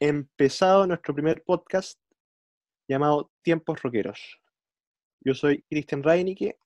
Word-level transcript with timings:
empezado 0.00 0.86
nuestro 0.86 1.14
primer 1.14 1.42
podcast 1.42 1.98
llamado 2.88 3.32
Tiempos 3.42 3.82
Rockeros. 3.82 4.38
Yo 5.20 5.34
soy 5.34 5.62
Cristian 5.62 6.02
Reinicke. 6.02 6.58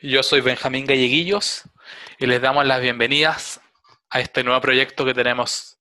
Yo 0.00 0.22
soy 0.22 0.40
Benjamín 0.40 0.86
Galleguillos 0.86 1.64
y 2.18 2.26
les 2.26 2.40
damos 2.40 2.66
las 2.66 2.80
bienvenidas 2.80 3.60
a 4.10 4.20
este 4.20 4.44
nuevo 4.44 4.60
proyecto 4.60 5.04
que 5.04 5.14
tenemos 5.14 5.78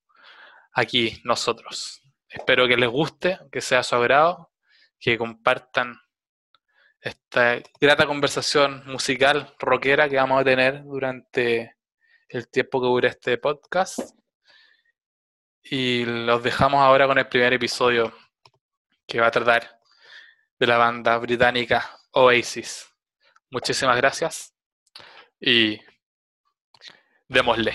aquí 0.73 1.21
nosotros. 1.23 2.01
Espero 2.29 2.67
que 2.67 2.77
les 2.77 2.89
guste, 2.89 3.39
que 3.51 3.61
sea 3.61 3.83
su 3.83 3.95
agrado, 3.95 4.51
que 4.99 5.17
compartan 5.17 5.99
esta 7.01 7.61
grata 7.79 8.05
conversación 8.05 8.83
musical 8.87 9.55
rockera 9.59 10.09
que 10.09 10.15
vamos 10.15 10.41
a 10.41 10.43
tener 10.43 10.83
durante 10.83 11.75
el 12.29 12.49
tiempo 12.49 12.81
que 12.81 12.87
dure 12.87 13.07
este 13.09 13.37
podcast. 13.37 13.99
Y 15.69 16.05
los 16.05 16.43
dejamos 16.43 16.81
ahora 16.81 17.07
con 17.07 17.17
el 17.17 17.27
primer 17.27 17.53
episodio 17.53 18.13
que 19.05 19.19
va 19.19 19.27
a 19.27 19.31
tratar 19.31 19.79
de 20.59 20.67
la 20.67 20.77
banda 20.77 21.17
británica 21.17 21.89
Oasis. 22.11 22.87
Muchísimas 23.49 23.97
gracias 23.97 24.53
y 25.39 25.79
démosle. 27.27 27.73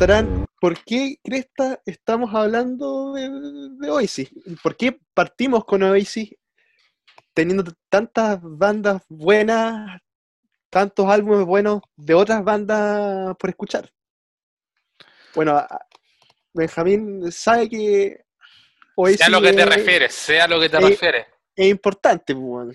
Preguntarán 0.00 0.46
por 0.58 0.82
qué 0.82 1.16
Cresta 1.22 1.78
estamos 1.84 2.34
hablando 2.34 3.12
de, 3.12 3.28
de 3.78 3.90
Oasis. 3.90 4.30
¿Por 4.62 4.74
qué 4.74 4.98
partimos 5.12 5.66
con 5.66 5.82
Oasis 5.82 6.34
teniendo 7.34 7.70
tantas 7.90 8.38
bandas 8.40 9.02
buenas, 9.10 10.00
tantos 10.70 11.06
álbumes 11.06 11.44
buenos 11.44 11.82
de 11.96 12.14
otras 12.14 12.42
bandas 12.42 13.36
por 13.36 13.50
escuchar? 13.50 13.90
Bueno, 15.34 15.62
Benjamín 16.54 17.30
sabe 17.30 17.68
que 17.68 18.24
Oasis 18.96 19.18
Sea 19.18 19.28
lo 19.28 19.42
que 19.42 19.52
te 19.52 19.62
es, 19.62 19.68
refieres, 19.68 20.14
sea 20.14 20.48
lo 20.48 20.58
que 20.58 20.70
te 20.70 20.80
refieres. 20.80 21.26
es 21.54 21.66
importante. 21.68 22.34
pues, 22.34 22.46
weón. 22.46 22.74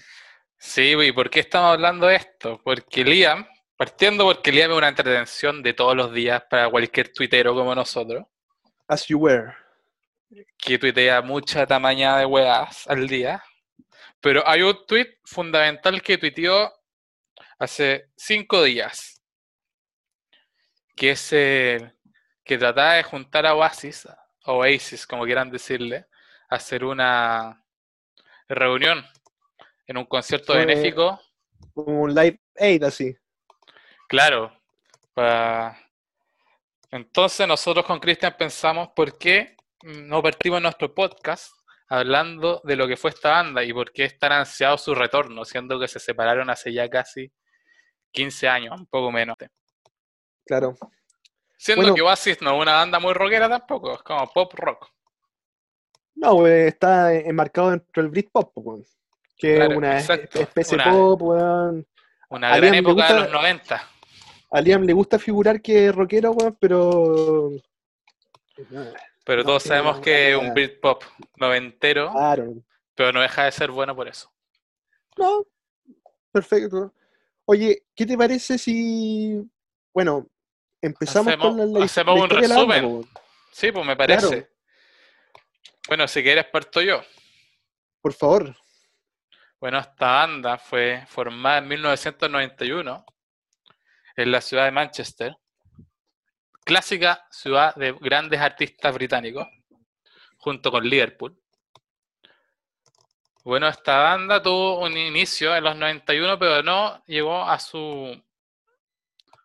Sí, 0.59 0.94
¿y 0.94 1.12
por 1.12 1.31
qué 1.31 1.40
estamos 1.40 1.73
hablando 1.73 2.06
de 2.06 2.18
esto? 2.18 2.62
Porque 2.64 3.03
Liam, 3.03 3.48
partiendo 3.78 4.26
porque 4.26 4.52
Liam 4.52 4.72
es 4.72 4.78
una 4.78 4.88
entretención 4.90 5.62
de 5.62 5.73
todos 5.73 5.95
los 5.95 6.14
días 6.14 6.44
para 6.50 6.70
cualquier 6.70 7.12
tuitero 7.12 7.54
como 7.54 7.76
nosotros, 7.76 8.26
As 8.88 9.08
you 9.08 9.20
were. 9.20 9.54
que 10.58 10.78
tuitea 10.78 11.22
mucha 11.22 11.66
tamaña 11.66 12.18
de 12.18 12.26
weas 12.26 12.88
al 12.88 13.08
día. 13.08 13.44
Pero 14.22 14.48
hay 14.48 14.62
un 14.62 14.86
tweet 14.86 15.20
fundamental 15.23 16.02
que 16.02 16.18
tuiteó 16.18 16.72
hace 17.59 18.09
cinco 18.16 18.64
días, 18.64 19.22
que 20.96 21.12
es 21.12 21.34
el 21.34 21.94
que 22.44 22.57
trataba 22.57 22.94
de 22.94 23.03
juntar 23.03 23.46
a 23.46 23.56
Oasis, 23.56 24.07
Oasis, 24.46 25.06
como 25.07 25.25
quieran 25.25 25.52
decirle, 25.52 26.06
a 26.50 26.56
hacer 26.56 26.84
una 26.86 27.63
reunión 28.47 29.03
en 29.88 29.97
un 29.97 30.06
concierto 30.06 30.53
benéfico 30.53 31.19
Como 31.74 32.02
un 32.03 32.13
live 32.13 32.40
aid 32.56 32.84
así. 32.84 33.16
Claro. 34.08 34.52
pa- 35.14 35.78
Entonces 36.92 37.48
nosotros 37.48 37.86
con 37.86 38.00
Cristian 38.00 38.36
pensamos 38.38 38.90
por 38.96 39.18
qué 39.18 39.56
no 39.84 40.22
partimos 40.22 40.62
nuestro 40.62 40.94
podcast 40.94 41.52
hablando 41.90 42.62
de 42.64 42.76
lo 42.76 42.88
que 42.88 42.98
fue 42.98 43.12
esta 43.12 43.30
banda 43.32 43.64
y 43.64 43.72
por 43.74 43.92
qué 43.92 44.06
es 44.06 44.18
tan 44.18 44.32
ansiado 44.32 44.78
su 44.78 44.96
retorno, 44.96 45.46
siendo 45.46 45.80
que 45.80 45.88
se 45.88 46.00
separaron 46.00 46.50
hace 46.50 46.74
ya 46.74 46.90
casi 46.90 47.32
15 48.12 48.48
años, 48.48 48.80
un 48.80 48.86
poco 48.88 49.12
menos. 49.12 49.36
Claro. 50.46 50.76
Siendo 51.58 51.82
Bueno. 51.84 51.96
que 51.96 52.02
Oasis 52.02 52.42
no 52.42 52.56
es 52.56 52.62
una 52.62 52.74
banda 52.76 53.00
muy 53.00 53.14
rockera 53.14 53.50
tampoco, 53.50 53.94
es 53.96 54.04
como 54.04 54.28
pop 54.32 54.54
rock. 54.56 54.90
No, 56.16 56.36
weón, 56.36 56.68
está 56.68 57.14
enmarcado 57.14 57.72
dentro 57.72 58.02
del 58.04 58.10
Britpop, 58.12 58.54
pues. 58.54 58.98
Que 59.38 59.58
es 59.58 59.68
una 59.70 60.00
exacto, 60.00 60.40
especie 60.40 60.76
una- 60.76 60.86
de 60.86 60.92
pop, 60.92 61.22
weón. 61.22 61.88
Una 62.30 62.58
gran 62.58 62.74
época 62.76 63.14
de 63.14 63.20
los 63.22 63.32
90. 63.32 63.90
A 64.56 64.62
Liam 64.62 64.84
le 64.84 64.94
gusta 64.94 65.20
figurar 65.20 65.62
que 65.62 65.88
es 65.88 65.94
rockero, 65.96 66.32
weón, 66.32 66.56
pero. 66.60 67.52
Pero 69.26 69.42
No, 69.42 69.44
todos 69.44 69.64
sabemos 69.64 69.98
no, 69.98 70.02
que 70.02 70.30
es 70.30 70.34
no, 70.36 70.40
un 70.40 70.48
no. 70.48 70.54
Britpop 70.54 71.04
noventero, 71.36 72.10
Claro. 72.12 72.54
pero 72.96 73.12
no 73.12 73.22
deja 73.22 73.44
de 73.44 73.52
ser 73.52 73.70
bueno 73.72 73.94
por 73.94 74.08
eso. 74.08 74.32
No, 75.18 75.46
perfecto. 76.32 76.94
Oye, 77.44 77.84
¿qué 77.94 78.06
te 78.06 78.18
parece 78.18 78.58
si. 78.58 79.44
Bueno, 79.94 80.26
empezamos 80.82 81.34
Hacemos- 81.34 81.48
con 81.48 81.74
la, 81.74 81.80
la- 81.80 81.86
hacemos 81.86 82.22
un 82.22 82.30
la 82.30 82.40
resumen. 82.40 83.06
Sí, 83.52 83.72
pues 83.74 83.86
me 83.86 83.98
parece. 83.98 84.28
Claro. 84.28 84.48
Bueno, 85.90 86.08
si 86.08 86.24
quieres 86.24 86.46
parto 86.46 86.82
yo. 86.82 87.02
Por 88.02 88.14
favor. 88.14 88.56
Bueno, 89.60 89.80
esta 89.80 90.06
banda 90.12 90.58
fue 90.58 91.04
formada 91.08 91.58
en 91.58 91.68
1991 91.68 93.06
en 94.16 94.31
la 94.31 94.42
ciudad 94.42 94.66
de 94.66 94.72
Manchester, 94.72 95.38
clásica 96.64 97.26
ciudad 97.30 97.76
de 97.76 97.92
grandes 97.94 98.40
artistas 98.40 98.94
británicos, 98.94 99.48
junto 100.38 100.72
con 100.72 100.84
Liverpool. 100.88 101.38
Bueno, 103.44 103.68
esta 103.68 104.00
banda 104.00 104.42
tuvo 104.42 104.80
un 104.84 104.98
inicio 104.98 105.56
en 105.56 105.64
los 105.64 105.75
91, 105.75 106.40
pero 106.40 106.64
no 106.64 107.04
llegó 107.06 107.44
a 107.44 107.59
su 107.59 108.20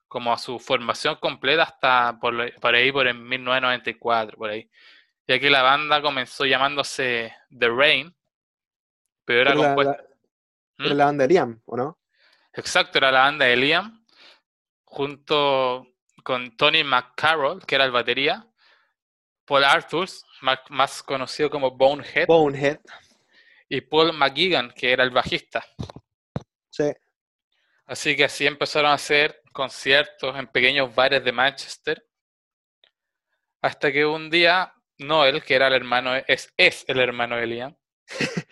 como 0.09 0.32
a 0.32 0.38
su 0.38 0.59
formación 0.59 1.16
completa 1.16 1.62
hasta 1.62 2.19
por, 2.19 2.34
ahí, 2.75 2.91
por 2.91 3.06
en 3.06 3.22
1994, 3.28 4.36
por 4.36 4.50
ahí. 4.50 4.69
Ya 5.28 5.38
que 5.38 5.48
la 5.50 5.62
banda 5.62 6.03
comenzó 6.03 6.44
llamándose 6.47 7.32
The 7.56 7.69
Rain, 7.69 8.16
pero 9.25 9.42
era 9.42 9.54
compuesta... 9.54 9.92
la- 9.98 10.86
era 10.86 10.94
¿Mm? 10.94 10.97
la 10.97 11.04
banda 11.04 11.26
de 11.26 11.28
Liam, 11.32 11.62
¿o 11.66 11.76
no? 11.76 11.98
Exacto, 12.54 12.98
era 12.98 13.12
la 13.12 13.20
banda 13.20 13.44
de 13.44 13.56
Liam, 13.56 13.99
junto 14.90 15.86
con 16.24 16.56
Tony 16.56 16.82
McCarroll, 16.82 17.64
que 17.64 17.76
era 17.76 17.84
el 17.84 17.92
batería, 17.92 18.44
Paul 19.46 19.64
Arthurs, 19.64 20.24
más 20.68 21.02
conocido 21.02 21.48
como 21.48 21.70
Bonehead, 21.70 22.26
Bonehead. 22.26 22.80
y 23.68 23.80
Paul 23.80 24.12
McGuigan, 24.12 24.72
que 24.72 24.92
era 24.92 25.04
el 25.04 25.10
bajista. 25.10 25.64
Sí. 26.70 26.92
Así 27.86 28.16
que 28.16 28.24
así 28.24 28.46
empezaron 28.46 28.90
a 28.90 28.94
hacer 28.94 29.42
conciertos 29.52 30.36
en 30.36 30.48
pequeños 30.48 30.94
bares 30.94 31.24
de 31.24 31.32
Manchester, 31.32 32.04
hasta 33.62 33.92
que 33.92 34.04
un 34.04 34.28
día 34.28 34.74
Noel, 34.98 35.42
que 35.42 35.54
era 35.54 35.68
el 35.68 35.74
hermano, 35.74 36.16
es, 36.16 36.52
es 36.56 36.84
el 36.88 36.98
hermano 36.98 37.36
de 37.36 37.46
Liam, 37.46 37.76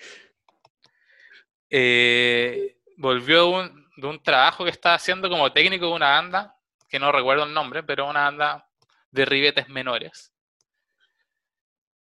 eh, 1.70 2.78
volvió 2.96 3.48
un, 3.50 3.87
de 3.98 4.06
un 4.06 4.22
trabajo 4.22 4.62
que 4.62 4.70
estaba 4.70 4.94
haciendo 4.94 5.28
como 5.28 5.52
técnico 5.52 5.86
de 5.86 5.92
una 5.92 6.10
banda, 6.10 6.56
que 6.88 7.00
no 7.00 7.10
recuerdo 7.10 7.42
el 7.42 7.52
nombre, 7.52 7.82
pero 7.82 8.08
una 8.08 8.24
banda 8.24 8.64
de 9.10 9.24
ribetes 9.24 9.68
menores. 9.68 10.32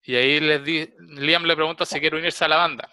Y 0.02 0.14
ahí 0.14 0.40
les 0.40 0.62
di, 0.62 0.92
Liam 0.98 1.44
le 1.44 1.56
pregunta 1.56 1.86
si 1.86 1.98
quiere 1.98 2.18
unirse 2.18 2.44
a 2.44 2.48
la 2.48 2.56
banda. 2.56 2.90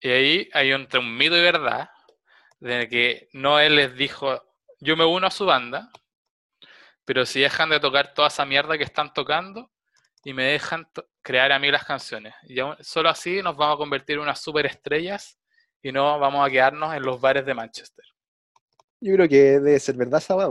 Y 0.00 0.08
ahí 0.08 0.48
hay 0.54 0.72
entre 0.72 0.98
un 0.98 1.14
mito 1.14 1.36
y 1.36 1.42
verdad, 1.42 1.90
de 2.58 2.88
que 2.88 3.28
Noel 3.34 3.76
les 3.76 3.94
dijo, 3.94 4.42
yo 4.80 4.96
me 4.96 5.04
uno 5.04 5.26
a 5.26 5.30
su 5.30 5.44
banda, 5.44 5.90
pero 7.04 7.26
si 7.26 7.40
dejan 7.40 7.68
de 7.68 7.80
tocar 7.80 8.14
toda 8.14 8.28
esa 8.28 8.46
mierda 8.46 8.78
que 8.78 8.84
están 8.84 9.12
tocando 9.12 9.70
y 10.24 10.32
me 10.32 10.44
dejan 10.44 10.88
crear 11.20 11.52
a 11.52 11.58
mí 11.58 11.70
las 11.70 11.84
canciones. 11.84 12.34
Y 12.44 12.58
aún- 12.60 12.78
solo 12.80 13.10
así 13.10 13.42
nos 13.42 13.56
vamos 13.58 13.74
a 13.74 13.78
convertir 13.78 14.16
en 14.16 14.22
unas 14.22 14.40
superestrellas 14.40 15.38
y 15.84 15.92
no 15.92 16.18
vamos 16.18 16.44
a 16.46 16.50
quedarnos 16.50 16.94
en 16.94 17.02
los 17.02 17.20
bares 17.20 17.44
de 17.44 17.52
Manchester. 17.52 18.04
Yo 19.00 19.14
creo 19.14 19.28
que 19.28 19.36
debe 19.60 19.78
ser 19.78 19.94
verdad 19.96 20.18
esa. 20.18 20.48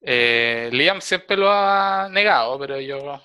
Eh, 0.00 0.70
Liam 0.72 1.00
siempre 1.02 1.36
lo 1.36 1.50
ha 1.52 2.08
negado, 2.10 2.58
pero 2.58 2.80
yo 2.80 3.20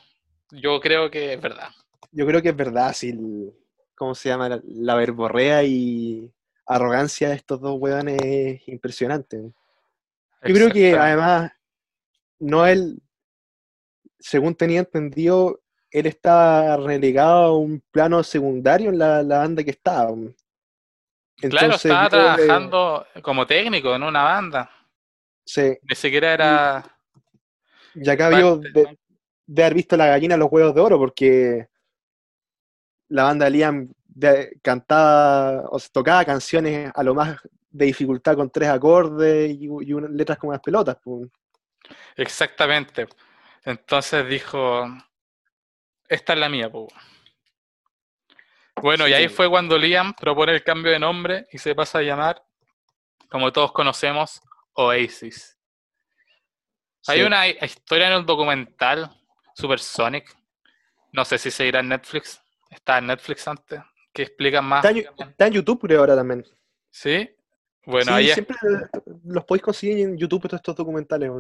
Yo 0.51 0.79
creo 0.81 1.09
que 1.09 1.33
es 1.33 1.41
verdad. 1.41 1.69
Yo 2.11 2.25
creo 2.27 2.41
que 2.41 2.49
es 2.49 2.55
verdad, 2.55 2.93
el- 3.09 3.53
¿Cómo 3.95 4.13
se 4.13 4.29
llama? 4.29 4.49
La, 4.49 4.61
la 4.65 4.95
verborrea 4.95 5.63
y 5.63 6.29
arrogancia 6.65 7.29
de 7.29 7.35
estos 7.35 7.61
dos 7.61 7.77
hueones 7.79 8.17
es 8.21 8.67
impresionante. 8.67 9.37
Yo 9.37 10.53
creo 10.55 10.71
que 10.71 10.97
además, 10.97 11.51
Noel, 12.39 13.01
según 14.19 14.55
tenía 14.55 14.79
entendido, 14.79 15.61
él 15.91 16.05
estaba 16.05 16.77
relegado 16.77 17.45
a 17.45 17.57
un 17.57 17.81
plano 17.91 18.23
secundario 18.23 18.89
en 18.89 18.99
la, 18.99 19.23
la 19.23 19.39
banda 19.39 19.63
que 19.63 19.71
estaba. 19.71 20.15
Claro, 21.37 21.75
estaba 21.75 22.09
trabajando 22.09 23.05
como 23.21 23.47
técnico 23.47 23.95
en 23.95 24.03
una 24.03 24.23
banda. 24.23 24.69
sí, 25.45 25.77
Ni 25.83 25.95
siquiera 25.95 26.33
era. 26.33 26.83
y 27.95 28.09
acá 28.09 28.29
vio 28.29 28.57
de, 28.57 28.97
haber 29.63 29.73
visto 29.73 29.95
la 29.95 30.07
gallina 30.07 30.35
los 30.37 30.51
huevos 30.51 30.75
de 30.75 30.81
oro, 30.81 30.97
porque 30.97 31.67
la 33.07 33.23
banda 33.23 33.49
Liam 33.49 33.91
de- 34.05 34.59
cantaba, 34.61 35.63
o 35.69 35.79
tocaba 35.91 36.25
canciones 36.25 36.91
a 36.93 37.03
lo 37.03 37.15
más 37.15 37.37
de 37.69 37.85
dificultad 37.85 38.35
con 38.35 38.49
tres 38.49 38.69
acordes 38.69 39.51
y, 39.51 39.63
y 39.65 39.93
unas 39.93 40.11
letras 40.11 40.37
como 40.37 40.51
las 40.51 40.61
pelotas. 40.61 40.97
Exactamente. 42.15 43.07
Entonces 43.63 44.27
dijo, 44.27 44.85
esta 46.09 46.33
es 46.33 46.39
la 46.39 46.49
mía, 46.49 46.69
po. 46.69 46.87
Bueno, 48.81 49.05
Sí, 49.05 49.11
y 49.11 49.13
ahí 49.13 49.27
fue 49.29 49.49
cuando 49.49 49.77
Liam 49.77 50.13
propone 50.13 50.53
el 50.53 50.63
cambio 50.63 50.91
de 50.91 50.99
nombre 50.99 51.47
y 51.51 51.57
se 51.57 51.75
pasa 51.75 51.99
a 51.99 52.01
llamar, 52.01 52.41
como 53.29 53.51
todos 53.51 53.71
conocemos, 53.73 54.41
Oasis. 54.73 55.57
Hay 57.07 57.21
una 57.21 57.47
hi- 57.47 57.57
historia 57.61 58.07
en 58.07 58.13
el 58.13 58.25
documental 58.25 59.09
Supersonic, 59.53 60.33
no 61.11 61.25
sé 61.25 61.37
si 61.37 61.51
seguirá 61.51 61.81
en 61.81 61.89
Netflix, 61.89 62.41
está 62.69 62.99
en 62.99 63.07
Netflix 63.07 63.47
antes, 63.47 63.81
que 64.13 64.23
explica 64.23 64.61
más. 64.61 64.85
Está 64.85 64.97
en, 64.97 65.29
está 65.29 65.47
en 65.47 65.53
YouTube 65.53 65.81
creo 65.81 65.99
ahora 66.01 66.15
también. 66.15 66.45
¿Sí? 66.89 67.29
Bueno, 67.85 68.13
ahí, 68.13 68.29
siempre 68.29 68.55
los 69.25 69.43
podéis 69.45 69.63
conseguir 69.63 69.99
en 70.07 70.17
YouTube 70.17 70.43
todos 70.43 70.59
estos 70.59 70.75
documentales. 70.75 71.31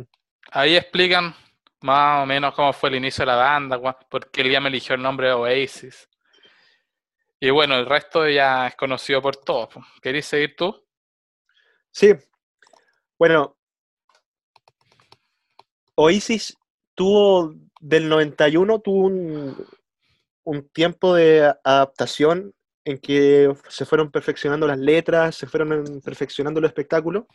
ahí 0.51 0.75
explican 0.75 1.33
más 1.81 2.23
o 2.23 2.25
menos 2.25 2.53
cómo 2.53 2.73
fue 2.73 2.89
el 2.89 2.95
inicio 2.95 3.23
de 3.23 3.31
la 3.31 3.37
banda, 3.37 3.79
por 4.09 4.29
qué 4.31 4.43
Liam 4.43 4.67
eligió 4.67 4.95
el 4.95 5.01
nombre 5.01 5.27
de 5.27 5.33
Oasis. 5.33 6.09
Y 7.39 7.49
bueno, 7.51 7.75
el 7.77 7.85
resto 7.85 8.27
ya 8.27 8.67
es 8.67 8.75
conocido 8.75 9.21
por 9.21 9.37
todos. 9.37 9.69
¿Querés 10.01 10.25
seguir 10.25 10.55
tú? 10.57 10.85
Sí. 11.91 12.13
Bueno, 13.17 13.57
Oasis 15.95 16.57
tuvo, 16.95 17.53
del 17.79 18.09
91, 18.09 18.79
tuvo 18.79 19.05
un, 19.05 19.67
un 20.43 20.69
tiempo 20.69 21.15
de 21.15 21.53
adaptación 21.63 22.53
en 22.83 22.97
que 22.97 23.53
se 23.67 23.85
fueron 23.85 24.11
perfeccionando 24.11 24.67
las 24.67 24.79
letras, 24.79 25.35
se 25.35 25.47
fueron 25.47 26.01
perfeccionando 26.03 26.59
los 26.59 26.69
espectáculos, 26.69 27.25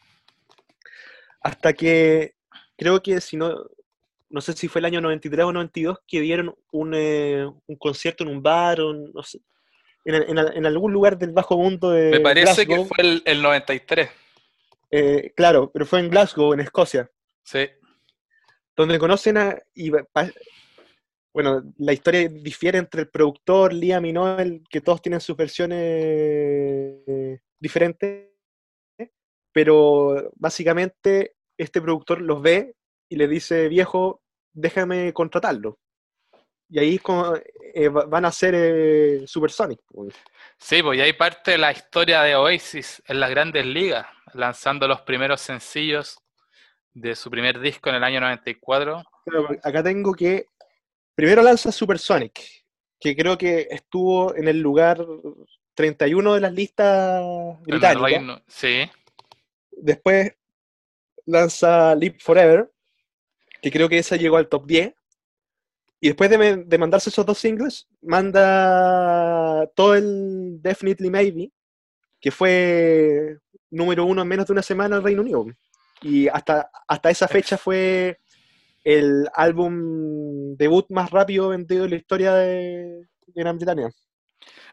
hasta 1.41 1.73
que 1.73 2.35
creo 2.77 3.03
que 3.03 3.21
si 3.21 3.37
no, 3.37 3.55
no 4.35 4.41
sé 4.41 4.53
si 4.53 4.67
fue 4.69 4.81
el 4.81 4.87
año 4.87 5.01
93 5.01 5.45
o 5.47 5.53
92, 5.53 5.99
que 6.09 6.21
dieron 6.21 6.55
un, 6.73 6.93
eh, 6.95 7.47
un 7.67 7.77
concierto 7.77 8.25
en 8.25 8.31
un 8.31 8.43
bar, 8.43 8.81
o 8.81 8.93
no 8.93 9.23
sé, 9.23 9.39
en, 10.05 10.17
en- 10.37 10.39
en 10.57 10.67
algún 10.67 10.93
lugar 10.93 11.17
del 11.17 11.31
bajo 11.31 11.57
mundo 11.57 11.91
de 11.91 12.11
Me 12.11 12.21
parece 12.21 12.65
Glasgow. 12.65 12.89
que 12.89 12.95
fue 12.95 13.05
el, 13.05 13.23
el 13.25 13.41
93. 13.41 14.11
Eh, 14.91 15.33
claro, 15.37 15.71
pero 15.73 15.87
fue 15.87 16.01
en 16.01 16.11
Glasgow, 16.11 16.53
en 16.53 16.61
Escocia, 16.61 17.09
Sí, 17.45 17.69
donde 18.77 18.99
conocen 18.99 19.37
a... 19.37 19.57
y 19.75 19.91
bueno, 21.33 21.63
la 21.79 21.93
historia 21.93 22.29
difiere 22.29 22.79
entre 22.79 23.03
el 23.03 23.09
productor, 23.09 23.73
Liam 23.73 24.05
y 24.07 24.13
Noel, 24.13 24.63
que 24.71 24.81
todos 24.81 25.01
tienen 25.03 25.21
sus 25.21 25.37
versiones 25.37 25.79
eh, 25.81 27.39
diferentes, 27.59 28.31
pero 29.53 30.31
básicamente 30.37 31.37
este 31.59 31.81
productor 31.81 32.21
los 32.21 32.41
ve 32.43 32.75
y 33.09 33.17
le 33.17 33.29
dice, 33.29 33.69
viejo, 33.69 34.23
déjame 34.55 35.13
contratarlo. 35.13 35.79
Y 36.71 36.79
ahí 36.79 37.01
eh, 37.75 37.89
va- 37.89 38.07
van 38.07 38.25
a 38.25 38.33
ser 38.33 38.55
eh, 38.57 39.25
Supersonic. 39.27 39.81
sí, 40.57 40.83
pues 40.83 40.99
y 40.99 41.03
ahí 41.03 41.13
parte 41.13 41.59
la 41.59 41.71
historia 41.73 42.23
de 42.23 42.35
Oasis 42.37 43.03
en 43.07 43.21
las 43.21 43.31
grandes 43.31 43.67
ligas, 43.67 44.07
lanzando 44.33 44.89
los 44.89 45.03
primeros 45.03 45.41
sencillos 45.41 46.19
de 46.95 47.15
su 47.15 47.31
primer 47.31 47.61
disco 47.61 47.91
en 47.91 47.97
el 47.97 48.05
año 48.05 48.21
94. 48.21 49.03
Pero 49.25 49.49
acá 49.63 49.83
tengo 49.83 50.15
que 50.15 50.47
primero 51.15 51.43
lanza 51.43 51.71
Supersonic, 51.71 52.41
que 52.99 53.15
creo 53.15 53.37
que 53.37 53.69
estuvo 53.71 54.35
en 54.35 54.49
el 54.49 54.61
lugar 54.61 55.05
31 55.75 56.35
de 56.35 56.41
las 56.41 56.53
listas 56.53 57.23
británicas. 57.63 58.43
Sí, 58.47 58.91
Después 59.71 60.33
lanza 61.27 61.95
Live 61.95 62.17
Forever, 62.21 62.71
que 63.65 63.71
creo 63.71 63.89
que 63.89 63.97
esa 63.99 64.17
llegó 64.17 64.37
al 64.37 64.49
top 64.49 64.67
10. 64.67 64.93
Y 66.01 66.09
después 66.09 66.29
de, 66.29 66.79
mandarse 66.79 67.09
esos 67.09 67.25
dos 67.25 67.39
singles, 67.39 67.89
manda 68.03 69.67
todo 69.75 69.95
el 69.95 70.61
Definitely 70.61 71.09
Maybe, 71.09 71.51
que 72.21 72.31
fue 72.31 73.39
número 73.71 74.05
uno 74.05 74.21
en 74.21 74.29
menos 74.29 74.47
de 74.47 74.53
una 74.53 74.63
semana 74.63 74.97
en 74.97 75.03
Reino 75.03 75.23
Unido. 75.23 75.47
Y 76.03 76.29
hasta, 76.29 76.71
hasta 76.87 77.09
esa 77.09 77.27
fecha 77.27 77.57
fue 77.57 78.19
el 78.85 79.27
álbum 79.33 80.55
debut 80.59 80.85
más 80.91 81.11
rápido 81.11 81.49
vendido 81.49 81.85
en 81.85 81.91
la 81.93 81.97
historia 81.97 82.35
de, 82.35 83.07
de 83.27 83.43
Gran 83.43 83.57
Bretaña. 83.57 83.89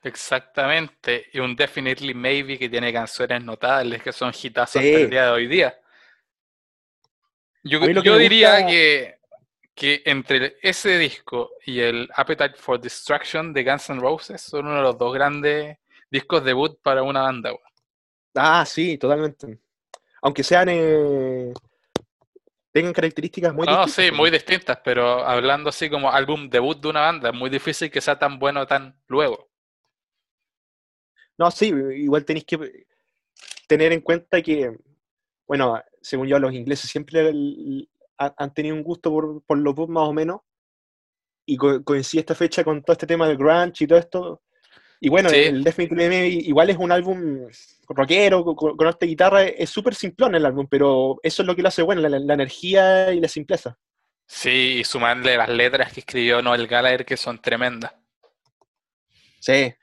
exactamente. 0.03 1.27
Y 1.31 1.39
un 1.39 1.55
Definitely 1.55 2.13
Maybe 2.13 2.59
que 2.59 2.67
tiene 2.67 2.91
canciones 2.91 3.41
notables 3.41 4.03
que 4.03 4.11
son 4.11 4.33
hitazos 4.33 4.81
Sí. 4.81 4.89
hasta 4.89 4.99
el 5.05 5.09
día 5.09 5.25
de 5.27 5.31
hoy 5.31 5.47
día. 5.47 5.77
Yo, 7.63 7.79
que 7.79 7.93
yo 8.03 8.17
diría 8.17 8.51
gusta- 8.61 8.67
que, 8.67 9.19
que 9.75 10.01
entre 10.05 10.57
ese 10.61 10.97
disco 10.97 11.51
y 11.65 11.79
el 11.79 12.09
Appetite 12.15 12.55
for 12.55 12.79
Destruction 12.79 13.53
de 13.53 13.63
Guns 13.63 13.89
N' 13.89 13.99
Roses 13.99 14.41
son 14.41 14.65
uno 14.67 14.77
de 14.77 14.81
los 14.81 14.97
dos 14.97 15.13
grandes 15.13 15.77
discos 16.09 16.43
debut 16.43 16.79
para 16.81 17.03
una 17.03 17.21
banda. 17.21 17.51
Ah, 18.35 18.65
sí, 18.65 18.97
totalmente. 18.97 19.59
Aunque 20.21 20.43
sean. 20.43 20.69
eh, 20.69 21.53
tengan 22.71 22.93
características 22.93 23.53
muy 23.53 23.67
No, 23.67 23.73
distintas. 23.85 23.93
sí, 23.93 24.09
pues. 24.09 24.17
muy 24.17 24.29
distintas, 24.31 24.79
pero 24.83 25.25
hablando 25.25 25.69
así 25.69 25.89
como 25.89 26.09
álbum 26.11 26.49
debut 26.49 26.79
de 26.81 26.87
una 26.87 27.01
banda, 27.01 27.29
es 27.29 27.35
muy 27.35 27.49
difícil 27.49 27.91
que 27.91 27.99
sea 28.01 28.17
tan 28.17 28.39
bueno 28.39 28.65
tan 28.65 28.97
luego. 29.07 29.49
No, 31.37 31.49
sí, 31.51 31.67
igual 31.95 32.23
tenéis 32.23 32.45
que 32.45 32.85
tener 33.67 33.91
en 33.93 34.01
cuenta 34.01 34.41
que, 34.41 34.71
bueno, 35.51 35.81
según 36.01 36.27
yo, 36.27 36.39
los 36.39 36.53
ingleses 36.53 36.89
siempre 36.89 37.27
el- 37.27 37.89
han 38.17 38.53
tenido 38.53 38.73
un 38.73 38.83
gusto 38.83 39.11
por, 39.11 39.43
por 39.43 39.57
los 39.57 39.73
pop 39.73 39.89
más 39.89 40.07
o 40.07 40.13
menos, 40.13 40.39
y 41.45 41.57
co- 41.57 41.83
coincide 41.83 42.21
esta 42.21 42.35
fecha 42.35 42.63
con 42.63 42.81
todo 42.81 42.93
este 42.93 43.05
tema 43.05 43.27
del 43.27 43.35
grunge 43.35 43.83
y 43.83 43.87
todo 43.87 43.99
esto. 43.99 44.41
Y 45.01 45.09
bueno, 45.09 45.29
Sí. 45.29 45.35
el 45.35 45.61
Definitely 45.61 46.07
Maybe 46.07 46.27
igual 46.27 46.69
es 46.69 46.77
un 46.77 46.89
álbum 46.93 47.49
rockero, 47.89 48.45
con 48.55 48.87
esta 48.87 49.05
guitarra, 49.05 49.43
es 49.43 49.69
súper 49.69 49.93
simplón 49.93 50.35
el 50.35 50.45
álbum, 50.45 50.67
pero 50.69 51.19
eso 51.21 51.41
es 51.41 51.45
lo 51.47 51.53
que 51.53 51.63
lo 51.63 51.67
hace 51.67 51.81
bueno, 51.81 52.01
la, 52.01 52.17
la 52.17 52.33
energía 52.33 53.11
y 53.11 53.19
la 53.19 53.27
simpleza. 53.27 53.77
Sí, 54.25 54.77
y 54.79 54.83
sumarle 54.85 55.35
las 55.35 55.49
letras 55.49 55.91
que 55.91 55.99
escribió 55.99 56.41
Noel 56.41 56.65
Gallagher 56.65 57.05
que 57.05 57.17
son 57.17 57.41
tremendas. 57.41 57.93
Sí, 59.41 59.73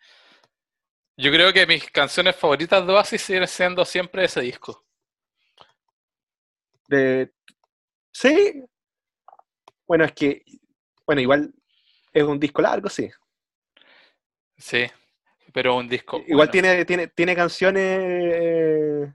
Yo 1.19 1.31
creo 1.31 1.53
que 1.53 1.67
mis 1.67 1.91
canciones 1.91 2.37
favoritas 2.37 2.87
de 2.87 2.93
Oasis 2.95 3.21
siguen 3.21 3.47
siendo 3.47 3.85
siempre 3.85 4.25
ese 4.25 4.41
disco. 4.41 4.87
De, 6.89 7.31
sí. 8.13 8.65
Bueno, 9.87 10.05
es 10.05 10.13
que, 10.13 10.43
bueno, 11.07 11.21
igual 11.23 11.53
es 12.13 12.23
un 12.25 12.39
disco 12.41 12.61
largo, 12.63 12.89
sí. 12.89 13.11
Sí, 14.57 14.87
pero 15.53 15.77
un 15.77 15.89
disco. 15.89 16.19
Igual 16.27 16.49
bueno. 16.49 16.51
tiene, 16.51 16.85
tiene, 16.85 17.07
tiene 17.09 17.37
canciones 17.37 19.15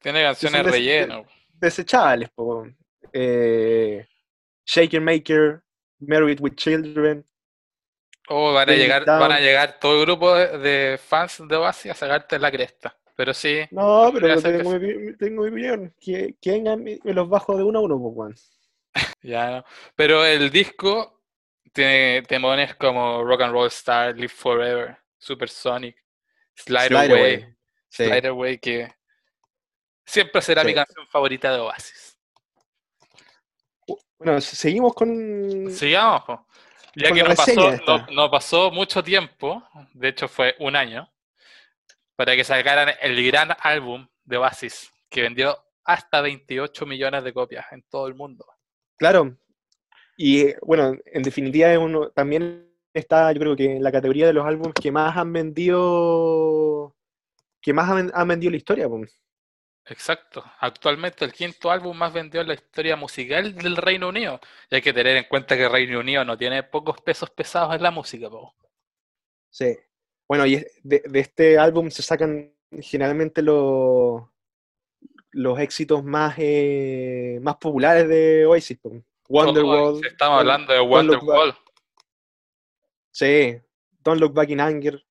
Tiene 0.00 0.22
canciones 0.22 0.64
des- 0.64 0.72
relleno. 0.72 1.26
desechables, 1.54 2.30
po. 2.30 2.66
Eh, 3.12 4.06
Shaker 4.64 5.00
Maker, 5.00 5.62
Married 6.00 6.40
with 6.40 6.54
Children. 6.54 7.26
O 8.28 8.52
van 8.52 8.70
a 8.70 8.72
llegar, 8.74 9.04
Down. 9.04 9.18
van 9.20 9.32
a 9.32 9.40
llegar 9.40 9.78
todo 9.80 9.98
el 10.00 10.06
grupo 10.06 10.34
de, 10.34 10.58
de 10.58 10.98
fans 10.98 11.42
de 11.48 11.56
Oasis 11.56 11.90
a 11.90 11.94
sacarte 11.94 12.38
la 12.38 12.50
cresta. 12.50 12.96
Pero 13.20 13.34
sí, 13.34 13.60
No, 13.70 14.10
pero 14.14 14.40
ser 14.40 14.52
que 14.52 14.58
tengo, 14.64 14.78
mi, 14.78 15.16
tengo 15.18 15.42
mi 15.42 15.48
opinión. 15.50 15.94
Que, 16.00 16.36
que 16.40 16.52
vengan 16.52 16.88
y 16.88 16.98
me 17.04 17.12
los 17.12 17.28
bajo 17.28 17.54
de 17.54 17.62
uno 17.62 17.80
a 17.80 17.82
uno, 17.82 18.14
pues, 18.14 18.50
ya 19.22 19.50
no. 19.50 19.64
Pero 19.94 20.24
el 20.24 20.50
disco 20.50 21.20
tiene 21.70 22.22
temones 22.22 22.74
como 22.76 23.22
Rock 23.22 23.42
and 23.42 23.52
Roll 23.52 23.66
Star, 23.66 24.16
Live 24.16 24.30
Forever, 24.30 24.96
Supersonic, 25.18 26.02
Slide, 26.54 26.86
Slide 26.86 27.12
Away, 27.12 27.20
Away. 27.20 27.56
Sí. 27.90 28.04
Slide 28.06 28.28
Away, 28.28 28.58
que 28.58 28.94
siempre 30.06 30.40
será 30.40 30.64
mi 30.64 30.72
canción 30.72 31.06
favorita 31.06 31.52
de 31.52 31.58
Oasis. 31.58 32.18
Bueno, 34.16 34.40
seguimos 34.40 34.94
con. 34.94 35.70
Sigamos, 35.70 36.22
po. 36.22 36.46
Ya 36.94 37.10
con 37.10 37.18
que 37.18 37.24
no 37.24 37.34
pasó, 37.34 38.06
no 38.12 38.30
pasó 38.30 38.70
mucho 38.70 39.04
tiempo, 39.04 39.62
de 39.92 40.08
hecho 40.08 40.26
fue 40.26 40.56
un 40.58 40.74
año, 40.74 41.06
para 42.20 42.36
que 42.36 42.44
sacaran 42.44 42.94
el 43.00 43.24
gran 43.24 43.48
álbum 43.62 44.06
de 44.24 44.36
Oasis, 44.36 44.92
que 45.08 45.22
vendió 45.22 45.56
hasta 45.84 46.20
28 46.20 46.84
millones 46.84 47.24
de 47.24 47.32
copias 47.32 47.64
en 47.72 47.82
todo 47.88 48.06
el 48.08 48.14
mundo. 48.14 48.44
Claro. 48.98 49.38
Y 50.18 50.42
eh, 50.42 50.58
bueno, 50.60 50.98
en 51.06 51.22
definitiva 51.22 51.72
es 51.72 51.78
uno, 51.78 52.10
también 52.10 52.70
está, 52.92 53.32
yo 53.32 53.40
creo 53.40 53.56
que 53.56 53.76
en 53.76 53.82
la 53.82 53.90
categoría 53.90 54.26
de 54.26 54.34
los 54.34 54.44
álbumes 54.44 54.74
que 54.74 54.92
más 54.92 55.16
han 55.16 55.32
vendido, 55.32 56.94
que 57.58 57.72
más 57.72 57.88
han, 57.88 58.10
han 58.12 58.28
vendido 58.28 58.50
la 58.50 58.58
historia. 58.58 58.86
pues. 58.86 59.18
Exacto. 59.86 60.44
Actualmente 60.58 61.24
el 61.24 61.32
quinto 61.32 61.70
álbum 61.70 61.96
más 61.96 62.12
vendido 62.12 62.42
en 62.42 62.48
la 62.48 62.54
historia 62.54 62.96
musical 62.96 63.54
del 63.54 63.76
Reino 63.78 64.10
Unido. 64.10 64.38
Y 64.70 64.74
hay 64.74 64.82
que 64.82 64.92
tener 64.92 65.16
en 65.16 65.24
cuenta 65.24 65.56
que 65.56 65.70
Reino 65.70 65.98
Unido 65.98 66.22
no 66.26 66.36
tiene 66.36 66.64
pocos 66.64 67.00
pesos 67.00 67.30
pesados 67.30 67.74
en 67.74 67.82
la 67.82 67.90
música, 67.90 68.28
po. 68.28 68.54
Sí. 69.48 69.74
Bueno, 70.30 70.46
y 70.46 70.64
de, 70.84 71.02
de 71.08 71.18
este 71.18 71.58
álbum 71.58 71.90
se 71.90 72.02
sacan 72.04 72.54
generalmente 72.80 73.42
los, 73.42 74.22
los 75.32 75.58
éxitos 75.58 76.04
más, 76.04 76.36
eh, 76.38 77.40
más 77.42 77.56
populares 77.56 78.06
de 78.06 78.46
Oasis. 78.46 78.78
Wonderwall. 79.28 80.00
Estamos 80.06 80.38
hablando 80.38 80.72
de. 80.72 80.78
Wonderwall. 80.78 81.52
Sí. 83.10 83.58
Don't 84.04 84.20
Look 84.20 84.32
Back 84.32 84.50
in 84.50 84.60
Anger. 84.60 85.04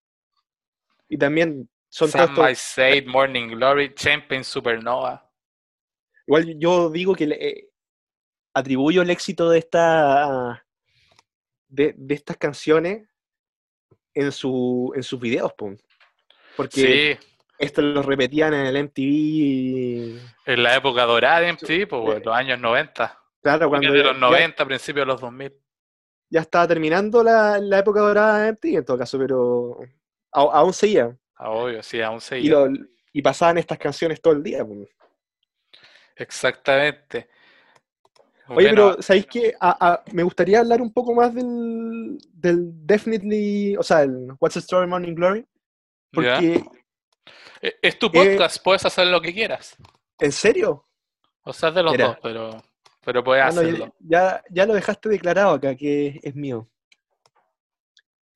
Y 1.10 1.18
también 1.18 1.70
son 1.90 2.08
estos- 2.08 2.38
Might 2.38 2.56
Say, 2.56 3.06
Morning 3.06 3.50
Glory, 3.50 3.94
Champion 3.96 4.46
Supernova. 4.46 5.30
Igual 6.28 6.58
yo 6.58 6.90
digo 6.90 7.14
que 7.14 7.28
le- 7.28 7.46
eh, 7.46 7.70
atribuyo 8.54 9.02
el 9.02 9.10
éxito 9.10 9.50
de 9.50 9.60
esta 9.60 10.66
de, 11.68 11.94
de 11.98 12.16
estas 12.16 12.38
canciones 12.38 13.06
en 14.20 14.32
su 14.32 14.92
en 14.96 15.04
sus 15.04 15.20
videos, 15.20 15.54
po. 15.54 15.74
porque 16.56 17.20
Sí, 17.20 17.28
esto 17.58 17.82
lo 17.82 18.02
repetían 18.02 18.54
en 18.54 18.66
el 18.66 18.76
MTV, 18.78 20.20
en 20.46 20.64
la 20.64 20.76
época 20.76 21.04
dorada 21.06 21.40
de 21.42 21.50
MTV, 21.54 21.88
pues, 21.88 22.26
los 22.26 22.36
años 22.36 22.60
90. 22.60 23.18
claro, 23.42 23.70
cuando 23.70 23.92
de 23.92 24.04
los 24.04 24.18
90, 24.18 24.66
principios 24.66 25.04
de 25.04 25.12
los 25.14 25.22
2000. 25.22 25.54
ya 26.30 26.42
estaba 26.42 26.68
terminando 26.68 27.24
la, 27.24 27.58
la 27.60 27.80
época 27.80 28.00
dorada 28.02 28.44
de 28.44 28.50
MTV 28.54 28.78
en 28.78 28.86
todo 28.86 28.98
caso, 28.98 29.18
pero 29.18 29.80
a- 30.32 30.42
aún 30.60 30.74
seguía 30.74 31.16
Ah, 31.36 31.50
obvio, 31.52 31.82
sí, 31.82 32.02
aún 32.02 32.18
y, 32.18 32.22
seguía. 32.22 32.52
lo- 32.52 32.68
y 33.14 33.22
pasaban 33.22 33.58
estas 33.58 33.78
canciones 33.78 34.22
todo 34.22 34.34
el 34.34 34.44
día. 34.44 34.64
po. 34.66 34.86
Exactamente. 36.16 37.30
Oye, 38.50 38.68
Bueno, 38.70 38.92
pero 38.94 39.02
¿sabéis 39.04 39.28
qué? 39.28 39.54
A- 39.60 39.92
a- 39.94 40.04
me 40.12 40.24
gustaría 40.24 40.60
hablar 40.60 40.82
un 40.82 40.92
poco 40.92 41.14
más 41.14 41.34
del, 41.34 42.18
del 42.34 42.86
Definitely, 42.86 43.78
o 43.78 43.84
sea, 43.84 44.02
el 44.02 44.30
What's 44.40 44.54
the 44.56 44.60
Story 44.60 44.88
Morning 44.88 45.14
Glory, 45.14 45.46
porque, 46.12 46.64
E- 47.62 47.76
Es 47.82 48.00
tu 48.00 48.08
eh, 48.08 48.12
podcast, 48.12 48.64
puedes 48.64 48.84
hacer 48.86 49.08
lo 49.08 49.22
que 49.22 49.34
quieras. 49.34 49.76
¿en 50.20 50.32
serio? 50.32 50.86
O 51.44 51.54
sea, 51.54 51.70
es 51.70 51.76
de 51.76 51.84
los 51.84 51.98
dos, 51.98 52.18
pero, 52.24 52.64
pero 53.06 53.24
puedes 53.24 53.44
Ah, 53.44 53.52
no, 53.52 53.62
ya, 53.62 53.68
hacerlo. 53.70 53.96
ya, 54.00 54.44
ya 54.50 54.66
lo 54.66 54.74
dejaste 54.74 55.10
declarado 55.10 55.52
acá, 55.54 55.76
que 55.76 56.20
es 56.24 56.36
mío. 56.36 56.68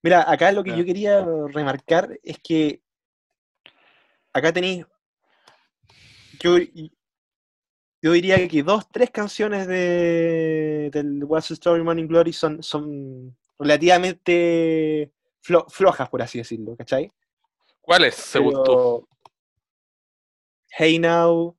Mira, 0.01 0.29
acá 0.29 0.51
lo 0.51 0.63
que 0.63 0.75
yo 0.77 0.83
quería 0.85 1.25
remarcar 1.47 2.19
es 2.21 2.37
que 2.39 2.81
acá 4.33 4.51
tenéis, 4.51 4.85
yo, 6.39 6.57
yo 8.03 8.11
diría 8.11 8.45
que 8.49 8.61
dos, 8.63 8.89
tres 8.91 9.09
canciones 9.11 9.65
de, 9.65 10.89
del 10.91 11.23
What's 11.23 11.47
the 11.47 11.53
Story 11.53 11.81
Morning 11.83 12.05
Glory 12.05 12.33
son, 12.33 12.61
son 12.61 13.33
relativamente 13.57 15.09
flo- 15.41 15.65
flojas, 15.69 16.09
por 16.09 16.21
así 16.21 16.37
decirlo, 16.37 16.75
¿cachai? 16.75 17.09
¿Cuál 17.79 18.03
es, 18.03 18.15
según 18.15 18.61
tú? 18.61 18.61
Pero 18.73 19.07
Hey 20.77 20.99
Now, 20.99 21.55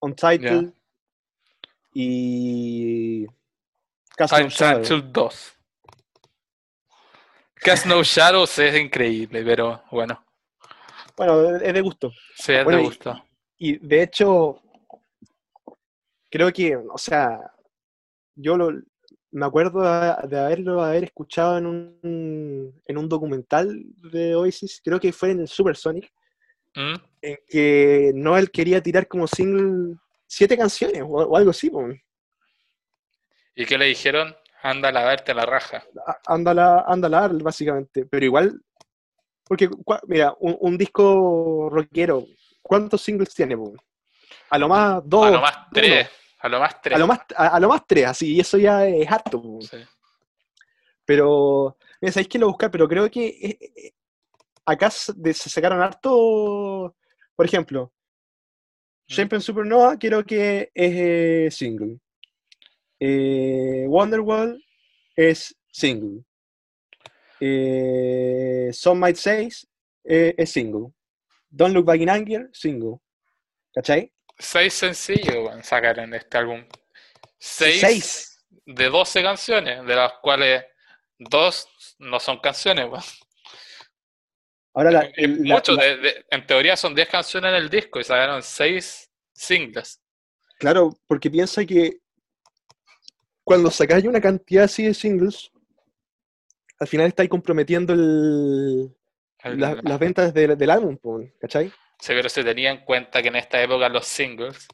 Untitled 0.00 0.72
y 1.92 3.26
Cast 4.16 4.32
No 4.32 4.38
Time 4.38 4.48
Shadow. 4.48 4.84
Central 4.84 5.12
2. 5.12 5.56
Cast 7.56 7.84
No 7.84 8.02
Shadows 8.02 8.58
es 8.58 8.80
increíble, 8.80 9.44
pero 9.44 9.82
bueno, 9.90 10.24
Bueno, 11.14 11.56
es 11.56 11.74
de 11.74 11.80
gusto. 11.82 12.10
sí, 12.34 12.52
es 12.54 12.64
Bueno, 12.64 12.78
de 12.78 12.84
gusto. 12.84 13.22
Y 13.62 13.76
de 13.76 14.02
hecho, 14.04 14.58
creo 16.30 16.50
que, 16.50 16.74
o 16.76 16.96
sea, 16.96 17.38
yo 18.34 18.56
lo- 18.56 18.72
me 19.32 19.44
acuerdo 19.44 19.82
de, 20.26 20.38
haberlo 20.40 20.82
haber 20.82 21.04
escuchado 21.04 21.58
en 21.58 21.66
un, 21.66 22.80
en 22.86 22.98
un 22.98 23.06
documental 23.06 23.68
de 24.10 24.34
Oasis, 24.34 24.80
creo 24.82 24.98
que 24.98 25.12
fue 25.12 25.32
en 25.32 25.40
el 25.40 25.48
Supersonic, 25.48 26.10
¿Mm? 26.74 26.94
en 27.20 27.36
que 27.46 28.12
Noel 28.14 28.50
quería 28.50 28.82
tirar 28.82 29.06
como 29.06 29.26
single 29.26 29.96
siete 30.26 30.56
canciones 30.56 31.02
o, 31.02 31.06
o 31.08 31.36
algo 31.36 31.50
así. 31.50 31.68
po. 31.68 31.86
¿Y 33.54 33.66
qué 33.66 33.76
le 33.76 33.84
dijeron? 33.84 34.34
Anda 34.62 34.88
a 34.88 34.92
lavarte 34.92 35.34
la 35.34 35.44
raja. 35.44 35.84
Ándala, 36.26 36.84
ándala, 36.88 37.28
básicamente. 37.28 38.06
Pero 38.06 38.24
igual, 38.24 38.58
porque, 39.44 39.68
mira, 40.06 40.34
un, 40.40 40.56
un 40.60 40.78
disco 40.78 41.68
rockero, 41.70 42.24
¿cuántos 42.62 43.02
singles 43.02 43.34
tiene? 43.34 43.56
po? 43.56 43.74
A 44.50 44.58
lo 44.58 44.68
más 44.68 45.02
dos, 45.04 45.26
A 45.26 45.30
lo 45.30 45.40
más 45.40 45.56
uno. 45.56 45.66
tres. 45.72 46.08
A 46.40 46.48
lo 46.48 46.60
más 46.60 46.80
tres. 46.80 46.96
A 46.96 46.98
lo 46.98 47.06
más, 47.06 47.20
a, 47.36 47.46
a 47.48 47.60
lo 47.60 47.68
más 47.68 47.86
tres, 47.86 48.06
así, 48.06 48.34
y 48.34 48.40
eso 48.40 48.56
ya 48.58 48.86
es 48.86 49.10
harto. 49.10 49.42
Sí. 49.60 49.76
Pero, 51.04 51.76
mira, 52.00 52.12
sabéis 52.12 52.28
que 52.28 52.38
lo 52.38 52.46
buscar, 52.48 52.70
pero 52.70 52.88
creo 52.88 53.10
que 53.10 53.26
eh, 53.26 53.58
eh, 53.76 53.92
acá 54.64 54.90
se 54.90 55.34
sacaron 55.34 55.82
harto, 55.82 56.94
por 57.34 57.46
ejemplo, 57.46 57.92
¿Mm? 59.08 59.14
Champion 59.14 59.40
Supernova 59.42 59.98
creo 59.98 60.24
que 60.24 60.70
es 60.72 60.92
eh, 60.94 61.48
single. 61.50 61.98
Eh, 63.00 63.86
Wonderwall 63.88 64.62
es 65.16 65.54
single. 65.72 66.22
Some 68.72 69.00
Might 69.00 69.16
Say 69.16 69.48
es 70.04 70.50
single. 70.50 70.92
Don't 71.50 71.74
Look 71.74 71.84
Back 71.86 72.00
in 72.00 72.08
Anger, 72.08 72.48
single. 72.52 73.00
¿Cachai? 73.74 74.12
Seis 74.38 74.72
sencillos 74.74 75.50
sacaron 75.66 76.14
este 76.14 76.38
álbum. 76.38 76.64
Seis, 77.38 77.80
Seis. 77.80 78.44
de 78.66 78.88
12 78.88 79.22
canciones, 79.22 79.84
de 79.86 79.94
las 79.96 80.12
cuales 80.22 80.64
dos 81.18 81.68
no 81.98 82.18
son 82.20 82.38
canciones. 82.40 82.86
weón. 82.88 83.02
Ahora 84.74 84.90
la, 84.92 85.00
Es 85.14 85.28
la- 85.28 85.54
mucho, 85.56 85.72
la- 85.72 85.84
de- 85.84 85.96
de- 85.96 86.26
en 86.30 86.46
teoría 86.46 86.76
son 86.76 86.94
10 86.94 87.08
canciones 87.08 87.50
en 87.50 87.56
el 87.56 87.68
disco 87.68 87.98
y 88.00 88.04
sacaron 88.04 88.42
6 88.42 89.10
singles. 89.32 90.00
Claro, 90.58 90.90
porque 91.06 91.30
piensa 91.30 91.64
que 91.64 91.98
cuando 93.42 93.70
sacáis 93.70 94.04
una 94.04 94.20
cantidad 94.20 94.64
así 94.64 94.84
de 94.84 94.94
singles, 94.94 95.50
al 96.78 96.86
final 96.86 97.08
estáis 97.08 97.28
comprometiendo 97.28 97.92
El- 97.94 98.94
la- 99.44 99.78
las 99.82 99.98
ventas 99.98 100.32
del, 100.34 100.56
del 100.56 100.70
álbum, 100.70 100.98
¿cachai? 101.40 101.68
Sí, 101.98 102.12
pero 102.14 102.28
se 102.28 102.42
tenía 102.44 102.70
en 102.70 102.84
cuenta 102.84 103.22
que 103.22 103.28
en 103.28 103.36
esta 103.36 103.60
época 103.62 103.88
los 103.88 104.06
singles 104.06 104.66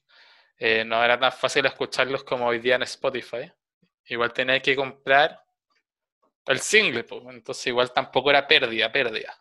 eh, 0.58 0.84
no 0.84 1.02
era 1.02 1.18
tan 1.18 1.32
fácil 1.32 1.66
escucharlos 1.66 2.24
como 2.24 2.46
hoy 2.46 2.58
día 2.58 2.76
en 2.76 2.82
Spotify. 2.82 3.52
Igual 4.08 4.32
tenías 4.32 4.62
que 4.62 4.76
comprar 4.76 5.40
el 6.46 6.60
single, 6.60 7.04
pues, 7.04 7.22
entonces 7.28 7.66
igual 7.66 7.92
tampoco 7.92 8.30
era 8.30 8.46
pérdida, 8.46 8.90
pérdida. 8.92 9.36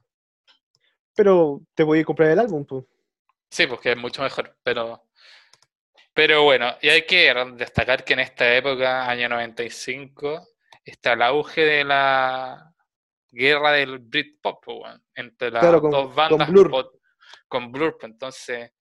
Pero 1.15 1.61
te 1.73 1.83
voy 1.83 1.99
a 1.99 2.03
comprar 2.05 2.31
el 2.31 2.39
álbum, 2.39 2.65
po. 2.65 2.85
Sí, 3.49 3.67
porque 3.67 3.91
es 3.91 3.97
mucho 3.97 4.21
mejor, 4.21 4.57
pero, 4.63 5.03
pero 6.13 6.43
bueno, 6.43 6.75
y 6.81 6.89
hay 6.89 7.05
que 7.05 7.33
destacar 7.55 8.03
que 8.03 8.13
en 8.13 8.19
esta 8.21 8.55
época, 8.55 9.09
año 9.09 9.29
95, 9.29 10.47
está 10.83 11.13
el 11.13 11.21
auge 11.21 11.61
de 11.61 11.83
la 11.83 12.73
guerra 13.35 13.73
del 13.73 13.99
Britpop, 13.99 14.67
weón, 14.67 15.03
entre 15.13 15.51
las 15.51 15.61
Claro, 15.61 15.81
con- 15.81 15.91
dos 15.91 16.05
con 16.07 16.15
bandas 16.15 16.49
Blur. 16.49 16.69
pop- 16.71 16.95
con 17.47 17.71
Blur, 17.71 17.97
entonces, 18.01 18.71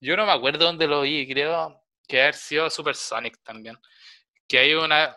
yo 0.00 0.16
no 0.16 0.24
me 0.26 0.32
acuerdo 0.32 0.64
dónde 0.66 0.86
lo 0.86 1.02
vi, 1.02 1.28
creo 1.30 1.82
que 2.06 2.22
haber 2.22 2.34
sido 2.34 2.70
Supersonic 2.70 3.38
también, 3.42 3.76
que 4.48 4.58
hay 4.58 4.74
una, 4.74 5.14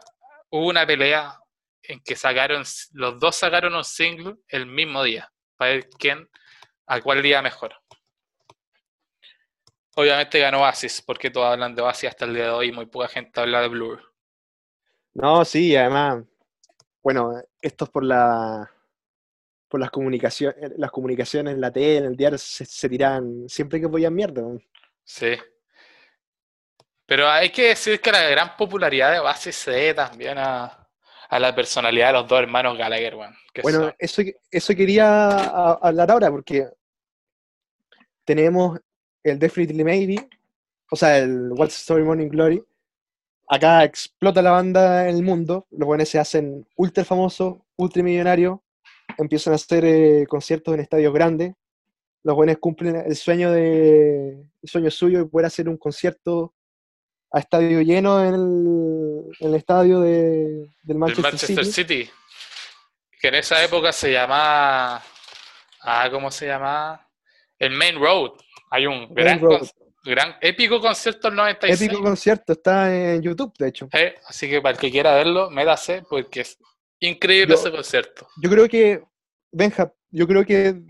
hubo 0.49 0.67
una 0.67 0.85
pelea 0.85 1.37
en 1.83 1.99
que 2.01 2.15
sacaron, 2.15 2.63
los 2.93 3.19
dos 3.19 3.35
sacaron 3.35 3.73
un 3.73 3.83
single 3.83 4.35
el 4.49 4.65
mismo 4.65 5.03
día, 5.03 5.31
para 5.57 5.71
ver 5.71 5.89
quién, 5.97 6.29
a 6.87 6.99
cuál 7.01 7.21
día 7.21 7.41
mejor. 7.41 7.73
Obviamente 9.95 10.39
ganó 10.39 10.61
Oasis, 10.61 11.01
porque 11.01 11.29
todos 11.29 11.47
hablan 11.51 11.75
de 11.75 11.81
Oasis 11.81 12.09
hasta 12.09 12.25
el 12.25 12.33
día 12.33 12.45
de 12.45 12.49
hoy 12.51 12.67
y 12.69 12.71
muy 12.71 12.85
poca 12.85 13.07
gente 13.07 13.39
habla 13.41 13.61
de 13.61 13.67
Blur. 13.67 14.13
No, 15.13 15.43
sí, 15.43 15.75
además, 15.75 16.23
bueno, 17.03 17.33
esto 17.61 17.85
es 17.85 17.91
por 17.91 18.03
la 18.05 18.71
por 19.71 19.79
las 19.79 19.89
comunicaciones, 19.89 20.73
las 20.77 20.91
comunicaciones 20.91 21.53
en 21.55 21.61
la 21.61 21.71
tele, 21.71 21.97
en 21.99 22.05
el 22.05 22.15
diario, 22.17 22.37
se, 22.37 22.65
se 22.65 22.89
tiran 22.89 23.47
siempre 23.47 23.79
que 23.79 23.85
voy 23.87 24.03
a 24.05 24.09
mierda. 24.11 24.43
Sí. 25.05 25.31
Pero 27.05 27.29
hay 27.29 27.49
que 27.49 27.69
decir 27.69 27.99
que 28.01 28.11
la 28.11 28.21
gran 28.29 28.55
popularidad 28.57 29.11
de 29.13 29.19
Oasis 29.19 29.55
se 29.55 29.71
debe 29.71 29.93
también 29.95 30.37
a, 30.37 30.87
a 31.29 31.39
la 31.39 31.55
personalidad 31.55 32.07
de 32.07 32.13
los 32.13 32.27
dos 32.27 32.39
hermanos 32.41 32.77
Gallagher, 32.77 33.15
Bueno, 33.63 33.79
son- 33.79 33.93
eso, 33.97 34.21
eso 34.51 34.75
quería 34.75 35.07
a- 35.29 35.79
hablar 35.81 36.11
ahora 36.11 36.29
porque 36.29 36.67
tenemos 38.25 38.79
el 39.23 39.39
Definitely 39.39 39.83
Maybe, 39.83 40.29
o 40.91 40.95
sea, 40.95 41.17
el 41.19 41.51
What's 41.53 41.75
the 41.75 41.79
Story 41.81 42.03
Morning 42.03 42.27
Glory. 42.29 42.61
Acá 43.47 43.83
explota 43.83 44.41
la 44.41 44.51
banda 44.51 45.07
en 45.09 45.15
el 45.17 45.23
mundo, 45.23 45.67
los 45.71 45.85
buenos 45.85 46.07
se 46.07 46.19
hacen 46.19 46.65
ultra 46.77 47.03
famosos, 47.03 47.57
ultra 47.75 48.01
millonarios, 48.03 48.59
empiezan 49.17 49.53
a 49.53 49.55
hacer 49.55 49.83
eh, 49.85 50.25
conciertos 50.27 50.73
en 50.73 50.79
estadios 50.81 51.13
grandes. 51.13 51.53
Los 52.23 52.35
buenos 52.35 52.57
cumplen 52.59 52.95
el 52.97 53.15
sueño 53.15 53.51
de 53.51 54.29
el 54.61 54.69
sueño 54.69 54.91
suyo 54.91 55.19
de 55.19 55.25
poder 55.25 55.47
hacer 55.47 55.67
un 55.67 55.77
concierto 55.77 56.53
a 57.31 57.39
estadio 57.39 57.81
lleno 57.81 58.23
en 58.23 58.33
el, 58.35 59.35
en 59.39 59.49
el 59.49 59.55
estadio 59.55 60.01
de- 60.01 60.69
del 60.83 60.97
Manchester, 60.97 61.23
Manchester 61.23 61.65
City. 61.65 62.03
City. 62.03 62.11
Que 63.19 63.29
en 63.29 63.35
esa 63.35 63.63
época 63.63 63.91
se 63.91 64.11
llamaba. 64.11 65.01
Ah, 65.81 66.09
¿cómo 66.11 66.29
se 66.29 66.45
llamaba? 66.47 67.07
El 67.57 67.71
Main 67.71 67.99
Road. 67.99 68.31
Hay 68.69 68.85
un 68.85 69.13
gran, 69.13 69.39
con- 69.39 69.61
gran 70.03 70.35
épico 70.41 70.79
concierto 70.79 71.27
del 71.29 71.37
96. 71.37 71.81
Épico 71.81 72.03
concierto, 72.03 72.53
está 72.53 72.93
en 73.13 73.21
YouTube, 73.21 73.53
de 73.57 73.67
hecho. 73.67 73.87
Eh, 73.93 74.15
así 74.27 74.49
que 74.49 74.61
para 74.61 74.73
el 74.75 74.79
que 74.79 74.91
quiera 74.91 75.15
verlo, 75.15 75.49
métase 75.49 76.03
porque 76.09 76.41
es 76.41 76.57
increíble 77.01 77.53
Yo- 77.53 77.59
ese 77.59 77.71
concierto. 77.71 78.27
Yo 78.41 78.49
creo 78.49 78.67
que, 78.69 79.03
Benja, 79.51 79.93
yo 80.09 80.25
creo 80.27 80.45
que 80.45 80.81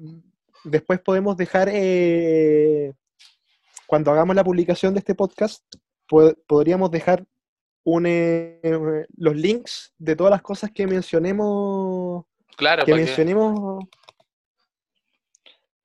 después 0.63 0.99
podemos 0.99 1.35
dejar, 1.35 1.69
eh, 1.73 2.93
cuando 3.87 4.11
hagamos 4.11 4.35
la 4.35 4.43
publicación 4.43 4.93
de 4.93 4.99
este 4.99 5.15
podcast, 5.15 5.63
po- 6.07 6.35
podríamos 6.47 6.91
dejar 6.91 7.25
un, 7.83 8.05
eh, 8.07 8.59
los 9.17 9.35
links 9.35 9.91
de 9.97 10.15
todas 10.15 10.29
las 10.31 10.43
cosas 10.43 10.69
que 10.71 10.85
mencionemos, 10.85 12.25
Claro, 12.55 12.85
que 12.85 12.93
mencionemos. 12.93 13.83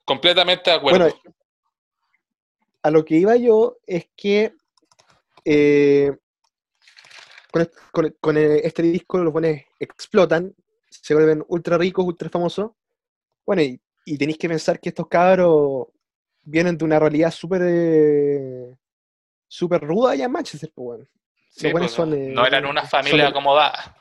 completamente 0.04 0.70
de 0.70 0.76
acuerdo. 0.76 0.98
Bueno, 0.98 1.14
a 2.82 2.90
lo 2.90 3.04
que 3.04 3.16
iba 3.16 3.36
yo 3.36 3.78
es 3.86 4.08
que 4.16 4.52
eh, 5.44 6.12
con, 7.56 7.70
con- 7.92 8.16
con 8.20 8.36
este 8.36 8.82
disco 8.82 9.18
los 9.18 9.32
buenos 9.32 9.60
explotan, 9.80 10.54
se 10.90 11.14
vuelven 11.14 11.44
ultra 11.48 11.78
ricos, 11.78 12.04
ultra 12.04 12.28
famosos. 12.28 12.70
Bueno, 13.44 13.62
y, 13.62 13.80
y 14.04 14.18
tenéis 14.18 14.38
que 14.38 14.48
pensar 14.48 14.78
que 14.80 14.88
estos 14.90 15.06
cabros 15.08 15.86
vienen 16.42 16.76
de 16.78 16.84
una 16.84 16.98
realidad 16.98 17.30
súper 17.30 17.62
eh, 17.64 18.76
súper 19.48 19.80
ruda 19.82 20.12
allá 20.12 20.24
en 20.26 20.32
Manchester, 20.32 20.70
pues, 20.74 20.86
bueno. 20.86 21.06
Sí, 21.50 21.70
pues, 21.70 21.90
son, 21.90 22.12
eh, 22.12 22.28
no 22.28 22.44
eran 22.46 22.66
una 22.66 22.84
familia 22.84 23.28
acomodada. 23.28 23.96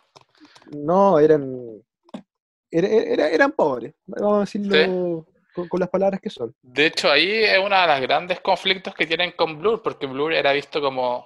No, 0.72 1.20
eran 1.20 1.82
era- 2.72 2.88
era- 2.88 3.30
eran 3.30 3.52
pobres, 3.54 3.94
vamos 4.06 4.38
a 4.38 4.40
decirlo 4.42 5.26
con, 5.54 5.70
con 5.70 5.80
las 5.80 5.90
palabras 5.90 6.20
que 6.20 6.30
son. 6.30 6.54
De 6.62 6.88
hecho, 6.88 7.10
ahí 7.10 7.32
es 7.44 7.58
uno 7.60 7.80
de 7.80 7.88
los 7.88 8.02
grandes 8.02 8.42
conflictos 8.42 8.94
que 8.96 9.06
tienen 9.06 9.32
con 9.32 9.58
Blur, 9.58 9.82
porque 9.82 10.06
Blur 10.08 10.34
era 10.34 10.52
visto 10.52 10.82
como, 10.82 11.24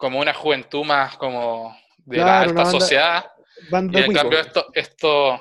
como 0.00 0.18
una 0.18 0.32
juventud 0.34 0.82
más 0.84 1.16
como 1.18 1.76
de 1.98 2.16
la 2.16 2.40
alta 2.40 2.54
banda- 2.64 2.70
sociedad. 2.80 3.24
Banda 3.70 4.00
Y 4.00 4.02
en 4.04 4.12
cambio 4.14 4.40
estos 4.40 4.64
estos 4.74 5.38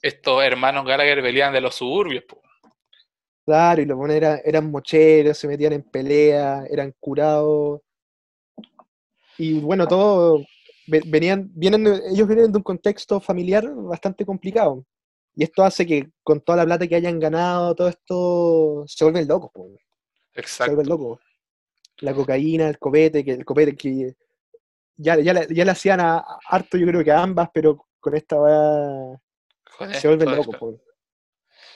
estos 0.00 0.42
hermanos 0.44 0.86
Gallagher 0.86 1.20
venían 1.20 1.52
de 1.52 1.60
los 1.60 1.74
suburbios. 1.74 2.24
po. 2.24 2.40
Claro, 3.44 3.82
y 3.82 3.84
los 3.84 3.96
buenos 3.98 4.16
eran, 4.16 4.40
eran 4.44 4.70
mocheros, 4.70 5.36
se 5.36 5.48
metían 5.48 5.72
en 5.72 5.82
pelea, 5.82 6.64
eran 6.70 6.94
curados. 7.00 7.80
Y 9.38 9.60
bueno, 9.60 9.86
todo 9.88 10.38
ve- 10.86 11.02
venían, 11.06 11.50
vienen, 11.52 11.86
ellos 12.10 12.28
vienen 12.28 12.52
de 12.52 12.58
un 12.58 12.62
contexto 12.62 13.20
familiar 13.20 13.64
bastante 13.74 14.24
complicado. 14.24 14.84
Y 15.34 15.42
esto 15.42 15.64
hace 15.64 15.84
que 15.84 16.10
con 16.22 16.40
toda 16.40 16.58
la 16.58 16.64
plata 16.64 16.86
que 16.86 16.94
hayan 16.94 17.18
ganado, 17.18 17.74
todo 17.74 17.88
esto 17.88 18.84
se 18.86 19.04
vuelven 19.04 19.26
locos, 19.26 19.50
po, 19.52 19.68
se 20.32 20.40
Exacto. 20.40 20.74
vuelven 20.74 20.88
locos. 20.88 21.20
La 21.98 22.12
cocaína, 22.14 22.68
el 22.68 22.78
copete, 22.78 23.24
que 23.24 23.32
el 23.32 23.44
copete 23.44 23.76
que 23.76 24.14
ya, 24.96 25.18
ya, 25.18 25.32
le- 25.32 25.46
ya 25.54 25.64
le 25.64 25.70
hacían 25.70 26.00
a, 26.00 26.18
a 26.18 26.38
harto, 26.48 26.76
yo 26.76 26.86
creo 26.86 27.02
que 27.04 27.10
a 27.12 27.22
ambas, 27.22 27.48
pero 27.52 27.86
con 28.00 28.14
esta 28.16 28.36
Con 28.36 29.92
se 29.94 30.08
vuelven 30.08 30.36
locos, 30.36 30.56
po. 30.56 30.80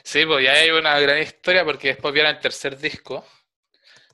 Sí, 0.02 0.24
pues 0.26 0.44
ya 0.44 0.52
hay 0.52 0.70
una 0.70 0.98
gran 1.00 1.18
historia 1.18 1.64
porque 1.64 1.88
después 1.88 2.14
viene 2.14 2.30
el 2.30 2.38
tercer 2.40 2.78
disco, 2.78 3.24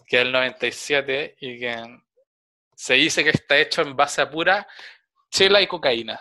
que 0.06 0.16
es 0.18 0.22
el 0.22 0.32
97, 0.32 1.36
y 1.40 1.58
que 1.60 1.76
se 2.74 2.94
dice 2.94 3.22
que 3.22 3.30
está 3.30 3.56
hecho 3.58 3.82
en 3.82 3.94
base 3.94 4.20
a 4.22 4.30
pura 4.30 4.66
chela 5.30 5.60
y 5.60 5.66
cocaína. 5.66 6.20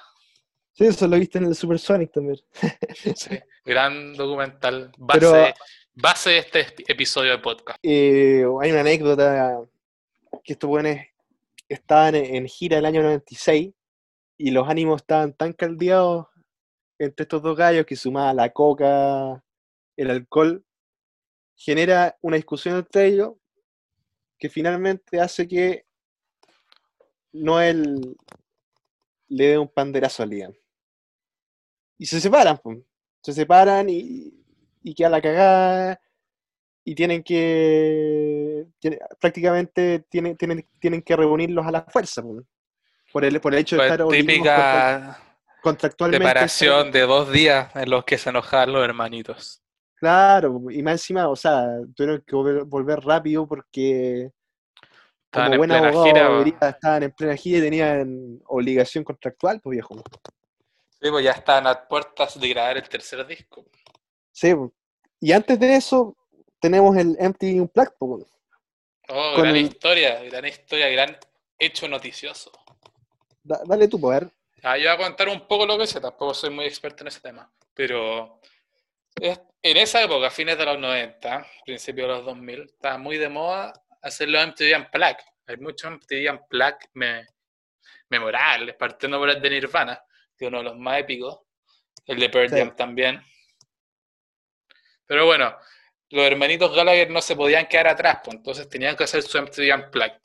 Sí, 0.73 0.85
eso 0.87 1.07
lo 1.07 1.17
viste 1.17 1.37
en 1.37 1.45
el 1.45 1.55
Supersonic 1.55 2.11
también. 2.11 2.37
Sí, 3.15 3.39
gran 3.65 4.13
documental, 4.15 4.91
base, 4.97 5.19
Pero- 5.19 5.53
base 5.93 6.29
de 6.31 6.37
este 6.39 6.59
ep- 6.67 6.83
episodio 6.87 7.31
de 7.31 7.37
podcast. 7.39 7.79
Eh, 7.83 8.43
hay 8.61 8.71
una 8.71 8.81
anécdota 8.81 9.61
que 10.43 10.53
estos 10.53 10.69
buenos 10.69 10.97
estaban 11.69 12.15
en, 12.15 12.47
gira 12.47 12.77
el 12.77 12.85
año 12.85 13.01
96 13.01 13.73
y 14.37 14.51
los 14.51 14.67
ánimos 14.67 15.01
estaban 15.01 15.33
tan 15.33 15.53
caldeados 15.53 16.27
entre 16.99 17.23
estos 17.23 17.41
dos 17.41 17.57
gallos 17.57 17.85
que 17.85 17.95
sumada 17.95 18.33
la 18.33 18.51
coca, 18.51 19.43
el 19.97 20.11
alcohol, 20.11 20.63
genera 21.55 22.17
una 22.21 22.35
discusión 22.35 22.77
entre 22.77 23.07
ellos 23.07 23.33
que 24.37 24.49
finalmente 24.49 25.19
hace 25.19 25.47
que 25.47 25.85
Noel 27.31 28.15
le 29.27 29.47
dé 29.47 29.57
un 29.57 29.69
panderazo 29.69 30.23
a 30.23 30.25
Liam. 30.25 30.53
Y 31.97 32.05
se 32.05 32.19
separan, 32.19 32.59
se 33.21 33.33
separan 33.33 33.89
y, 33.89 34.33
y 34.81 34.93
queda 34.93 35.09
la 35.09 35.21
cagada 35.21 36.01
y 36.85 36.95
tienen 36.95 37.23
que 37.23 38.65
tiene- 38.79 38.99
prácticamente 39.19 40.05
tienen, 40.09 40.35
tienen, 40.37 40.67
tienen 40.79 41.01
que 41.01 41.15
reunirlos 41.15 41.65
a 41.65 41.71
la 41.71 41.83
fuerza 41.83 42.21
po, 42.21 42.41
por 43.11 43.23
el, 43.25 43.39
por 43.39 43.53
el 43.53 43.59
hecho 43.61 43.77
de 43.77 43.83
estar 43.83 44.07
típica 44.07 45.17
contractualmente 45.61 46.27
separación 46.27 46.91
de 46.91 47.01
dos 47.01 47.31
días 47.31 47.73
en 47.75 47.89
los 47.89 48.03
que 48.03 48.17
se 48.17 48.29
enojaban 48.31 48.73
los 48.73 48.83
hermanitos. 48.83 49.61
claro 49.95 50.61
y 50.69 50.83
más 50.83 50.93
encima 50.93 51.29
o 51.29 51.35
sea 51.35 51.65
tuvieron 51.95 52.21
que 52.27 52.35
volver, 52.35 52.63
volver 52.65 52.99
rápido 52.99 53.47
porque 53.47 54.31
Estaban 55.25 55.51
como 55.51 55.53
en 55.53 55.57
buen 55.59 55.69
plena 55.69 55.87
abogado 55.87 56.43
gira. 56.43 56.69
estaban 56.69 57.03
en 57.03 57.11
plena 57.11 57.35
gira 57.37 57.57
y 57.59 57.61
tenían 57.61 58.39
obligación 58.47 59.03
contractual 59.03 59.61
pues 59.61 59.71
viejo 59.71 59.95
Sí, 61.01 61.09
pues 61.09 61.23
ya 61.25 61.31
estaban 61.31 61.67
a 61.67 61.85
puertas 61.87 62.39
de 62.39 62.47
grabar 62.49 62.77
el 62.77 62.87
tercer 62.87 63.25
disco. 63.27 63.65
sí 64.31 64.53
y 65.19 65.31
antes 65.31 65.57
de 65.59 65.75
eso 65.77 66.15
tenemos 66.63 66.95
el 66.95 67.17
MTV 67.19 67.59
Unplugged 67.61 67.91
po, 67.99 68.25
Oh, 69.09 69.33
Con 69.35 69.43
gran 69.43 69.55
el- 69.57 69.63
historia, 69.63 70.23
gran 70.23 70.45
historia, 70.45 70.87
gran 70.87 71.17
hecho 71.59 71.89
noticioso. 71.89 72.51
Da- 73.43 73.61
dale 73.65 73.89
tú 73.89 73.99
poder 73.99 74.29
Ah, 74.65 74.77
yo 74.77 74.83
voy 74.85 74.93
a 75.03 75.07
contar 75.09 75.27
un 75.27 75.45
poco 75.45 75.65
lo 75.65 75.77
que 75.77 75.85
sé, 75.85 75.99
tampoco 75.99 76.33
soy 76.33 76.49
muy 76.51 76.63
experto 76.63 77.03
en 77.03 77.09
ese 77.09 77.19
tema, 77.19 77.51
pero 77.73 78.39
es- 79.19 79.41
en 79.61 79.75
esa 79.75 80.01
época, 80.01 80.29
fines 80.29 80.57
de 80.57 80.63
los 80.65 80.79
90, 80.79 81.45
principios 81.65 82.07
de 82.07 82.13
los 82.15 82.25
2000, 82.25 82.61
estaba 82.63 82.97
muy 82.97 83.17
de 83.17 83.27
moda 83.27 83.73
hacer 84.01 84.29
los 84.29 84.41
MTV 84.41 84.73
Unplugged. 84.77 85.25
Hay 85.47 85.57
muchos 85.57 85.91
MTV 85.91 86.29
Unplugged 86.31 86.87
me- 86.93 87.27
memorables, 88.07 88.75
partiendo 88.75 89.19
por 89.19 89.29
el 89.29 89.41
de 89.41 89.49
Nirvana, 89.49 90.01
que 90.37 90.45
es 90.45 90.47
uno 90.47 90.59
de 90.59 90.63
los 90.63 90.77
más 90.77 90.99
épicos, 90.99 91.39
el 92.05 92.19
de 92.21 92.29
Pearl 92.29 92.49
Sí. 92.49 92.55
Jam 92.55 92.73
también. 92.73 93.21
Pero 95.05 95.25
bueno, 95.25 95.53
los 96.13 96.25
hermanitos 96.27 96.75
Gallagher 96.75 97.09
no 97.09 97.23
se 97.23 97.35
podían 97.35 97.65
quedar 97.65 97.87
atrás, 97.87 98.19
pues, 98.23 98.37
entonces 98.37 98.69
tenían 98.69 98.95
que 98.95 99.03
hacer 99.03 99.23
su 99.23 99.35
MTV 99.35 99.73
Unplugged. 99.73 100.21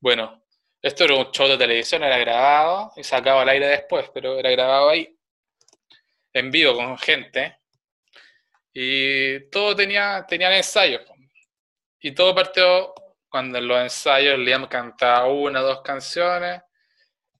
Bueno, 0.00 0.42
esto 0.80 1.04
era 1.04 1.14
un 1.16 1.30
show 1.30 1.46
de 1.46 1.58
televisión, 1.58 2.02
era 2.04 2.16
grabado 2.16 2.90
y 2.96 3.04
sacado 3.04 3.40
al 3.40 3.50
aire 3.50 3.66
después, 3.66 4.08
pero 4.14 4.38
era 4.38 4.50
grabado 4.50 4.88
ahí, 4.88 5.14
en 6.32 6.50
vivo 6.50 6.74
con 6.74 6.96
gente. 6.96 7.58
Y 8.72 9.50
todo 9.50 9.76
tenía, 9.76 10.24
tenían 10.26 10.54
ensayos. 10.54 11.02
po. 11.04 11.14
Y 12.00 12.12
todo 12.12 12.34
partió 12.34 12.94
cuando 13.28 13.58
en 13.58 13.68
los 13.68 13.78
ensayos 13.78 14.38
Liam 14.38 14.68
cantaba 14.68 15.26
una 15.26 15.60
o 15.60 15.64
dos 15.64 15.82
canciones 15.82 16.62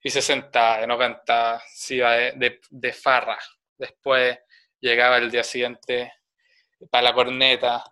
y 0.03 0.11
se 0.11 0.21
sentaba, 0.21 0.87
no 0.87 0.99
cantaba, 0.99 1.63
se 1.67 1.95
iba 1.95 2.13
de, 2.15 2.61
de 2.69 2.93
farra. 2.93 3.39
Después 3.79 4.39
llegaba 4.81 5.17
el 5.17 5.31
día 5.31 5.45
siguiente 5.45 6.13
para 6.89 7.03
la 7.03 7.15
corneta, 7.15 7.85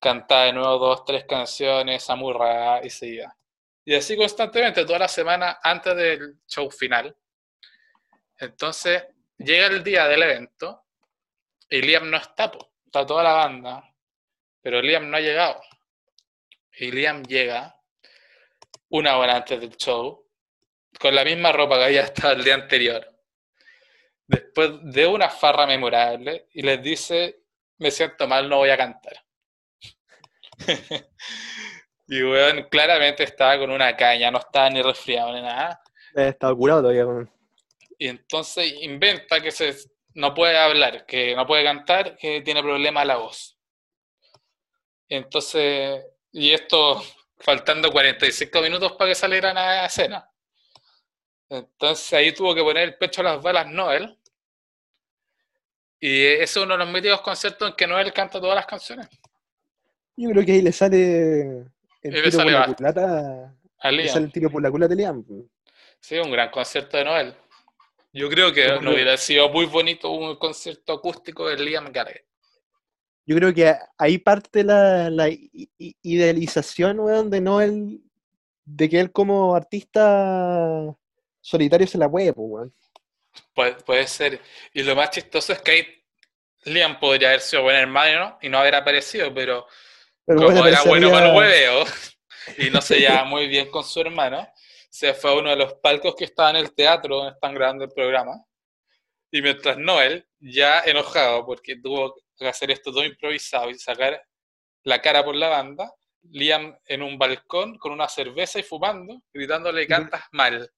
cantaba 0.00 0.44
de 0.44 0.52
nuevo 0.52 0.78
dos, 0.78 1.04
tres 1.04 1.24
canciones, 1.24 2.08
amurra 2.10 2.84
y 2.84 2.90
se 2.90 3.06
iba. 3.06 3.36
Y 3.84 3.94
así 3.94 4.16
constantemente, 4.16 4.84
toda 4.84 5.00
la 5.00 5.08
semana 5.08 5.58
antes 5.62 5.94
del 5.94 6.38
show 6.46 6.70
final. 6.70 7.14
Entonces, 8.38 9.04
llega 9.38 9.66
el 9.66 9.84
día 9.84 10.06
del 10.08 10.22
evento 10.22 10.84
y 11.68 11.82
Liam 11.82 12.10
no 12.10 12.16
está, 12.16 12.50
po. 12.50 12.72
está 12.86 13.04
toda 13.04 13.22
la 13.22 13.32
banda, 13.32 13.94
pero 14.62 14.80
Liam 14.80 15.10
no 15.10 15.16
ha 15.16 15.20
llegado. 15.20 15.60
Y 16.78 16.90
Liam 16.90 17.22
llega 17.24 17.74
una 18.88 19.18
hora 19.18 19.36
antes 19.36 19.60
del 19.60 19.76
show 19.76 20.24
con 20.98 21.14
la 21.14 21.24
misma 21.24 21.52
ropa 21.52 21.78
que 21.78 21.84
había 21.84 22.02
estado 22.02 22.34
el 22.34 22.44
día 22.44 22.54
anterior. 22.54 23.10
Después 24.26 24.70
de 24.82 25.06
una 25.06 25.28
farra 25.28 25.66
memorable 25.66 26.48
y 26.52 26.62
les 26.62 26.82
dice, 26.82 27.43
me 27.78 27.90
siento 27.90 28.26
mal, 28.26 28.48
no 28.48 28.58
voy 28.58 28.70
a 28.70 28.76
cantar. 28.76 29.24
y 32.06 32.22
weón, 32.22 32.68
claramente 32.70 33.24
estaba 33.24 33.58
con 33.58 33.70
una 33.70 33.96
caña, 33.96 34.30
no 34.30 34.38
estaba 34.38 34.70
ni 34.70 34.82
resfriado 34.82 35.32
ni 35.32 35.42
nada. 35.42 35.80
Estaba 36.14 36.54
curado 36.54 36.82
todavía. 36.82 37.28
Y 37.98 38.08
entonces 38.08 38.72
inventa 38.80 39.40
que 39.40 39.50
se, 39.50 39.74
no 40.14 40.34
puede 40.34 40.56
hablar, 40.56 41.06
que 41.06 41.34
no 41.34 41.46
puede 41.46 41.64
cantar, 41.64 42.16
que 42.16 42.40
tiene 42.42 42.62
problema 42.62 43.04
la 43.04 43.16
voz. 43.16 43.58
Entonces, 45.08 46.04
y 46.32 46.52
esto 46.52 47.02
faltando 47.38 47.90
45 47.90 48.60
minutos 48.62 48.92
para 48.92 49.10
que 49.10 49.14
salieran 49.14 49.56
a 49.58 49.86
escena. 49.86 50.28
Entonces 51.48 52.12
ahí 52.12 52.32
tuvo 52.32 52.54
que 52.54 52.62
poner 52.62 52.84
el 52.84 52.96
pecho 52.96 53.20
a 53.20 53.24
las 53.24 53.42
balas 53.42 53.66
Noel. 53.66 54.18
Y 56.06 56.22
ese 56.22 56.42
es 56.42 56.56
uno 56.58 56.76
de 56.76 56.84
los 56.84 56.92
míticos 56.92 57.22
conciertos 57.22 57.66
en 57.66 57.76
que 57.76 57.86
Noel 57.86 58.12
canta 58.12 58.38
todas 58.38 58.54
las 58.54 58.66
canciones. 58.66 59.08
Yo 60.14 60.28
creo 60.28 60.44
que 60.44 60.52
ahí 60.52 60.60
le 60.60 60.70
sale 60.70 61.64
el 62.02 62.22
tiro 62.22 62.42
por 62.42 62.52
la 62.52 62.74
culata. 62.74 63.56
Le 63.90 64.08
sale 64.10 64.26
el 64.26 64.32
tiro 64.32 64.50
por 64.50 64.62
la 64.62 64.70
culata 64.70 64.90
de 64.90 64.96
Liam. 64.96 65.24
Sí, 66.00 66.18
un 66.18 66.30
gran 66.30 66.50
concierto 66.50 66.98
de 66.98 67.06
Noel. 67.06 67.34
Yo 68.12 68.28
creo 68.28 68.52
que 68.52 68.78
no 68.82 68.90
hubiera 68.90 69.16
sido 69.16 69.48
muy 69.48 69.64
bonito 69.64 70.10
un 70.10 70.36
concierto 70.36 70.92
acústico 70.92 71.48
de 71.48 71.56
Liam 71.56 71.90
Gallagher. 71.90 72.26
Yo 73.24 73.36
creo 73.36 73.54
que 73.54 73.74
ahí 73.96 74.18
parte 74.18 74.62
la, 74.62 75.08
la 75.08 75.30
idealización, 75.78 77.00
weón, 77.00 77.30
de 77.30 77.40
Noel, 77.40 78.02
de 78.66 78.90
que 78.90 79.00
él 79.00 79.10
como 79.10 79.54
artista 79.54 80.94
solitario 81.40 81.86
se 81.86 81.96
la 81.96 82.10
puede, 82.10 82.34
pues, 82.34 82.46
weón. 82.46 82.74
Puede, 83.54 84.06
ser. 84.06 84.40
Y 84.72 84.82
lo 84.82 84.96
más 84.96 85.10
chistoso 85.10 85.52
es 85.52 85.60
que 85.60 85.70
ahí 85.70 86.04
Liam 86.64 86.98
podría 86.98 87.28
haber 87.28 87.40
sido 87.40 87.62
buen 87.62 87.76
hermano 87.76 88.38
y 88.42 88.48
no 88.48 88.58
haber 88.58 88.74
aparecido, 88.74 89.32
pero, 89.32 89.66
como 90.26 90.66
era 90.66 90.82
bueno 90.82 91.10
para 91.10 91.30
el 91.30 91.36
hueveo 91.36 91.84
y 92.58 92.70
no 92.70 92.80
se 92.80 92.98
llevaba 92.98 93.24
muy 93.24 93.46
bien 93.46 93.70
con 93.70 93.84
su 93.84 94.00
hermano, 94.00 94.46
se 94.90 95.14
fue 95.14 95.30
a 95.30 95.34
uno 95.34 95.50
de 95.50 95.56
los 95.56 95.74
palcos 95.74 96.14
que 96.16 96.24
estaba 96.24 96.50
en 96.50 96.56
el 96.56 96.74
teatro 96.74 97.16
donde 97.16 97.32
están 97.32 97.54
grabando 97.54 97.84
el 97.84 97.90
programa. 97.90 98.44
Y 99.30 99.42
mientras 99.42 99.76
Noel, 99.76 100.26
ya 100.38 100.80
enojado 100.80 101.44
porque 101.44 101.76
tuvo 101.76 102.14
que 102.36 102.48
hacer 102.48 102.70
esto 102.70 102.92
todo 102.92 103.04
improvisado 103.04 103.70
y 103.70 103.74
sacar 103.74 104.22
la 104.84 105.00
cara 105.02 105.24
por 105.24 105.34
la 105.34 105.48
banda, 105.48 105.92
Liam 106.30 106.76
en 106.86 107.02
un 107.02 107.18
balcón 107.18 107.76
con 107.78 107.92
una 107.92 108.08
cerveza 108.08 108.58
y 108.58 108.62
fumando, 108.62 109.22
gritándole 109.32 109.86
cantas 109.86 110.22
mal. 110.32 110.70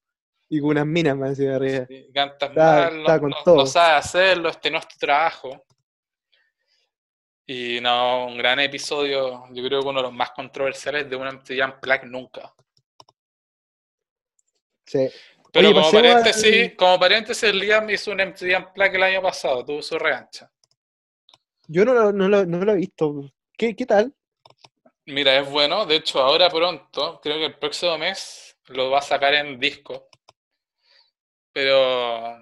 Y 0.49 0.61
con 0.61 0.69
unas 0.69 0.85
minas 0.85 1.17
más 1.17 1.37
de 1.37 1.53
arriba. 1.53 1.87
cantas 2.13 2.55
mal, 2.55 3.03
no, 3.45 3.65
sabes 3.65 4.05
hacerlo, 4.05 4.49
este 4.49 4.71
no 4.71 4.77
es 4.77 4.87
tu 4.87 4.97
trabajo. 4.97 5.65
Y 7.45 7.79
no, 7.81 8.27
un 8.27 8.37
gran 8.37 8.59
episodio, 8.59 9.45
yo 9.51 9.63
creo 9.63 9.81
que 9.81 9.87
uno 9.87 9.99
de 9.99 10.03
los 10.03 10.13
más 10.13 10.31
controversiales 10.31 11.09
de 11.09 11.15
un 11.15 11.27
MTV 11.27 11.65
Unplugged 11.65 12.07
nunca. 12.07 12.53
Sí. 14.85 15.09
Pero 15.51 15.73
como, 15.73 15.91
paréntesis, 15.91 16.75
como 16.75 16.99
paréntesis, 16.99 17.53
Liam 17.53 17.89
hizo 17.89 18.11
un 18.11 18.17
MTV 18.17 18.57
Unplugged 18.57 18.95
el 18.95 19.03
año 19.03 19.21
pasado, 19.21 19.65
tuvo 19.65 19.81
su 19.81 19.97
revancha. 19.97 20.51
Yo 21.67 21.83
no 21.83 21.93
lo, 21.93 22.13
no 22.13 22.27
lo, 22.29 22.71
he 22.71 22.75
visto. 22.75 23.31
¿Qué, 23.57 23.75
¿Qué 23.75 23.85
tal? 23.85 24.13
Mira, 25.05 25.37
es 25.39 25.49
bueno. 25.49 25.85
De 25.85 25.95
hecho, 25.95 26.19
ahora 26.19 26.49
pronto, 26.49 27.19
creo 27.21 27.37
que 27.37 27.45
el 27.45 27.55
próximo 27.55 27.97
mes 27.97 28.57
lo 28.67 28.89
va 28.89 28.99
a 28.99 29.01
sacar 29.01 29.33
en 29.33 29.59
disco. 29.59 30.09
Pero, 31.57 32.37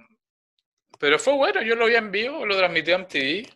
pero 0.99 1.17
fue 1.17 1.35
bueno. 1.35 1.61
Yo 1.61 1.75
lo 1.75 1.85
vi 1.85 1.95
en 1.95 2.11
vivo, 2.11 2.45
lo 2.45 2.57
transmitió 2.57 2.95
en 2.97 3.07
TV 3.07 3.49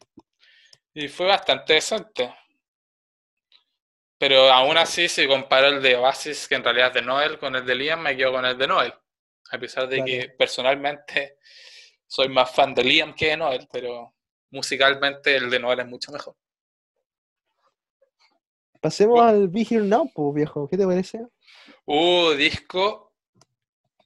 y 0.93 1.09
fue 1.09 1.27
bastante 1.27 1.73
decente. 1.73 2.33
Pero 4.17 4.49
aún 4.49 4.77
así, 4.77 5.09
si 5.09 5.27
comparo 5.27 5.67
el 5.67 5.81
de 5.81 5.97
Oasis, 5.97 6.47
que 6.47 6.55
en 6.55 6.63
realidad 6.63 6.87
es 6.87 6.93
de 6.93 7.01
Noel, 7.01 7.37
con 7.37 7.57
el 7.57 7.65
de 7.65 7.75
Liam, 7.75 7.99
me 7.99 8.15
quedo 8.15 8.31
con 8.31 8.45
el 8.45 8.57
de 8.57 8.67
Noel. 8.67 8.93
A 9.51 9.59
pesar 9.59 9.89
de 9.89 10.01
que 10.05 10.29
personalmente 10.29 11.39
soy 12.07 12.29
más 12.29 12.49
fan 12.55 12.73
de 12.73 12.85
Liam 12.85 13.13
que 13.13 13.31
de 13.31 13.35
Noel, 13.35 13.67
pero 13.69 14.15
musicalmente 14.51 15.35
el 15.35 15.49
de 15.49 15.59
Noel 15.59 15.81
es 15.81 15.87
mucho 15.87 16.13
mejor. 16.13 16.37
Pasemos 18.79 19.19
al 19.19 19.49
Be 19.49 19.67
Here 19.69 19.83
Now, 19.83 20.09
viejo. 20.31 20.69
¿Qué 20.69 20.77
te 20.77 20.85
parece? 20.85 21.19
Uh, 21.83 22.29
disco. 22.31 23.08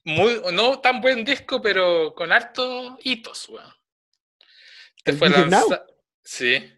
Muy, 0.04 0.40
no 0.52 0.80
tan 0.80 1.00
buen 1.00 1.24
disco, 1.24 1.60
pero 1.62 2.14
con 2.14 2.30
hartos 2.30 2.92
hitos, 3.02 3.48
weón. 3.48 3.72
Este 4.96 5.12
fue 5.14 5.30
lanzado. 5.30 5.86
Sí. 6.22 6.70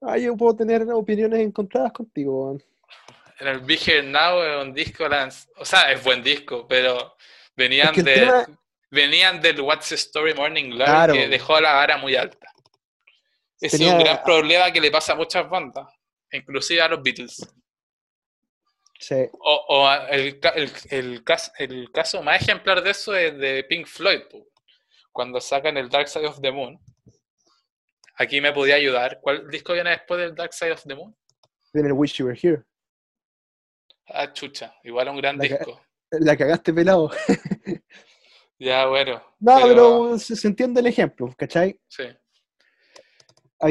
Ah, 0.00 0.18
yo 0.18 0.36
puedo 0.36 0.56
tener 0.56 0.82
opiniones 0.92 1.40
encontradas 1.40 1.92
contigo, 1.92 2.44
weón. 2.44 2.62
En 3.40 3.48
el 3.48 3.60
Be 3.60 3.74
Here 3.74 4.02
Now 4.02 4.42
es 4.42 4.64
un 4.64 4.74
disco, 4.74 5.04
o 5.56 5.64
sea, 5.64 5.90
es 5.90 6.04
buen 6.04 6.22
disco, 6.22 6.66
pero 6.68 7.16
venían 7.56 7.92
de 7.94 8.46
venían 8.90 9.40
del 9.40 9.60
What's 9.60 9.88
the 9.88 9.96
Story 9.96 10.34
Morning 10.34 10.70
Glory 10.70 11.12
que 11.12 11.28
dejó 11.28 11.60
la 11.60 11.72
vara 11.74 11.96
muy 11.96 12.14
alta. 12.14 12.48
Ese 13.60 13.76
es 13.76 13.92
un 13.92 13.98
gran 13.98 14.22
problema 14.22 14.70
que 14.70 14.80
le 14.80 14.90
pasa 14.90 15.14
a 15.14 15.16
muchas 15.16 15.48
bandas, 15.48 15.86
inclusive 16.30 16.80
a 16.80 16.88
los 16.88 17.02
Beatles. 17.02 17.46
Sí. 18.98 19.28
O, 19.40 19.90
el, 20.10 20.40
el, 20.90 21.24
caso, 21.24 21.52
el, 21.58 21.90
caso, 21.92 22.22
más 22.22 22.40
ejemplar 22.40 22.82
de 22.82 22.90
eso 22.90 23.14
es 23.14 23.36
de 23.38 23.64
Pink 23.64 23.86
Floyd, 23.86 24.20
cuando 25.12 25.40
sacan 25.40 25.76
el 25.76 25.88
Dark 25.88 26.08
Side 26.08 26.26
of 26.26 26.40
the 26.40 26.50
Moon. 26.50 26.78
Aquí 28.16 28.40
me 28.40 28.52
podía 28.52 28.76
ayudar. 28.76 29.20
¿Cuál 29.20 29.48
disco 29.48 29.72
viene 29.72 29.90
después 29.90 30.20
del 30.20 30.34
Dark 30.34 30.54
Side 30.54 30.72
of 30.72 30.84
the 30.84 30.94
Moon? 30.94 31.14
Viene 31.72 31.88
el 31.88 31.94
Wish 31.94 32.14
You 32.14 32.26
Were 32.26 32.38
Here. 32.40 32.62
Ah, 34.06 34.32
chucha, 34.32 34.74
igual 34.84 35.08
un 35.08 35.16
gran 35.16 35.38
disco. 35.38 35.80
la 36.10 36.36
cagaste 36.36 36.72
pelado. 36.72 37.10
ya, 38.58 38.86
bueno. 38.86 39.22
No, 39.40 39.60
pero, 39.62 40.18
se, 40.18 40.46
entiende 40.46 40.80
el 40.80 40.86
ejemplo, 40.86 41.34
¿cachai? 41.36 41.78
Sí 41.88 42.04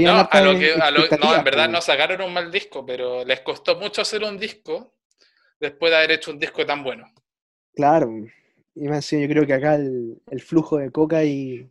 no, 0.02 1.36
en 1.36 1.44
verdad 1.44 1.70
no 1.70 1.82
sacaron 1.82 2.22
un 2.22 2.34
mal 2.34 2.52
disco, 2.52 2.86
pero 2.86 3.24
les 3.24 3.42
costó 3.42 3.76
mucho 3.76 4.02
hacer 4.02 4.24
un 4.24 4.38
disco 4.38 4.96
después 5.64 5.92
de 5.92 5.98
haber 5.98 6.12
hecho 6.12 6.32
un 6.32 6.40
disco 6.40 6.66
tan 6.66 6.84
bueno. 6.84 7.12
Claro, 7.74 8.10
y 8.76 8.88
me 8.88 9.00
yo 9.00 9.28
creo 9.28 9.48
que 9.48 9.54
acá 9.54 9.76
el, 9.76 10.42
flujo 10.42 10.78
de 10.78 10.92
coca 10.92 11.24
y, 11.24 11.70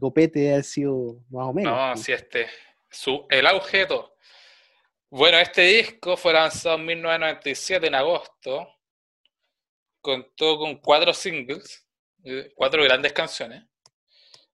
copete 0.00 0.54
ha 0.54 0.62
sido 0.62 1.20
más 1.30 1.48
o 1.48 1.52
menos. 1.52 1.72
No, 1.72 1.96
sí, 1.96 2.12
este, 2.12 2.46
su, 2.90 3.26
el 3.28 3.46
auge 3.46 3.78
de 3.78 3.86
todo. 3.86 4.16
Bueno, 5.10 5.38
este 5.38 5.62
disco 5.62 6.16
fue 6.16 6.32
lanzado 6.32 6.76
en 6.76 6.86
1997, 6.86 7.86
en 7.86 7.94
agosto. 7.94 8.68
Contó 10.00 10.58
con 10.58 10.78
cuatro 10.78 11.12
singles, 11.12 11.86
eh, 12.24 12.50
cuatro 12.54 12.82
grandes 12.82 13.12
canciones, 13.12 13.62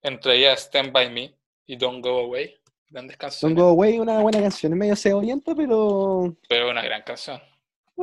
entre 0.02 0.36
ellas 0.36 0.62
Stand 0.62 0.92
By 0.92 1.10
Me 1.10 1.34
y 1.66 1.76
Don't 1.76 2.04
Go 2.04 2.20
Away. 2.20 2.60
Grandes 2.88 3.16
canciones. 3.16 3.56
Don't 3.56 3.58
Go 3.58 3.72
Away, 3.72 4.00
una 4.00 4.20
buena 4.20 4.40
canción, 4.40 4.72
es 4.72 4.78
medio 4.78 4.96
cebollenta, 4.96 5.54
pero. 5.54 6.36
Pero 6.48 6.70
una 6.70 6.82
gran 6.82 7.02
canción. 7.02 7.40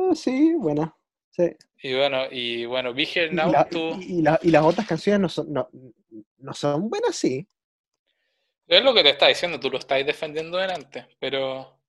Oh, 0.00 0.14
sí, 0.14 0.54
buena. 0.54 0.96
Sí. 1.30 1.56
Y 1.82 1.94
bueno, 1.94 2.26
y 2.30 2.66
bueno, 2.66 2.94
Here 2.96 3.32
Now, 3.32 3.52
y, 4.00 4.20
y, 4.20 4.50
las 4.50 4.62
otras 4.62 4.86
canciones 4.86 5.20
no 5.20 5.28
son, 5.28 5.52
no, 5.52 5.68
no 6.38 6.54
son 6.54 6.88
buenas, 6.88 7.16
sí. 7.16 7.48
Es 8.68 8.84
lo 8.84 8.94
que 8.94 9.02
te 9.02 9.10
está 9.10 9.26
diciendo, 9.26 9.58
tú 9.58 9.70
lo 9.70 9.78
estás 9.78 10.06
defendiendo 10.06 10.56
delante, 10.56 11.08
pero. 11.18 11.80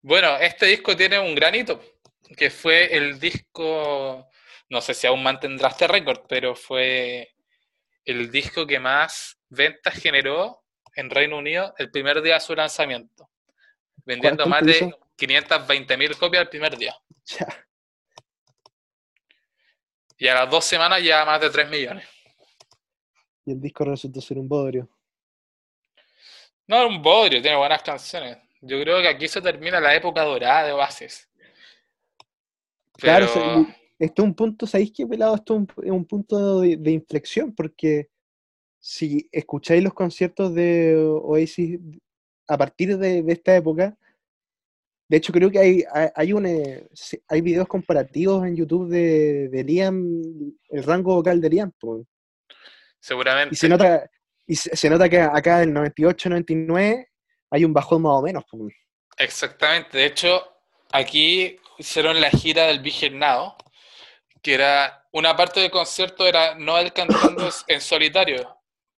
Bueno, 0.00 0.38
este 0.38 0.64
disco 0.64 0.96
tiene 0.96 1.18
un 1.18 1.34
granito, 1.34 1.78
que 2.34 2.48
fue 2.48 2.96
el 2.96 3.20
disco, 3.20 4.26
no 4.70 4.80
sé 4.80 4.94
si 4.94 5.06
aún 5.06 5.22
mantendrá 5.22 5.68
este 5.68 5.88
récord, 5.88 6.20
pero 6.26 6.54
fue 6.54 7.34
el 8.06 8.30
disco 8.30 8.66
que 8.66 8.80
más 8.80 9.38
ventas 9.50 9.92
generó 9.94 10.64
en 10.94 11.10
Reino 11.10 11.36
Unido 11.36 11.74
el 11.76 11.90
primer 11.90 12.22
día 12.22 12.34
de 12.34 12.40
su 12.40 12.54
lanzamiento, 12.54 13.28
vendiendo 14.06 14.46
más 14.46 14.64
de 14.64 14.94
520.000 15.18 16.16
copias 16.16 16.42
el 16.42 16.48
primer 16.48 16.76
día. 16.76 16.94
Y 20.16 20.26
a 20.26 20.34
las 20.34 20.50
dos 20.50 20.64
semanas 20.64 21.02
ya 21.02 21.24
más 21.24 21.40
de 21.40 21.50
3 21.50 21.70
millones. 21.70 22.08
Y 23.44 23.52
el 23.52 23.60
disco 23.60 23.84
resultó 23.84 24.20
ser 24.20 24.38
un 24.38 24.48
bodrio. 24.48 24.88
No, 26.66 26.86
un 26.86 27.00
bodrio, 27.00 27.40
tiene 27.40 27.56
buenas 27.56 27.82
canciones. 27.82 28.36
Yo 28.60 28.80
creo 28.80 29.00
que 29.00 29.08
aquí 29.08 29.28
se 29.28 29.40
termina 29.40 29.80
la 29.80 29.94
época 29.94 30.24
dorada 30.24 30.66
de 30.66 30.72
Oasis. 30.72 31.28
Claro, 32.94 33.26
esto 33.26 34.22
es 34.22 34.28
un 34.28 34.34
punto, 34.34 34.66
¿sabéis 34.66 34.92
qué 34.92 35.06
pelado? 35.06 35.36
Esto 35.36 35.64
es 35.82 35.90
un, 35.90 36.04
punto 36.04 36.60
de 36.60 36.90
inflexión, 36.90 37.54
porque 37.54 38.10
si 38.80 39.28
escucháis 39.32 39.82
los 39.82 39.94
conciertos 39.94 40.54
de 40.54 40.96
Oasis 40.96 41.78
a 42.46 42.56
partir 42.56 42.96
de, 42.96 43.24
esta 43.28 43.56
época, 43.56 43.96
De 45.08 45.16
hecho, 45.16 45.32
creo 45.32 45.50
que 45.50 45.58
hay, 45.58 45.84
hay, 45.92 46.08
hay 46.14 46.32
un, 46.34 46.46
eh, 46.46 46.86
hay 47.28 47.40
videos 47.40 47.66
comparativos 47.66 48.46
en 48.46 48.56
YouTube 48.56 48.90
de, 48.90 49.48
de 49.48 49.64
Liam, 49.64 50.22
el 50.68 50.82
rango 50.84 51.14
vocal 51.14 51.40
de 51.40 51.48
Liam. 51.48 51.72
po. 51.72 52.04
Seguramente. 53.00 53.54
Y 53.54 53.56
se 53.56 53.68
nota, 53.68 54.10
y 54.46 54.54
se, 54.54 54.76
se 54.76 54.90
nota 54.90 55.08
que 55.08 55.20
acá 55.20 55.62
en 55.62 55.72
98, 55.72 56.28
99 56.28 57.08
hay 57.50 57.64
un 57.64 57.72
bajón 57.72 58.02
más 58.02 58.12
o 58.12 58.22
menos. 58.22 58.44
Exactamente. 59.16 59.96
De 59.96 60.06
hecho, 60.06 60.42
aquí 60.92 61.58
hicieron 61.78 62.20
la 62.20 62.30
gira 62.30 62.66
del 62.66 62.82
Now, 63.12 63.54
que 64.42 64.54
era 64.54 65.06
una 65.12 65.36
parte 65.36 65.60
del 65.60 65.70
concierto 65.70 66.26
era 66.26 66.54
Noel 66.54 66.92
cantando 66.92 67.48
en 67.68 67.80
solitario. 67.80 68.56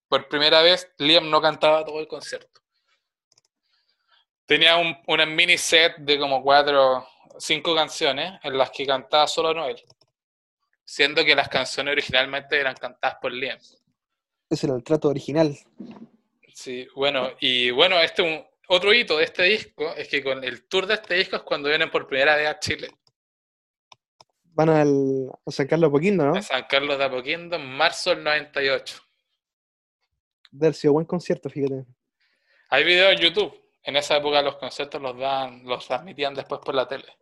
Por 0.08 0.28
primera 0.28 0.60
vez, 0.62 0.90
Liam 0.98 1.30
no 1.30 1.40
cantaba 1.40 1.84
todo 1.84 2.00
el 2.00 2.08
concierto. 2.08 2.59
Tenía 4.50 4.76
un, 4.78 4.96
una 5.06 5.24
mini 5.26 5.56
set 5.56 5.98
de 5.98 6.18
como 6.18 6.42
cuatro, 6.42 7.06
cinco 7.38 7.72
canciones 7.72 8.32
en 8.42 8.58
las 8.58 8.72
que 8.72 8.84
cantaba 8.84 9.28
solo 9.28 9.54
Noel. 9.54 9.80
Siendo 10.84 11.24
que 11.24 11.36
las 11.36 11.48
canciones 11.48 11.92
originalmente 11.92 12.58
eran 12.58 12.74
cantadas 12.74 13.18
por 13.22 13.30
Liam. 13.30 13.60
Ese 14.48 14.66
era 14.66 14.74
el 14.74 14.82
trato 14.82 15.06
original. 15.06 15.56
Sí, 16.52 16.84
bueno, 16.96 17.30
y 17.38 17.70
bueno, 17.70 18.00
este 18.00 18.22
un, 18.22 18.44
otro 18.66 18.92
hito 18.92 19.18
de 19.18 19.24
este 19.26 19.44
disco 19.44 19.94
es 19.94 20.08
que 20.08 20.20
con 20.20 20.42
el 20.42 20.66
tour 20.66 20.84
de 20.84 20.94
este 20.94 21.14
disco 21.14 21.36
es 21.36 21.42
cuando 21.42 21.68
vienen 21.68 21.88
por 21.88 22.08
primera 22.08 22.34
vez 22.34 22.48
a 22.48 22.58
Chile, 22.58 22.88
Van 24.46 24.68
al, 24.68 25.30
a 25.46 25.50
San 25.52 25.68
Carlos 25.68 25.90
Poquindo, 25.90 26.26
¿no? 26.26 26.34
a 26.34 26.42
San 26.42 26.64
Carlos 26.68 26.98
de 26.98 27.04
Apoquindo, 27.04 27.54
en 27.54 27.66
marzo 27.66 28.10
del 28.10 28.24
98. 28.24 29.00
Debe 30.50 30.66
haber 30.66 30.74
sido 30.74 30.94
buen 30.94 31.06
concierto, 31.06 31.48
fíjate. 31.48 31.86
Hay 32.70 32.82
videos 32.82 33.12
en 33.12 33.20
YouTube. 33.20 33.59
En 33.82 33.96
esa 33.96 34.16
época 34.16 34.42
los 34.42 34.56
conciertos 34.56 35.00
los 35.00 35.18
dan, 35.18 35.64
los 35.64 35.86
transmitían 35.86 36.34
después 36.34 36.60
por 36.64 36.74
la 36.74 36.86
tele. 36.86 37.16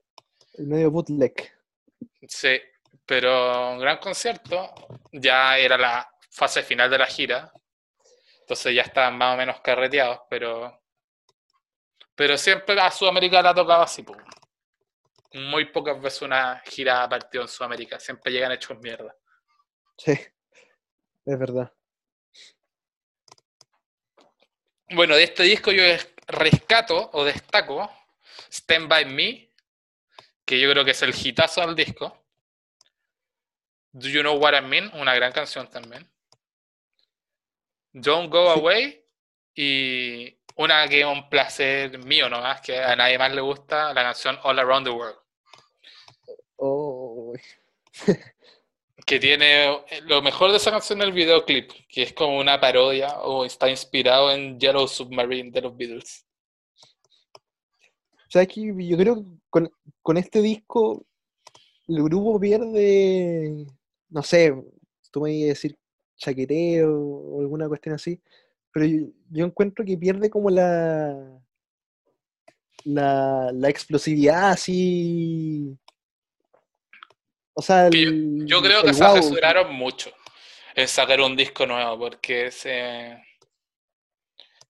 El 0.54 0.66
medio 0.66 0.90
bootleg. 0.90 1.52
Sí, 2.26 2.60
pero 3.06 3.72
un 3.72 3.78
gran 3.78 3.98
concierto. 3.98 4.74
Ya 5.12 5.56
era 5.56 5.78
la 5.78 6.10
fase 6.30 6.62
final 6.62 6.90
de 6.90 6.98
la 6.98 7.06
gira. 7.06 7.52
Entonces 8.40 8.74
ya 8.74 8.82
estaban 8.82 9.16
más 9.16 9.34
o 9.34 9.36
menos 9.36 9.60
carreteados, 9.60 10.20
pero. 10.28 10.82
Pero 12.14 12.36
siempre 12.36 12.80
a 12.80 12.90
Sudamérica 12.90 13.40
la 13.40 13.54
tocaba 13.54 13.84
así, 13.84 14.02
po. 14.02 14.16
Muy 15.34 15.66
pocas 15.66 16.00
veces 16.00 16.22
una 16.22 16.60
gira 16.64 17.04
ha 17.04 17.08
partido 17.08 17.42
en 17.42 17.48
Sudamérica. 17.48 18.00
Siempre 18.00 18.32
llegan 18.32 18.50
hechos 18.50 18.78
mierda. 18.80 19.14
Sí, 19.96 20.12
es 20.12 21.38
verdad. 21.38 21.72
Bueno, 24.90 25.14
de 25.14 25.24
este 25.24 25.42
disco 25.42 25.70
yo 25.70 25.82
rescato 26.28 27.10
o 27.12 27.24
destaco 27.24 27.90
Stand 28.50 28.88
By 28.88 29.04
Me, 29.06 29.50
que 30.44 30.60
yo 30.60 30.70
creo 30.70 30.84
que 30.84 30.92
es 30.92 31.02
el 31.02 31.14
hitazo 31.14 31.62
del 31.62 31.74
disco. 31.74 32.24
Do 33.92 34.08
You 34.08 34.20
Know 34.20 34.38
What 34.38 34.54
I 34.56 34.62
Mean, 34.62 34.90
una 34.94 35.14
gran 35.14 35.32
canción 35.32 35.68
también. 35.68 36.08
Don't 37.92 38.30
Go. 38.30 38.50
Away 38.50 39.04
y 39.54 40.38
una 40.56 40.86
que 40.88 41.00
es 41.00 41.06
un 41.06 41.28
placer 41.28 41.98
mío 41.98 42.28
nomás, 42.28 42.60
que 42.60 42.78
a 42.78 42.94
nadie 42.94 43.18
más 43.18 43.32
le 43.32 43.40
gusta, 43.40 43.92
la 43.92 44.02
canción 44.02 44.38
All 44.42 44.58
Around 44.58 44.86
the 44.86 44.90
World, 44.90 45.18
Oh, 46.60 47.32
que 49.08 49.18
tiene 49.18 49.70
lo 50.02 50.20
mejor 50.20 50.50
de 50.50 50.58
esa 50.58 50.70
canción 50.70 51.00
el 51.00 51.12
videoclip, 51.12 51.70
que 51.88 52.02
es 52.02 52.12
como 52.12 52.38
una 52.38 52.60
parodia 52.60 53.18
o 53.22 53.46
está 53.46 53.70
inspirado 53.70 54.30
en 54.30 54.60
Yellow 54.60 54.86
Submarine 54.86 55.50
de 55.50 55.62
los 55.62 55.74
Beatles. 55.74 56.26
¿Sabes 58.28 58.48
qué? 58.48 58.70
Yo 58.86 58.98
creo 58.98 59.16
que 59.16 59.24
con, 59.48 59.72
con 60.02 60.18
este 60.18 60.42
disco 60.42 61.06
el 61.86 62.02
grupo 62.02 62.38
pierde, 62.38 63.64
no 64.10 64.22
sé, 64.22 64.54
tú 65.10 65.22
me 65.22 65.32
ibas 65.32 65.46
a 65.46 65.48
decir 65.54 65.78
chaqueteo 66.18 66.94
o 66.94 67.40
alguna 67.40 67.66
cuestión 67.66 67.94
así, 67.94 68.20
pero 68.70 68.84
yo, 68.84 69.06
yo 69.30 69.46
encuentro 69.46 69.86
que 69.86 69.96
pierde 69.96 70.28
como 70.28 70.50
la, 70.50 71.40
la, 72.84 73.52
la 73.54 73.68
explosividad 73.70 74.50
así. 74.50 75.78
O 77.58 77.62
sea, 77.62 77.90
Que 77.90 78.04
yo- 78.46 78.62
creo 78.62 78.84
que 78.84 78.94
se 78.94 79.00
wow. 79.02 79.10
apresuraron 79.10 79.74
mucho 79.74 80.12
en 80.76 80.86
sacar 80.86 81.20
un 81.20 81.34
disco 81.34 81.66
nuevo, 81.66 81.98
porque 81.98 82.52
se 82.52 83.20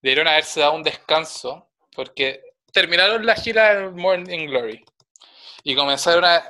debieron 0.00 0.26
haberse 0.26 0.60
dado 0.60 0.72
un 0.72 0.82
descanso, 0.82 1.68
porque 1.94 2.40
terminaron 2.72 3.26
la 3.26 3.34
gira 3.34 3.74
de 3.74 3.90
Morning 3.90 4.46
Glory 4.46 4.82
y 5.64 5.74
comenzaron 5.76 6.24
a, 6.24 6.42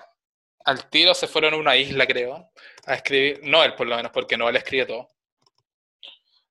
al 0.65 0.89
tiro, 0.89 1.13
se 1.13 1.27
fueron 1.27 1.55
a 1.55 1.57
una 1.57 1.75
isla, 1.75 2.07
creo, 2.07 2.53
a 2.87 2.95
escribir, 2.95 3.41
no 3.43 3.65
él 3.65 3.75
por 3.75 3.89
lo 3.89 3.97
menos, 3.97 4.13
porque 4.13 4.37
no 4.37 4.49
él 4.49 4.55
escribe 4.55 4.87
todo, 4.87 5.09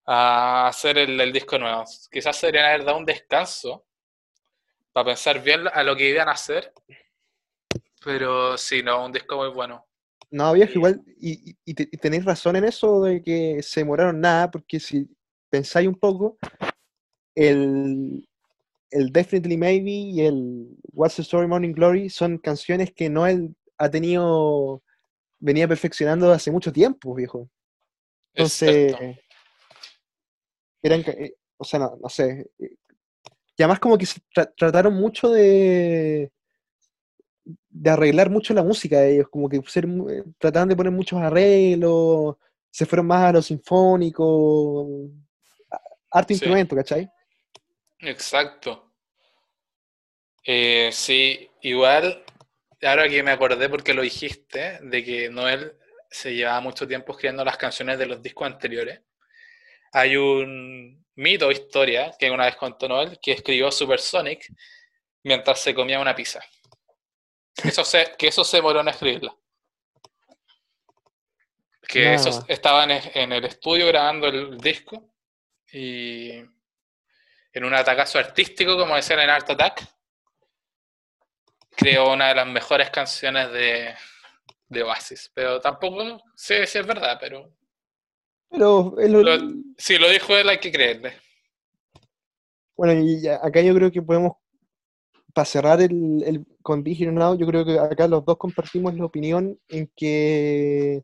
a 0.05 0.67
hacer 0.67 0.97
el, 0.97 1.21
el 1.21 1.31
disco 1.31 1.57
nuevo. 1.57 1.85
Quizás 2.11 2.35
se 2.35 2.47
deberían 2.47 2.71
haber 2.71 2.83
dado 2.83 2.97
un 2.97 3.05
descanso 3.05 3.85
para 4.91 5.05
pensar 5.05 5.41
bien 5.41 5.65
a 5.71 5.81
lo 5.83 5.95
que 5.95 6.09
iban 6.09 6.27
a 6.27 6.33
hacer, 6.33 6.73
pero 8.07 8.57
sí, 8.57 8.81
no, 8.81 9.05
un 9.05 9.11
disco 9.11 9.35
muy 9.35 9.49
bueno. 9.49 9.85
No, 10.31 10.53
viejo, 10.53 10.71
igual, 10.73 11.01
y, 11.19 11.51
y- 11.51 11.57
y 11.65 11.73
te- 11.73 11.89
y 11.91 11.97
tenéis 11.97 12.23
razón 12.23 12.55
en 12.55 12.63
eso 12.63 13.01
de 13.03 13.21
que 13.21 13.61
se 13.61 13.81
demoraron 13.81 14.21
nada, 14.21 14.49
porque 14.49 14.79
si 14.79 15.09
pensáis 15.49 15.87
un 15.89 15.95
poco, 15.95 16.37
el, 17.35 18.25
el 18.91 19.11
Definitely 19.11 19.57
Maybe 19.57 19.91
y 19.91 20.21
el 20.21 20.67
What's 20.93 21.17
the 21.17 21.21
Story 21.21 21.47
Morning 21.47 21.73
Glory 21.73 22.09
son 22.09 22.37
canciones 22.37 22.93
que 22.93 23.09
Noel 23.09 23.53
ha 23.77 23.89
tenido, 23.89 24.81
venía 25.39 25.67
perfeccionando 25.67 26.31
hace 26.31 26.49
mucho 26.49 26.71
tiempo, 26.71 27.13
viejo. 27.13 27.49
Es 28.33 28.61
Entonces, 28.61 29.17
eran, 30.81 31.01
eh, 31.07 31.33
o 31.57 31.63
sea, 31.65 31.79
no, 31.79 31.97
no 32.01 32.09
sé. 32.09 32.49
eh, 32.59 32.75
Y 33.57 33.63
además 33.63 33.79
como 33.79 33.97
que 33.97 34.05
se 34.05 34.21
tra- 34.35 34.53
trataron 34.55 34.93
mucho 34.93 35.29
de, 35.29 36.31
de 37.69 37.89
arreglar 37.89 38.29
mucho 38.29 38.53
la 38.53 38.63
música 38.63 38.99
de 38.99 39.13
ellos, 39.15 39.27
como 39.29 39.47
que 39.49 39.61
ser, 39.67 39.85
eh, 39.85 40.23
trataban 40.37 40.69
de 40.69 40.75
poner 40.75 40.91
muchos 40.91 41.19
arreglos, 41.21 42.35
se 42.69 42.85
fueron 42.85 43.07
más 43.07 43.23
a 43.29 43.33
lo 43.33 43.41
sinfónico, 43.41 44.87
a- 45.71 45.79
harto 46.11 46.29
Sí. 46.29 46.33
instrumento, 46.35 46.75
¿cachai? 46.75 47.09
Exacto. 47.99 48.91
Eh, 50.43 50.89
sí, 50.93 51.49
igual, 51.61 52.23
ahora 52.81 53.09
que 53.09 53.23
me 53.23 53.31
acordé 53.31 53.69
porque 53.69 53.93
lo 53.93 54.01
dijiste, 54.01 54.79
de 54.81 55.03
que 55.03 55.29
Noel 55.29 55.73
se 56.09 56.33
llevaba 56.33 56.61
mucho 56.61 56.87
tiempo 56.87 57.11
escribiendo 57.11 57.43
las 57.43 57.57
canciones 57.57 57.99
de 57.99 58.05
los 58.05 58.21
discos 58.21 58.47
anteriores. 58.47 59.01
Hay 59.91 60.15
un 60.15 61.05
mito 61.15 61.47
o 61.47 61.51
historia 61.51 62.13
que 62.17 62.29
una 62.31 62.45
vez 62.45 62.55
contó 62.55 62.87
Noel 62.87 63.19
que 63.21 63.31
escribió 63.33 63.71
Supersonic 63.71 64.45
mientras 65.23 65.59
se 65.59 65.73
comía 65.73 65.99
una 65.99 66.15
pizza. 66.15 66.41
Eso 67.63 67.83
se, 67.83 68.13
que 68.17 68.27
eso 68.27 68.43
se 68.43 68.57
demoró 68.57 68.81
en 68.81 68.87
escribirla. 68.89 69.35
Que 71.87 72.13
esos 72.15 72.35
Nada. 72.41 72.45
estaban 72.49 72.91
en 72.91 73.31
el 73.31 73.45
estudio 73.45 73.87
grabando 73.87 74.27
el 74.27 74.57
disco 74.57 75.13
y 75.71 76.31
en 76.31 77.63
un 77.63 77.73
atacazo 77.73 78.19
artístico, 78.19 78.77
como 78.77 78.95
decían 78.95 79.21
en 79.21 79.29
Art 79.29 79.49
Attack, 79.49 79.83
creó 81.75 82.11
una 82.11 82.27
de 82.29 82.35
las 82.35 82.47
mejores 82.47 82.89
canciones 82.89 83.51
de, 83.51 83.95
de 84.67 84.83
Oasis. 84.83 85.31
Pero 85.33 85.59
tampoco 85.61 86.21
sé 86.35 86.65
si 86.67 86.77
es 86.77 86.85
verdad, 86.85 87.17
pero 87.19 87.51
Pero 88.49 88.95
lo- 88.97 89.53
si 89.77 89.97
lo 89.97 90.09
dijo 90.09 90.35
él 90.35 90.49
hay 90.49 90.59
que 90.59 90.71
creerle. 90.71 91.19
bueno, 92.75 92.93
y 93.01 93.27
acá 93.27 93.61
yo 93.61 93.73
creo 93.73 93.91
que 93.91 94.01
podemos, 94.01 94.33
para 95.37 95.45
cerrar 95.45 95.79
el, 95.83 96.23
el 96.25 96.43
con 96.63 96.81
Big 96.81 96.99
Hero 96.99 97.11
Now, 97.11 97.37
yo 97.37 97.45
creo 97.45 97.63
que 97.63 97.77
acá 97.77 98.07
los 98.07 98.25
dos 98.25 98.37
compartimos 98.37 98.95
la 98.95 99.05
opinión 99.05 99.59
en 99.67 99.87
que 99.95 101.03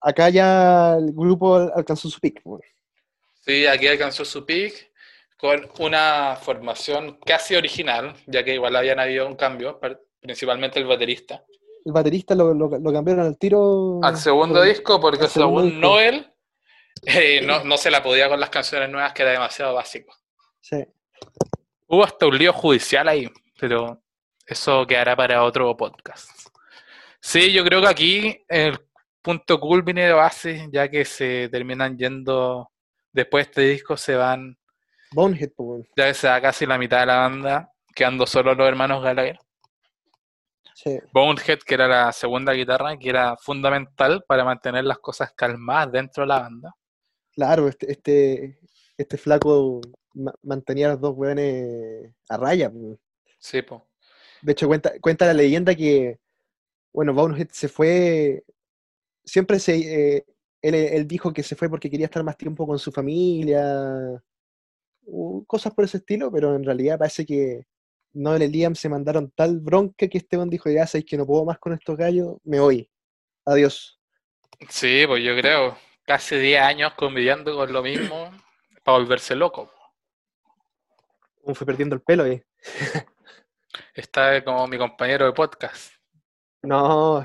acá 0.00 0.28
ya 0.30 0.94
el 0.94 1.10
grupo 1.12 1.56
al- 1.56 1.72
alcanzó 1.74 2.08
su 2.08 2.20
pick. 2.20 2.40
Sí, 3.44 3.66
aquí 3.66 3.88
alcanzó 3.88 4.24
su 4.24 4.46
peak 4.46 4.92
con 5.36 5.68
una 5.80 6.36
formación 6.40 7.18
casi 7.26 7.56
original, 7.56 8.14
ya 8.28 8.44
que 8.44 8.54
igual 8.54 8.76
habían 8.76 9.00
habido 9.00 9.26
un 9.26 9.34
cambio, 9.34 9.80
principalmente 10.20 10.78
el 10.78 10.86
baterista. 10.86 11.44
El 11.84 11.90
baterista 11.92 12.36
lo, 12.36 12.54
lo- 12.54 12.78
lo 12.78 12.92
cambiaron 12.92 13.26
al 13.26 13.36
tiro. 13.38 13.98
Al 14.04 14.16
segundo 14.18 14.60
por- 14.60 14.68
disco, 14.68 15.00
porque 15.00 15.26
según 15.26 15.64
disco. 15.64 15.80
Noel, 15.80 16.32
eh, 17.06 17.40
no, 17.44 17.64
no 17.64 17.76
se 17.76 17.90
la 17.90 18.04
podía 18.04 18.28
con 18.28 18.38
las 18.38 18.50
canciones 18.50 18.88
nuevas, 18.88 19.12
que 19.14 19.22
era 19.22 19.32
demasiado 19.32 19.74
básico. 19.74 20.14
Sí. 20.60 20.84
Hubo 21.88 22.04
hasta 22.04 22.26
un 22.26 22.36
lío 22.36 22.52
judicial 22.52 23.08
ahí, 23.08 23.30
pero 23.58 24.02
eso 24.46 24.86
quedará 24.86 25.14
para 25.14 25.42
otro 25.44 25.76
podcast. 25.76 26.30
Sí, 27.20 27.52
yo 27.52 27.64
creo 27.64 27.80
que 27.80 27.88
aquí 27.88 28.44
el 28.48 28.78
punto 29.22 29.58
culmine 29.58 30.06
de 30.06 30.12
Oasis, 30.12 30.68
ya 30.72 30.88
que 30.88 31.04
se 31.04 31.48
terminan 31.48 31.96
yendo, 31.96 32.70
después 33.12 33.46
de 33.46 33.50
este 33.50 33.60
disco 33.62 33.96
se 33.96 34.14
van, 34.14 34.56
Bonehead, 35.12 35.50
ya 35.96 36.06
que 36.08 36.14
se 36.14 36.26
da 36.26 36.40
casi 36.40 36.66
la 36.66 36.78
mitad 36.78 37.00
de 37.00 37.06
la 37.06 37.16
banda, 37.18 37.72
quedando 37.94 38.26
solo 38.26 38.54
los 38.54 38.68
hermanos 38.68 39.02
Gallagher. 39.02 39.38
Sí. 40.74 40.98
Bonehead, 41.12 41.60
que 41.60 41.74
era 41.74 41.88
la 41.88 42.12
segunda 42.12 42.52
guitarra, 42.52 42.96
que 42.98 43.08
era 43.08 43.36
fundamental 43.36 44.24
para 44.26 44.44
mantener 44.44 44.84
las 44.84 44.98
cosas 44.98 45.32
calmadas 45.32 45.92
dentro 45.92 46.24
de 46.24 46.28
la 46.28 46.40
banda. 46.40 46.76
Claro, 47.32 47.68
este, 47.68 47.90
este, 47.92 48.58
este 48.96 49.16
flaco 49.16 49.80
ma- 50.16 50.34
mantenía 50.42 50.86
a 50.86 50.90
los 50.92 51.00
dos 51.00 51.14
weones 51.16 52.12
a 52.28 52.36
raya. 52.36 52.70
po. 52.70 52.98
Sí, 53.38 53.62
pues. 53.62 53.80
De 54.42 54.52
hecho, 54.52 54.66
cuenta, 54.66 54.92
cuenta 55.00 55.26
la 55.26 55.34
leyenda 55.34 55.74
que, 55.74 56.18
bueno, 56.92 57.14
Bonehead 57.14 57.48
se 57.52 57.68
fue, 57.68 58.44
siempre 59.24 59.58
se, 59.58 59.76
eh, 60.16 60.24
él, 60.62 60.74
él 60.74 61.06
dijo 61.06 61.32
que 61.32 61.42
se 61.42 61.56
fue 61.56 61.68
porque 61.68 61.90
quería 61.90 62.06
estar 62.06 62.22
más 62.24 62.36
tiempo 62.36 62.66
con 62.66 62.78
su 62.78 62.92
familia, 62.92 64.22
cosas 65.46 65.74
por 65.74 65.84
ese 65.84 65.98
estilo, 65.98 66.30
pero 66.30 66.54
en 66.54 66.64
realidad 66.64 66.98
parece 66.98 67.24
que 67.24 67.66
Noel 68.12 68.42
y 68.42 68.48
Liam 68.48 68.74
se 68.74 68.88
mandaron 68.88 69.30
tal 69.34 69.60
bronca 69.60 70.08
que 70.08 70.18
este 70.18 70.36
weón 70.36 70.50
dijo, 70.50 70.70
ya 70.70 70.86
sabéis 70.86 71.06
que 71.06 71.16
no 71.16 71.26
puedo 71.26 71.44
más 71.44 71.58
con 71.58 71.72
estos 71.72 71.96
gallos, 71.96 72.36
me 72.44 72.60
voy, 72.60 72.90
adiós. 73.44 74.00
Sí, 74.68 75.04
pues 75.06 75.22
yo 75.22 75.36
creo. 75.36 75.76
Casi 76.04 76.36
10 76.36 76.62
años 76.62 76.92
conviviendo 76.96 77.54
con 77.56 77.72
lo 77.72 77.82
mismo 77.82 78.30
para 78.84 78.98
volverse 78.98 79.34
loco. 79.34 79.70
Como 81.46 81.54
fue 81.54 81.64
perdiendo 81.64 81.94
el 81.94 82.02
pelo 82.02 82.24
ahí. 82.24 82.42
Está 83.94 84.42
como 84.42 84.66
mi 84.66 84.76
compañero 84.76 85.26
de 85.26 85.32
podcast. 85.32 85.92
No, 86.62 87.18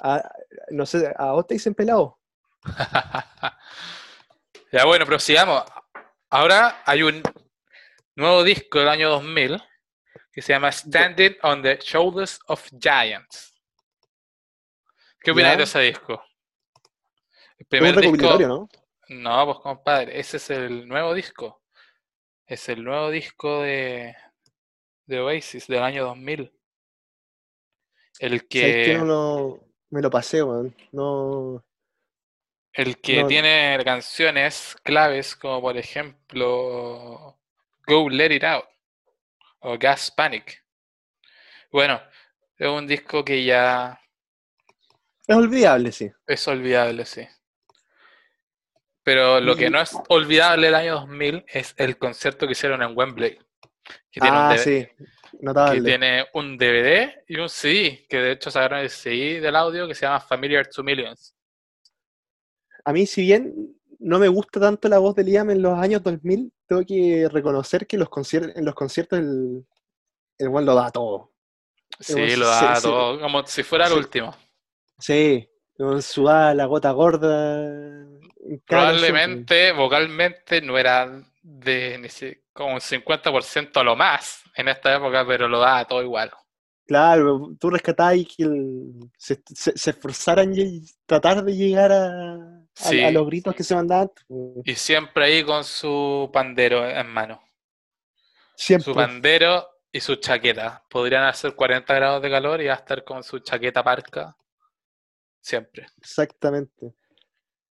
a- 0.00 0.30
no 0.70 0.84
sé, 0.84 1.14
¿a 1.16 1.30
vos 1.30 1.46
te 1.46 1.54
dicen 1.54 1.76
pelado? 1.76 2.18
ya 4.72 4.84
bueno, 4.84 5.06
prosigamos. 5.06 5.62
Ahora 6.28 6.82
hay 6.84 7.04
un 7.04 7.22
nuevo 8.16 8.42
disco 8.42 8.80
del 8.80 8.88
año 8.88 9.10
2000 9.10 9.62
que 10.32 10.42
se 10.42 10.52
llama 10.54 10.72
Standing 10.72 11.36
on 11.44 11.62
the 11.62 11.78
Shoulders 11.80 12.40
of 12.48 12.68
Giants. 12.80 13.54
¿Qué 15.20 15.30
opinas 15.30 15.56
de 15.56 15.62
ese 15.62 15.78
disco? 15.82 16.20
El 17.58 17.60
Es 17.60 17.66
primer 17.68 17.96
un 17.96 18.12
disco. 18.12 18.38
¿no? 18.40 18.68
No, 19.10 19.44
pues 19.46 19.58
compadre, 19.60 20.18
ese 20.18 20.38
es 20.38 20.50
el 20.50 20.88
nuevo 20.88 21.14
disco. 21.14 21.57
Es 22.48 22.68
el 22.68 22.82
nuevo 22.82 23.10
disco 23.10 23.62
de, 23.62 24.16
de 25.06 25.20
Oasis 25.20 25.66
del 25.68 25.82
año 25.82 26.04
2000. 26.04 26.52
El 28.18 28.30
¿Sabes 28.40 28.42
que, 28.48 28.82
que 28.84 28.98
no 28.98 29.04
lo, 29.04 29.60
me 29.90 30.02
lo 30.02 30.10
pasé, 30.10 30.42
weón? 30.42 30.74
No, 30.92 31.62
el 32.72 32.98
que 33.00 33.22
no- 33.22 33.28
tiene 33.28 33.78
canciones 33.84 34.76
claves 34.82 35.36
como 35.36 35.60
por 35.60 35.76
ejemplo 35.76 37.38
Go 37.86 38.08
Let 38.08 38.34
It 38.34 38.44
Out 38.44 38.64
o 39.60 39.78
Gas 39.78 40.10
Panic. 40.10 40.64
Bueno, 41.70 42.00
es 42.56 42.68
un 42.68 42.86
disco 42.86 43.24
que 43.24 43.44
ya 43.44 44.00
es 45.26 45.36
olvidable, 45.36 45.92
sí. 45.92 46.10
es 46.26 46.48
olvidable, 46.48 47.04
sí. 47.04 47.26
Pero 49.08 49.40
lo 49.40 49.56
que 49.56 49.70
no 49.70 49.80
es 49.80 49.96
olvidable 50.10 50.66
del 50.66 50.74
año 50.74 50.94
2000 50.96 51.46
es 51.48 51.72
el 51.78 51.96
concierto 51.96 52.44
que 52.44 52.52
hicieron 52.52 52.82
en 52.82 52.94
Wembley. 52.94 53.38
Que 54.10 54.20
tiene 54.20 54.36
un 54.36 54.42
Ah, 54.42 54.54
DVD 54.54 54.58
sí, 54.62 54.86
que 54.86 55.38
notable. 55.40 55.80
tiene 55.80 56.26
un 56.34 56.58
DVD 56.58 57.24
y 57.26 57.38
un 57.38 57.48
CD, 57.48 58.04
que 58.06 58.18
de 58.18 58.32
hecho 58.32 58.50
sacaron 58.50 58.80
el 58.80 58.90
CD 58.90 59.40
del 59.40 59.56
audio 59.56 59.88
que 59.88 59.94
se 59.94 60.02
llama 60.04 60.20
Familiar 60.20 60.66
to 60.68 60.84
Millions. 60.84 61.34
A 62.84 62.92
mí, 62.92 63.06
si 63.06 63.22
bien 63.22 63.54
no 63.98 64.18
me 64.18 64.28
gusta 64.28 64.60
tanto 64.60 64.90
la 64.90 64.98
voz 64.98 65.14
de 65.14 65.24
Liam 65.24 65.48
en 65.48 65.62
los 65.62 65.78
años 65.78 66.02
2000, 66.02 66.52
tengo 66.66 66.84
que 66.84 67.30
reconocer 67.32 67.86
que 67.86 67.96
los 67.96 68.08
en 68.34 68.62
los 68.62 68.74
conciertos 68.74 69.20
el, 69.20 69.66
el 70.36 70.48
buen 70.50 70.66
lo 70.66 70.74
da 70.74 70.90
todo. 70.90 71.32
Sí, 71.98 72.36
lo 72.36 72.46
da 72.46 72.78
todo, 72.78 73.18
como 73.18 73.46
si 73.46 73.62
fuera 73.62 73.86
el 73.86 73.94
último. 73.94 74.36
Sí, 74.98 75.48
con 75.78 76.02
sudada, 76.02 76.54
la 76.54 76.66
gota 76.66 76.90
gorda. 76.90 78.06
Probablemente, 78.66 79.72
vocalmente, 79.72 80.60
no 80.60 80.76
era 80.78 81.22
de 81.42 81.98
ni 81.98 82.08
si- 82.08 82.36
como 82.52 82.74
un 82.74 82.80
50% 82.80 83.80
a 83.80 83.84
lo 83.84 83.94
más 83.96 84.42
en 84.56 84.68
esta 84.68 84.94
época, 84.96 85.24
pero 85.26 85.48
lo 85.48 85.60
da 85.60 85.84
todo 85.84 86.02
igual. 86.02 86.30
Claro, 86.86 87.50
tú 87.60 87.70
rescatabas 87.70 88.16
que 88.36 88.44
el- 88.44 89.10
se, 89.16 89.40
se, 89.54 89.76
se 89.76 89.90
esforzaran 89.90 90.52
y 90.56 90.86
tratar 91.06 91.44
de 91.44 91.54
llegar 91.54 91.92
a, 91.92 92.34
a- 92.34 92.60
Sí. 92.74 93.02
a 93.04 93.10
los 93.10 93.26
gritos 93.26 93.54
que 93.54 93.62
se 93.62 93.74
mandaban. 93.74 94.10
pues, 94.26 94.66
Y 94.66 94.74
siempre 94.74 95.24
ahí 95.24 95.44
con 95.44 95.64
su 95.64 96.30
pandero 96.32 96.88
en 96.88 97.06
mano. 97.08 97.42
Siempre. 98.56 98.84
Su 98.86 98.94
pandero 98.94 99.68
y 99.92 100.00
su 100.00 100.16
chaqueta. 100.16 100.82
Podrían 100.90 101.24
hacer 101.24 101.54
40 101.54 101.94
grados 101.94 102.22
de 102.22 102.30
calor 102.30 102.60
y 102.60 102.66
va 102.66 102.72
a 102.74 102.76
estar 102.76 103.04
con 103.04 103.22
su 103.22 103.38
chaqueta 103.40 103.82
parca. 103.84 104.34
Siempre. 105.48 105.86
Exactamente. 105.96 106.92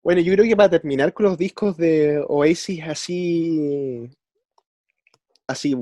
Bueno, 0.03 0.21
yo 0.21 0.35
creo 0.35 0.45
que 0.45 0.55
para 0.55 0.69
terminar 0.69 1.15
con 1.15 1.25
los 1.25 1.39
discos 1.39 1.75
de 1.79 2.23
Oasis 2.29 2.83
así, 2.87 4.11
así 5.47 5.75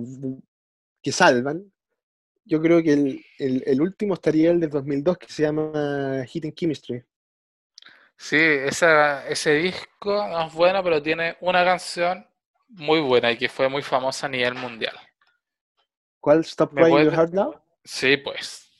que 1.02 1.10
salvan, 1.10 1.72
yo 2.44 2.60
creo 2.62 2.80
que 2.80 2.92
el, 2.92 3.24
el- 3.38 3.64
el 3.66 3.80
último 3.82 4.14
estaría 4.14 4.52
el 4.52 4.60
del 4.60 4.70
2002 4.70 5.18
que 5.18 5.32
se 5.32 5.42
llama 5.42 6.24
Hidden 6.32 6.54
Chemistry. 6.54 7.02
Sí, 8.16 8.36
esa, 8.38 9.26
ese 9.26 9.54
disco 9.54 10.28
no 10.28 10.46
es 10.46 10.52
bueno, 10.54 10.84
pero 10.84 11.02
tiene 11.02 11.36
una 11.40 11.64
canción 11.64 12.24
muy 12.68 13.00
buena 13.00 13.32
y 13.32 13.36
que 13.36 13.48
fue 13.48 13.68
muy 13.68 13.82
famosa 13.82 14.26
a 14.26 14.30
nivel 14.30 14.54
mundial. 14.54 14.94
¿Cuál? 16.20 16.40
Stop 16.40 16.72
¿Me 16.72 16.82
Crying 16.82 17.04
Your 17.06 17.14
Heart 17.14 17.32
Now? 17.32 17.60
Sí, 17.82 18.16
pues. 18.18 18.70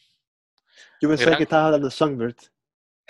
Yo 1.01 1.09
pensaba 1.09 1.31
Gran- 1.31 1.39
que 1.39 1.43
estabas 1.45 1.65
hablando 1.67 1.89
de 1.89 1.91
Songbird. 1.91 2.37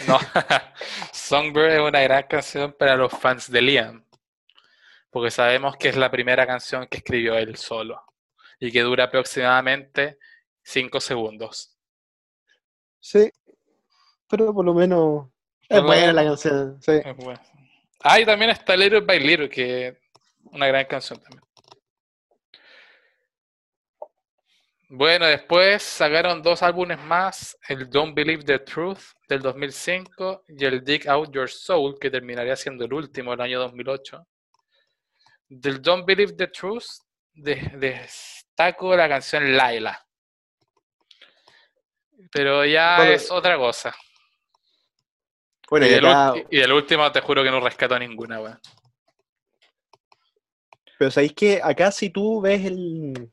No, 0.07 0.19
Songbird 1.13 1.73
es 1.73 1.81
una 1.81 2.01
gran 2.01 2.23
canción 2.25 2.75
para 2.79 2.97
los 2.97 3.13
fans 3.13 3.51
de 3.51 3.63
Liam, 3.63 4.05
porque 5.11 5.31
sabemos 5.31 5.77
que 5.77 5.89
es 5.89 5.97
la 5.97 6.11
primera 6.11 6.47
canción 6.47 6.87
que 6.87 6.99
escribió 6.99 7.37
él 7.37 7.57
solo 7.57 8.03
y 8.59 8.71
que 8.71 8.81
dura 8.83 9.05
aproximadamente 9.05 10.19
5 10.63 11.01
segundos. 11.01 11.77
Sí, 12.99 13.31
pero 14.29 14.55
por 14.55 14.65
lo 14.65 14.75
menos 14.75 15.29
es 15.69 15.83
buena 15.83 16.13
la 16.13 16.25
canción. 16.25 16.81
Sí. 16.83 16.93
Es 17.05 17.17
bueno. 17.17 17.41
Ah, 18.03 18.19
y 18.19 18.25
también 18.25 18.51
está 18.51 18.77
Little 18.77 19.01
by 19.01 19.21
Little, 19.21 19.49
que 19.49 19.89
es 19.89 19.99
una 20.45 20.67
gran 20.67 20.85
canción 20.87 21.21
también. 21.21 21.43
Bueno, 24.93 25.27
después 25.27 25.85
sacaron 25.85 26.43
dos 26.43 26.65
álbumes 26.65 26.99
más, 27.05 27.57
el 27.69 27.89
Don't 27.89 28.13
Believe 28.13 28.43
the 28.43 28.59
Truth 28.59 28.99
del 29.29 29.41
2005 29.41 30.45
y 30.49 30.65
el 30.65 30.83
Dig 30.83 31.09
Out 31.09 31.33
Your 31.33 31.49
Soul, 31.49 31.97
que 32.01 32.11
terminaría 32.11 32.57
siendo 32.57 32.85
el 32.87 32.93
último 32.93 33.33
el 33.33 33.41
año 33.41 33.61
2008. 33.61 34.27
Del 35.49 35.81
Don't 35.81 36.05
Believe 36.05 36.33
the 36.33 36.49
Truth 36.49 36.87
de- 37.33 37.71
destaco 37.77 38.97
la 38.97 39.09
canción 39.09 39.57
Laila. 39.57 40.05
Pero 42.33 42.65
ya 42.65 42.97
Bueno, 42.97 43.13
es 43.13 43.31
otra 43.31 43.57
cosa. 43.57 43.95
Bueno, 45.71 45.87
y, 45.87 45.91
y 45.91 45.93
del 45.93 46.07
acá, 46.07 46.33
ulti- 46.33 46.47
y 46.51 46.57
del 46.59 46.73
último 46.73 47.13
te 47.13 47.21
juro 47.21 47.45
que 47.45 47.51
no 47.53 47.61
rescato 47.61 47.97
ninguna, 47.97 48.41
weón. 48.41 48.61
pero 50.99 51.13
sabéis 51.13 51.33
que 51.33 51.61
acá 51.63 51.93
si 51.93 52.11
tú 52.11 52.41
ves 52.41 52.65
el... 52.67 53.31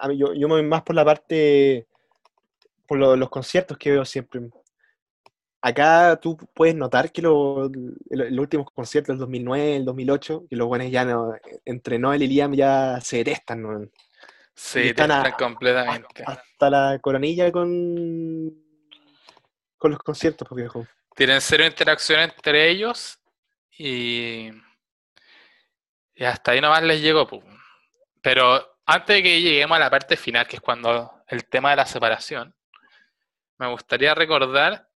A 0.00 0.08
mí, 0.08 0.18
yo, 0.18 0.34
yo 0.34 0.48
me 0.48 0.54
voy 0.54 0.62
más 0.64 0.82
por 0.82 0.94
la 0.96 1.04
parte, 1.04 1.86
por 2.86 2.98
lo- 2.98 3.16
los 3.16 3.30
conciertos 3.30 3.78
que 3.78 3.90
veo 3.92 4.04
siempre. 4.04 4.40
Acá 5.60 6.18
tú 6.20 6.36
puedes 6.54 6.74
notar 6.76 7.10
que 7.10 7.22
lo- 7.22 7.66
el- 7.66 7.96
los 8.10 8.38
últimos 8.38 8.70
conciertos 8.72 9.14
del 9.14 9.18
2009, 9.20 9.76
el 9.76 9.84
2008, 9.84 10.44
que 10.48 10.56
los 10.56 10.68
buenos 10.68 10.90
ya 10.90 11.04
no, 11.04 11.34
entre 11.64 11.98
Noel 11.98 12.22
y 12.22 12.28
Liam 12.28 12.54
ya 12.54 13.00
se 13.00 13.18
detestan, 13.18 13.62
¿no? 13.62 13.70
A- 15.10 15.28
están 15.28 15.32
completamente. 15.38 16.24
hasta 16.26 16.70
la 16.70 16.98
coronilla 17.00 17.50
con, 17.50 18.52
con 19.76 19.90
los 19.90 20.00
conciertos, 20.00 20.46
pues 20.48 20.56
viejo. 20.62 20.86
Tienen 21.14 21.40
cero 21.40 21.64
interacción 21.66 22.20
entre 22.20 22.68
ellos 22.70 23.18
y, 23.76 24.50
y 26.14 26.24
hasta 26.24 26.52
ahí 26.52 26.60
nomás 26.60 26.82
les 26.82 27.00
llegó. 27.00 27.26
pu. 27.26 27.42
Pero 28.20 28.77
antes 28.88 29.16
de 29.16 29.22
que 29.22 29.42
lleguemos 29.42 29.76
a 29.76 29.80
la 29.80 29.90
parte 29.90 30.16
final, 30.16 30.46
que 30.48 30.56
es 30.56 30.62
cuando 30.62 31.22
el 31.26 31.46
tema 31.46 31.70
de 31.70 31.76
la 31.76 31.84
separación, 31.84 32.54
me 33.58 33.68
gustaría 33.68 34.14
recordar 34.14 34.88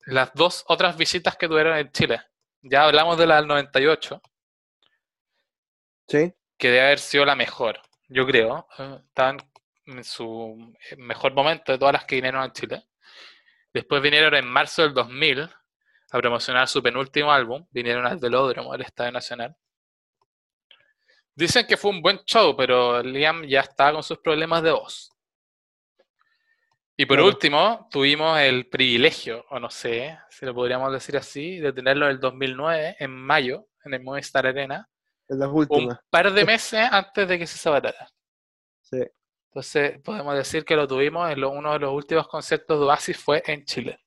las 0.00 0.34
dos 0.34 0.64
otras 0.68 0.98
visitas 0.98 1.34
que 1.38 1.48
tuvieron 1.48 1.78
en 1.78 1.90
Chile. 1.92 2.20
Ya 2.60 2.84
hablamos 2.84 3.16
de 3.16 3.26
la 3.26 3.36
del 3.36 3.46
98, 3.46 4.20
¿Sí? 6.08 6.34
que 6.58 6.68
debe 6.68 6.82
haber 6.82 6.98
sido 6.98 7.24
la 7.24 7.34
mejor, 7.34 7.80
yo 8.08 8.26
creo. 8.26 8.68
Estaban 9.08 9.38
en 9.86 10.04
su 10.04 10.74
mejor 10.98 11.32
momento 11.32 11.72
de 11.72 11.78
todas 11.78 11.94
las 11.94 12.04
que 12.04 12.16
vinieron 12.16 12.42
a 12.42 12.52
Chile. 12.52 12.84
Después 13.72 14.02
vinieron 14.02 14.34
en 14.34 14.46
marzo 14.46 14.82
del 14.82 14.92
2000 14.92 15.48
a 16.10 16.18
promocionar 16.18 16.68
su 16.68 16.82
penúltimo 16.82 17.32
álbum. 17.32 17.66
Vinieron 17.70 18.04
al 18.06 18.18
Velódromo 18.18 18.72
del 18.72 18.82
Estadio 18.82 19.12
Nacional. 19.12 19.56
Dicen 21.34 21.66
que 21.66 21.76
fue 21.76 21.90
un 21.90 22.02
buen 22.02 22.18
show, 22.24 22.54
pero 22.56 23.02
Liam 23.02 23.44
ya 23.44 23.60
estaba 23.60 23.92
con 23.92 24.02
sus 24.02 24.18
problemas 24.18 24.62
de 24.62 24.70
voz. 24.72 25.10
Y 26.96 27.06
por 27.06 27.20
último, 27.20 27.88
tuvimos 27.90 28.38
el 28.38 28.68
privilegio, 28.68 29.44
o 29.48 29.58
no 29.58 29.70
sé 29.70 30.18
si 30.28 30.44
lo 30.44 30.54
podríamos 30.54 30.92
decir 30.92 31.16
así, 31.16 31.58
de 31.58 31.72
tenerlo 31.72 32.04
en 32.06 32.12
el 32.12 32.20
2009, 32.20 32.96
en 32.98 33.10
mayo, 33.10 33.66
en 33.84 33.94
el 33.94 34.02
Movistar 34.02 34.46
Arena, 34.46 34.88
En 35.28 35.38
las 35.38 35.48
un 35.48 35.54
últimas. 35.56 35.98
par 36.10 36.30
de 36.32 36.44
meses 36.44 36.86
antes 36.92 37.26
de 37.26 37.38
que 37.38 37.46
se 37.46 37.56
separara. 37.56 38.08
Sí. 38.82 38.98
Entonces, 39.48 40.00
podemos 40.02 40.34
decir 40.34 40.64
que 40.66 40.76
lo 40.76 40.86
tuvimos 40.86 41.30
en 41.30 41.40
lo- 41.40 41.50
uno 41.50 41.72
de 41.72 41.78
los 41.78 41.92
últimos 41.92 42.28
conciertos 42.28 42.78
de 42.78 42.84
Oasis 42.86 43.16
fue 43.18 43.42
en 43.46 43.64
Chile. 43.64 43.98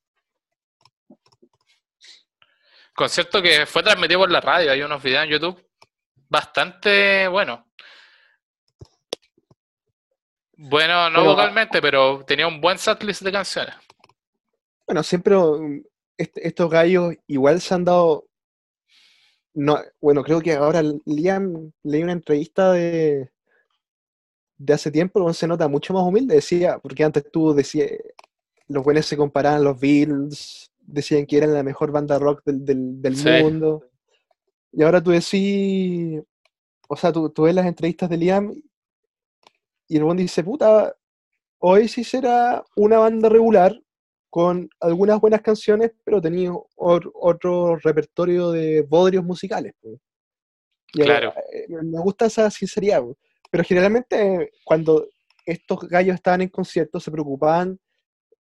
Concierto 2.94 3.42
que 3.42 3.66
fue 3.66 3.84
transmitido 3.84 4.22
por 4.22 4.32
la 4.32 4.40
radio, 4.42 4.72
hay 4.72 4.82
unos 4.82 5.04
videos 5.04 5.24
en 5.26 5.32
YouTube 5.32 5.65
bastante 6.30 7.28
buenos. 7.28 7.60
Bueno, 10.58 11.10
no 11.10 11.20
Pero- 11.20 11.32
vocalmente, 11.32 11.82
pero 11.82 12.24
tenía 12.26 12.48
un 12.48 12.62
buen 12.62 12.78
setlist 12.78 13.22
de 13.24 13.32
canciones. 13.32 13.76
Bueno, 14.86 15.04
siempre 15.04 15.36
um, 15.36 15.84
est- 16.18 16.38
estos 16.38 16.70
gallos 16.70 17.14
igual 17.28 17.60
se 17.60 17.74
han 17.74 17.84
dado. 17.84 18.26
No, 19.54 19.80
bueno, 20.02 20.24
creo 20.24 20.42
que 20.42 20.54
ahora 20.54 20.82
Liam 21.06 21.72
leí 21.84 22.04
una 22.04 22.12
entrevista 22.12 22.72
de, 22.74 23.32
de 24.58 24.74
hace 24.74 24.92
tiempo, 24.92 25.20
donde 25.20 25.34
se 25.34 25.48
nota 25.48 25.68
mucho 25.68 25.94
más 25.94 26.04
humilde, 26.04 26.36
decía, 26.36 26.78
porque 26.80 27.04
antes 27.04 27.30
tú 27.32 27.54
decías, 27.54 27.90
los 28.68 28.84
buenos 28.84 29.06
se 29.06 29.16
comparaban 29.18 29.64
los 29.64 29.80
Beatles, 29.80 30.72
decían 30.80 31.26
que 31.26 31.38
eran 31.38 31.54
la 31.54 31.64
mejor 31.64 31.92
banda 31.92 32.20
rock 32.20 32.44
del, 32.46 32.66
del, 32.66 33.02
del 33.02 33.16
Sí. 33.16 33.30
mundo. 33.42 33.84
Y 34.78 34.84
ahora 34.84 35.02
tú 35.02 35.12
decís, 35.12 36.22
o 36.90 36.96
sea, 36.98 37.12
tú, 37.14 37.30
tú 37.30 37.44
ves 37.44 37.56
las 37.56 37.66
entrevistas 37.66 38.10
de 38.10 38.18
Liam 38.18 38.54
y 39.88 39.98
el 39.98 40.04
buen 40.04 40.18
dice, 40.18 40.44
puta, 40.44 40.94
Oasis 41.60 42.14
era 42.14 42.62
una 42.76 42.98
banda 42.98 43.30
regular 43.30 43.80
con 44.30 44.70
algunas 44.82 45.22
buenas 45.22 45.42
canciones, 45.42 45.92
pero 46.04 46.22
tenía 46.22 46.52
or- 46.76 47.10
otro 47.14 47.78
repertorio 47.78 48.52
de 48.52 48.82
bodrios 48.82 49.24
musicales. 49.24 49.74
Y 50.94 51.02
Claro. 51.02 51.34
eh, 51.54 51.68
me 51.70 52.02
gusta 52.02 52.26
esa 52.26 52.52
sinceridad, 52.52 53.02
pero 53.50 53.64
generalmente 53.64 54.52
cuando 54.66 55.08
estos 55.46 55.80
gallos 55.88 56.16
estaban 56.16 56.42
en 56.42 56.50
conciertos 56.50 57.02
se 57.02 57.12
preocupaban 57.12 57.80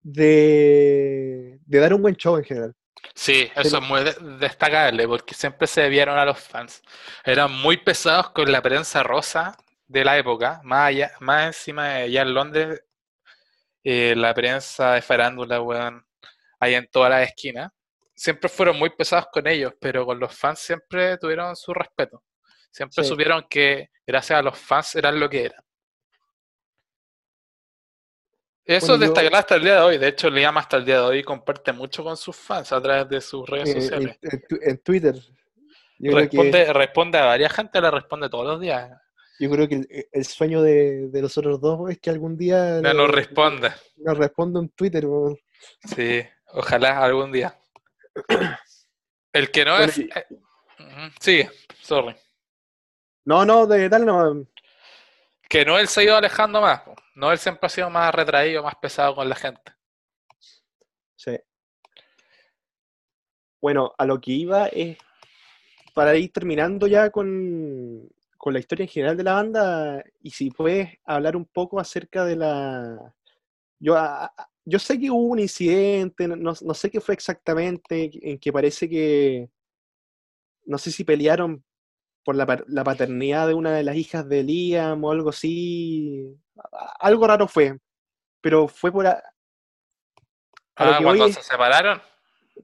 de, 0.01 1.59
de 1.65 1.79
dar 1.79 1.93
un 1.93 2.01
buen 2.01 2.15
show 2.15 2.35
en 2.35 2.43
general. 2.43 2.75
Sí, 3.13 3.49
eso 3.55 3.77
es 3.77 3.83
muy 3.83 4.03
de- 4.03 4.15
destacable 4.39 5.07
porque 5.07 5.33
siempre 5.33 5.67
se 5.67 5.81
debieron 5.81 6.17
a 6.17 6.25
los 6.25 6.39
fans. 6.39 6.81
Eran 7.23 7.51
muy 7.51 7.77
pesados 7.77 8.31
con 8.31 8.51
la 8.51 8.61
prensa 8.61 9.03
rosa 9.03 9.55
de 9.87 10.03
la 10.03 10.17
época, 10.17 10.59
más 10.63 10.87
allá, 10.89 11.11
más 11.19 11.47
encima 11.47 11.87
de 11.89 12.03
allá 12.03 12.21
en 12.23 12.33
Londres, 12.33 12.83
eh, 13.83 14.15
la 14.17 14.33
prensa 14.33 14.93
de 14.93 15.01
farándula, 15.01 15.61
weón, 15.61 16.05
ahí 16.59 16.73
en 16.75 16.87
todas 16.89 17.09
las 17.11 17.27
esquinas. 17.29 17.71
Siempre 18.15 18.49
fueron 18.49 18.77
muy 18.79 18.89
pesados 18.89 19.27
con 19.31 19.45
ellos, 19.47 19.73
pero 19.79 20.05
con 20.05 20.19
los 20.19 20.35
fans 20.35 20.59
siempre 20.59 21.17
tuvieron 21.17 21.55
su 21.55 21.73
respeto. 21.73 22.23
Siempre 22.71 23.03
Sí. 23.03 23.09
supieron 23.09 23.45
que 23.49 23.89
gracias 24.05 24.39
a 24.39 24.41
los 24.41 24.57
fans 24.57 24.95
eran 24.95 25.19
lo 25.19 25.29
que 25.29 25.45
eran. 25.45 25.63
Eso 28.65 28.87
Bueno, 28.87 29.01
destacable 29.05 29.37
hasta 29.37 29.55
el 29.55 29.61
día 29.63 29.73
de 29.75 29.81
hoy. 29.81 29.97
De 29.99 30.07
hecho, 30.07 30.29
Liam 30.29 30.57
hasta 30.57 30.77
el 30.77 30.85
día 30.85 30.95
de 30.95 31.01
hoy 31.01 31.23
comparte 31.23 31.71
mucho 31.71 32.03
con 32.03 32.17
sus 32.17 32.35
fans 32.35 32.71
a 32.71 32.81
través 32.81 33.07
de 33.09 33.21
sus 33.21 33.47
redes 33.47 33.69
Eh, 33.69 33.71
en, 33.73 33.81
sociales. 33.81 34.17
en 34.21 34.69
en 34.69 34.77
Twitter. 34.79 35.15
Yo 35.99 36.11
creo, 36.11 36.29
que, 36.29 36.37
Responde, 36.37 36.73
responde 36.73 37.17
a 37.19 37.25
varias 37.25 37.53
gente, 37.53 37.79
le 37.79 37.91
responde 37.91 38.27
todos 38.29 38.45
los 38.45 38.59
días. 38.59 38.91
yo 39.39 39.49
creo 39.51 39.67
que 39.67 39.75
el, 39.75 40.07
el 40.11 40.25
sueño 40.25 40.61
de, 40.61 41.07
de 41.09 41.21
los 41.21 41.37
otros 41.37 41.61
dos 41.61 41.89
es 41.91 41.99
que 41.99 42.09
algún 42.09 42.35
día 42.37 42.81
No 42.81 42.89
le- 42.91 42.93
nos 42.95 43.11
responde. 43.11 43.71
nos 43.97 44.17
responda 44.17 44.59
un 44.59 44.69
Twitter. 44.69 45.05
Sí, 45.95 46.21
ojalá 46.53 46.99
algún 47.03 47.31
día. 47.31 47.57
El 49.33 49.51
que 49.51 49.65
no 49.65 49.71
Bueno, 49.71 49.85
es. 49.87 49.97
y- 49.97 50.09
eh, 50.15 50.25
sigue, 51.19 51.49
sorry. 51.81 52.15
No, 53.25 53.45
no, 53.45 53.65
de 53.67 53.89
tal 53.89 54.05
no. 54.05 54.47
Que 55.49 55.65
Noel 55.65 55.87
se 55.87 56.01
ha 56.01 56.03
ido 56.03 56.15
alejando 56.15 56.61
más. 56.61 56.81
Noel 57.15 57.37
siempre 57.37 57.67
ha 57.67 57.69
sido 57.69 57.89
más 57.89 58.13
retraído, 58.13 58.63
más 58.63 58.75
pesado 58.75 59.15
con 59.15 59.29
la 59.29 59.35
gente. 59.35 59.73
Sí. 61.15 61.37
Bueno, 63.61 63.93
a 63.97 64.05
lo 64.05 64.19
que 64.19 64.31
iba 64.31 64.67
es 64.67 64.97
para 65.93 66.15
ir 66.15 66.31
terminando 66.31 66.87
ya 66.87 67.09
con, 67.09 68.09
con 68.37 68.53
la 68.53 68.59
historia 68.59 68.83
en 68.83 68.89
general 68.89 69.17
de 69.17 69.23
la 69.23 69.33
banda 69.33 70.03
y 70.21 70.31
si 70.31 70.51
puedes 70.51 70.99
hablar 71.05 71.35
un 71.35 71.45
poco 71.45 71.79
acerca 71.79 72.25
de 72.25 72.35
la... 72.35 73.15
Yo, 73.79 73.95
yo 74.65 74.79
sé 74.79 74.99
que 74.99 75.09
hubo 75.09 75.27
un 75.27 75.39
incidente, 75.39 76.27
no, 76.27 76.53
no 76.59 76.73
sé 76.73 76.89
qué 76.89 76.99
fue 76.99 77.13
exactamente, 77.13 78.11
en 78.21 78.39
que 78.39 78.51
parece 78.51 78.89
que, 78.89 79.49
no 80.65 80.77
sé 80.77 80.91
si 80.91 81.03
pelearon 81.03 81.63
por 82.25 82.35
la, 82.35 82.61
la 82.67 82.83
paternidad 82.83 83.47
de 83.47 83.53
una 83.53 83.71
de 83.71 83.83
las 83.83 83.95
hijas 83.95 84.27
de 84.27 84.43
Liam 84.43 85.01
o 85.03 85.11
algo 85.11 85.29
así, 85.29 86.35
algo 86.99 87.27
raro 87.27 87.47
fue, 87.47 87.77
pero 88.41 88.67
fue 88.67 88.91
por... 88.91 89.05
a- 89.07 89.11
a 89.13 89.23
Ah, 90.75 90.99
cuando 91.01 91.27
se 91.29 91.39
es- 91.39 91.45
separaron. 91.45 92.01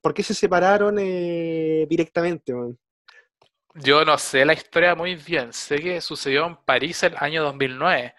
¿Por 0.01 0.13
qué 0.13 0.23
se 0.23 0.33
separaron 0.33 0.97
eh, 0.99 1.85
directamente? 1.87 2.53
man? 2.53 2.77
Yo 3.75 4.03
no 4.03 4.17
sé 4.17 4.43
la 4.45 4.53
historia 4.53 4.95
muy 4.95 5.15
bien. 5.15 5.53
Sé 5.53 5.77
que 5.79 6.01
sucedió 6.01 6.45
en 6.47 6.55
París 6.57 7.03
el 7.03 7.15
año 7.17 7.43
2009. 7.43 8.15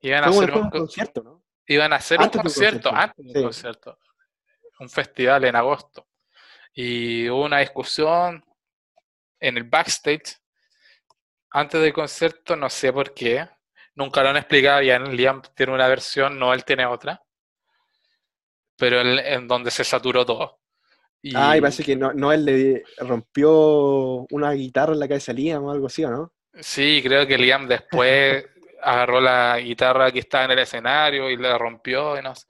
Iban 0.00 0.24
a 0.24 0.28
hacer 0.28 0.50
un, 0.50 0.56
un 0.64 0.70
co- 0.70 0.78
concierto, 0.78 1.22
¿no? 1.22 1.42
iban 1.66 1.92
a 1.92 1.96
hacer 1.96 2.18
un 2.18 2.24
Antes 2.26 2.42
de 2.42 2.48
un 2.48 2.54
concierto, 2.54 2.88
concierto, 2.88 3.02
antes 3.02 3.24
de 3.24 3.30
un 3.30 3.34
sí. 3.34 3.42
concierto, 3.42 3.98
un 4.80 4.88
festival 4.88 5.44
en 5.44 5.56
agosto. 5.56 6.08
Y 6.74 7.28
hubo 7.28 7.44
una 7.44 7.58
discusión 7.58 8.44
en 9.40 9.56
el 9.56 9.64
backstage 9.64 10.38
antes 11.50 11.80
del 11.80 11.92
concierto, 11.92 12.56
no 12.56 12.68
sé 12.70 12.92
por 12.92 13.14
qué. 13.14 13.48
Nunca 13.94 14.22
lo 14.22 14.28
han 14.30 14.36
explicado 14.36 14.80
bien. 14.80 15.16
Liam 15.16 15.42
tiene 15.54 15.72
una 15.72 15.88
versión, 15.88 16.38
no 16.38 16.52
él 16.52 16.64
tiene 16.64 16.84
otra. 16.86 17.22
Pero 18.76 19.00
en, 19.00 19.18
en 19.18 19.48
donde 19.48 19.70
se 19.70 19.84
saturó 19.84 20.24
todo. 20.26 20.60
Y 21.22 21.32
Ah, 21.34 21.56
y 21.56 21.60
parece 21.60 21.82
que 21.82 21.96
no, 21.96 22.12
Noel 22.12 22.44
le 22.44 22.84
rompió 22.98 24.26
una 24.30 24.52
guitarra 24.52 24.92
en 24.92 25.00
la 25.00 25.08
cabeza 25.08 25.32
a 25.32 25.34
Liam 25.34 25.64
o 25.64 25.70
algo 25.70 25.86
así, 25.86 26.04
¿o 26.04 26.10
no? 26.10 26.32
sí, 26.60 27.00
creo 27.02 27.26
que 27.26 27.38
Liam 27.38 27.66
después 27.68 28.44
agarró 28.82 29.20
la 29.20 29.58
guitarra 29.58 30.10
que 30.12 30.20
estaba 30.20 30.44
en 30.44 30.50
el 30.52 30.58
escenario 30.60 31.30
y 31.30 31.36
la 31.36 31.56
rompió. 31.58 32.18
y 32.18 32.22
no 32.22 32.34
sé. 32.34 32.46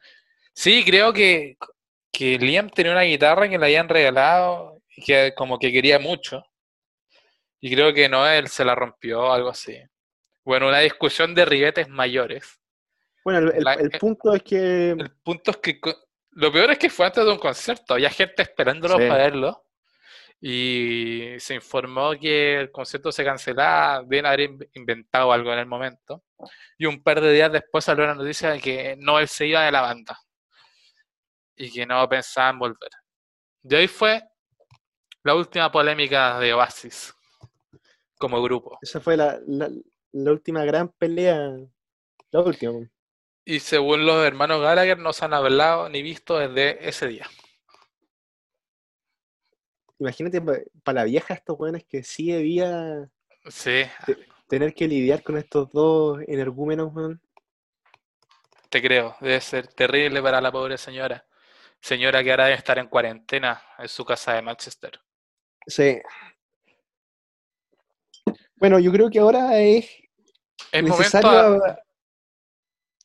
Sí, 0.52 0.84
creo 0.84 1.12
que, 1.12 1.56
que 2.12 2.38
Liam 2.38 2.68
tenía 2.70 2.92
una 2.92 3.02
guitarra 3.02 3.48
que 3.48 3.58
le 3.58 3.66
habían 3.66 3.88
regalado 3.88 4.82
y 4.96 5.02
que 5.04 5.32
como 5.36 5.58
que 5.58 5.72
quería 5.72 5.98
mucho. 5.98 6.44
Y 7.66 7.74
creo 7.74 7.92
que 7.92 8.08
Noel 8.08 8.46
se 8.46 8.64
la 8.64 8.76
rompió, 8.76 9.32
algo 9.32 9.48
así. 9.48 9.76
Bueno, 10.44 10.68
una 10.68 10.78
discusión 10.78 11.34
de 11.34 11.44
ribetes 11.44 11.88
mayores. 11.88 12.60
Bueno, 13.24 13.40
el, 13.40 13.56
el- 13.56 13.64
La- 13.64 13.74
el 13.74 13.86
eh, 13.92 13.98
punto 13.98 14.32
es 14.34 14.42
que 14.44 14.90
El 14.90 15.10
punto 15.24 15.50
es 15.50 15.56
que 15.56 15.80
lo 16.30 16.52
peor 16.52 16.70
es 16.70 16.78
que 16.78 16.88
fue 16.90 17.06
antes 17.06 17.24
de 17.24 17.32
un 17.32 17.38
concierto, 17.40 17.94
había 17.94 18.10
gente 18.10 18.42
esperándolo 18.42 18.98
Sí. 18.98 19.08
para 19.08 19.16
verlo 19.24 19.64
y 20.40 21.34
se 21.38 21.54
informó 21.56 22.12
que 22.12 22.60
el 22.60 22.70
concierto 22.70 23.10
se 23.10 23.24
cancelaba, 23.24 24.02
deben 24.04 24.26
haber 24.26 24.40
inv- 24.50 24.70
inventado 24.74 25.32
algo 25.32 25.52
en 25.52 25.58
el 25.58 25.66
momento. 25.66 26.22
Y 26.78 26.86
un 26.86 27.02
par 27.02 27.20
de 27.20 27.32
días 27.32 27.50
después 27.50 27.84
salió 27.84 28.06
la 28.06 28.14
noticia 28.14 28.50
de 28.50 28.60
que 28.60 28.94
Noel 28.96 29.26
se 29.26 29.44
iba 29.48 29.62
de 29.64 29.72
la 29.72 29.80
banda 29.80 30.16
y 31.56 31.72
que 31.72 31.84
no 31.84 32.08
pensaba 32.08 32.50
en 32.50 32.60
volver. 32.60 32.90
Y 33.64 33.74
ahí 33.74 33.88
fue 33.88 34.22
la 35.24 35.34
última 35.34 35.72
polémica 35.72 36.38
de 36.38 36.54
Oasis 36.54 37.12
como 38.18 38.42
grupo. 38.42 38.78
esa 38.82 39.00
fue 39.00 39.16
la, 39.16 39.38
la- 39.46 39.70
la 40.12 40.32
última 40.32 40.64
gran 40.64 40.88
pelea, 40.88 41.56
la 42.30 42.40
última. 42.40 42.88
Y 43.44 43.60
según 43.60 44.06
los 44.06 44.24
hermanos 44.26 44.60
Gallagher 44.60 44.98
no 44.98 45.12
se 45.12 45.24
han 45.24 45.34
hablado 45.34 45.88
ni 45.88 46.02
visto 46.02 46.38
desde 46.38 46.88
ese 46.88 47.06
día. 47.08 47.28
Imagínate 49.98 50.42
para 50.82 51.00
la 51.00 51.04
vieja 51.04 51.34
estos 51.34 51.56
jóvenes 51.56 51.84
que 51.88 52.02
sí 52.02 52.30
debía 52.30 53.08
Sí, 53.48 53.84
tener 54.48 54.74
que 54.74 54.88
lidiar 54.88 55.22
con 55.22 55.36
estos 55.38 55.70
dos 55.70 56.18
energúmenos, 56.26 56.92
man. 56.92 57.20
Te 58.68 58.82
creo, 58.82 59.16
debe 59.20 59.40
ser 59.40 59.68
terrible 59.68 60.20
para 60.22 60.40
la 60.40 60.52
pobre 60.52 60.76
señora. 60.76 61.24
Señora 61.80 62.22
que 62.24 62.30
ahora 62.30 62.44
debe 62.46 62.56
estar 62.56 62.78
en 62.78 62.88
cuarentena 62.88 63.62
en 63.78 63.88
su 63.88 64.04
casa 64.04 64.32
de 64.34 64.42
Manchester. 64.42 65.00
Sí. 65.66 65.98
Bueno, 68.56 68.78
yo 68.78 68.90
creo 68.92 69.10
que 69.10 69.18
ahora 69.18 69.58
es 69.58 69.88
Es 70.72 70.82
necesario. 70.82 71.30
momento. 71.30 71.64
a- 71.66 71.78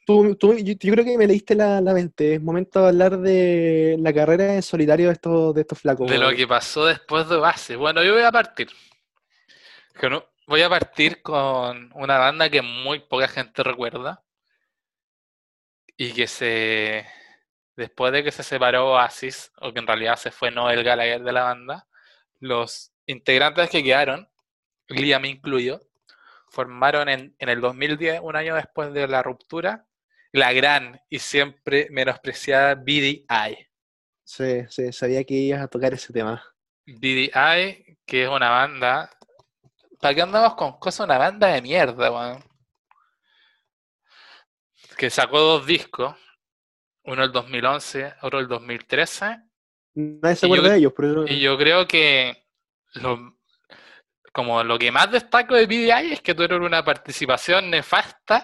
Tú, 0.03 0.35
tú- 0.35 0.55
yo, 0.57 0.73
yo 0.79 0.93
creo 0.93 1.05
que 1.05 1.17
me 1.17 1.27
leíste 1.27 1.53
la, 1.55 1.79
la 1.79 1.93
mente. 1.93 2.33
Es 2.35 2.41
momento 2.41 2.81
de 2.81 2.87
hablar 2.87 3.19
de 3.19 3.97
la 3.99 4.11
carrera 4.11 4.55
en 4.55 4.63
solitario 4.63 5.07
de 5.07 5.13
estos, 5.13 5.53
de 5.53 5.61
estos 5.61 5.79
flacos. 5.79 6.09
de 6.09 6.17
lo 6.17 6.31
que 6.35 6.47
pasó 6.47 6.85
después 6.87 7.29
de 7.29 7.37
base. 7.37 7.75
Bueno, 7.75 8.03
yo 8.03 8.13
voy 8.13 8.23
a 8.23 8.31
partir. 8.31 8.69
Voy 10.47 10.61
a 10.63 10.69
partir 10.69 11.21
con 11.21 11.91
una 11.93 12.17
banda 12.17 12.49
que 12.49 12.61
muy 12.61 12.99
poca 12.99 13.27
gente 13.27 13.61
recuerda 13.63 14.23
y 15.95 16.11
que 16.13 16.27
se 16.27 17.05
después 17.75 18.11
de 18.11 18.23
que 18.23 18.31
se 18.31 18.43
separó 18.43 18.91
Oasis, 18.93 19.51
o 19.61 19.71
que 19.71 19.79
en 19.79 19.87
realidad 19.87 20.15
se 20.17 20.31
fue 20.31 20.51
Noel 20.51 20.83
Gallagher 20.83 21.21
de 21.21 21.31
la 21.31 21.43
banda, 21.43 21.87
los 22.39 22.91
integrantes 23.05 23.69
que 23.69 23.83
quedaron, 23.83 24.27
Liam 24.91 25.25
incluido, 25.25 25.81
formaron 26.49 27.09
en, 27.09 27.35
en 27.39 27.49
el 27.49 27.61
2010, 27.61 28.21
un 28.23 28.35
año 28.35 28.55
después 28.55 28.93
de 28.93 29.07
la 29.07 29.23
ruptura, 29.23 29.87
la 30.31 30.53
gran 30.53 31.01
y 31.09 31.19
siempre 31.19 31.87
menospreciada 31.91 32.75
BDI. 32.75 33.67
Sí, 34.23 34.65
sí, 34.69 34.93
sabía 34.93 35.23
que 35.23 35.33
ibas 35.33 35.61
a 35.61 35.67
tocar 35.67 35.93
ese 35.93 36.13
tema. 36.13 36.43
BDI, 36.85 37.97
que 38.05 38.23
es 38.23 38.29
una 38.29 38.49
banda. 38.49 39.09
¿Para 39.99 40.15
qué 40.15 40.21
andamos 40.21 40.55
con 40.55 40.79
cosas? 40.79 41.05
Una 41.05 41.17
banda 41.17 41.47
de 41.47 41.61
mierda, 41.61 42.11
weón. 42.11 42.43
Que 44.97 45.09
sacó 45.09 45.39
dos 45.39 45.65
discos. 45.65 46.15
Uno 47.03 47.23
el 47.23 47.31
2011, 47.31 48.13
otro 48.21 48.39
el 48.39 48.47
2013. 48.47 49.37
Nadie 49.95 50.35
se 50.35 50.45
acuerda 50.45 50.69
de 50.69 50.77
ellos, 50.77 50.93
pero 50.95 51.27
Y 51.27 51.39
yo 51.41 51.57
creo 51.57 51.87
que 51.87 52.47
lo, 52.93 53.37
como 54.31 54.63
lo 54.63 54.79
que 54.79 54.91
más 54.91 55.11
destaco 55.11 55.55
de 55.55 55.65
BDI 55.65 56.13
es 56.13 56.21
que 56.21 56.33
tuvieron 56.33 56.63
una 56.63 56.83
participación 56.83 57.69
nefasta 57.69 58.43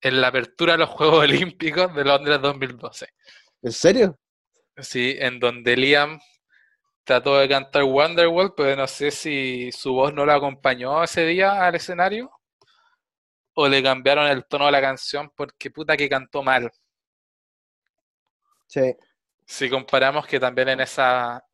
en 0.00 0.20
la 0.20 0.28
apertura 0.28 0.72
de 0.72 0.78
los 0.78 0.88
Juegos 0.90 1.18
Olímpicos 1.24 1.94
de 1.94 2.04
Londres 2.04 2.40
2012. 2.40 3.08
¿en 3.62 3.72
serio? 3.72 4.18
Sí, 4.76 5.16
en 5.18 5.38
donde 5.38 5.76
Liam 5.76 6.18
trató 7.04 7.38
de 7.38 7.48
cantar 7.48 7.84
Wonderwall, 7.84 8.54
pero 8.56 8.76
no 8.76 8.86
sé 8.86 9.10
si 9.10 9.70
su 9.72 9.92
voz 9.92 10.14
no 10.14 10.24
lo 10.24 10.32
acompañó 10.32 11.02
ese 11.02 11.26
día 11.26 11.66
al 11.66 11.74
escenario 11.74 12.30
o 13.54 13.68
le 13.68 13.82
cambiaron 13.82 14.26
el 14.26 14.46
tono 14.46 14.66
de 14.66 14.72
la 14.72 14.80
canción 14.80 15.30
porque 15.36 15.70
puta 15.70 15.96
que 15.96 16.08
cantó 16.08 16.42
mal. 16.42 16.70
Sí. 18.66 18.94
Si 19.44 19.68
comparamos 19.68 20.26
que 20.26 20.38
también 20.38 20.68
en 20.68 20.80
esa 20.80 21.44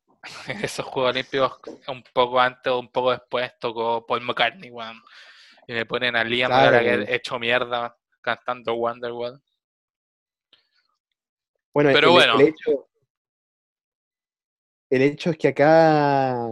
en 0.47 0.57
esos 0.63 0.85
Juegos 0.85 1.11
Olímpicos 1.11 1.59
un 1.87 2.03
poco 2.13 2.39
antes 2.39 2.71
o 2.71 2.79
un 2.79 2.89
poco 2.89 3.11
después 3.11 3.51
tocó 3.59 4.05
Paul 4.05 4.21
McCartney, 4.21 4.69
weón. 4.71 5.01
Y 5.67 5.73
me 5.73 5.85
ponen 5.85 6.15
a 6.15 6.23
Liam 6.23 6.49
Claro, 6.49 6.71
Gallagher 6.71 6.99
weón. 6.99 7.13
hecho 7.13 7.39
mierda 7.39 7.97
cantando 8.21 8.73
Wonderwall. 8.75 9.41
Bueno, 11.73 11.91
Pero 11.93 12.07
el, 12.07 12.13
bueno. 12.13 12.39
el 12.39 12.47
hecho, 12.47 12.87
el 14.89 15.01
hecho 15.01 15.29
es 15.29 15.37
que 15.37 15.47
acá 15.49 16.49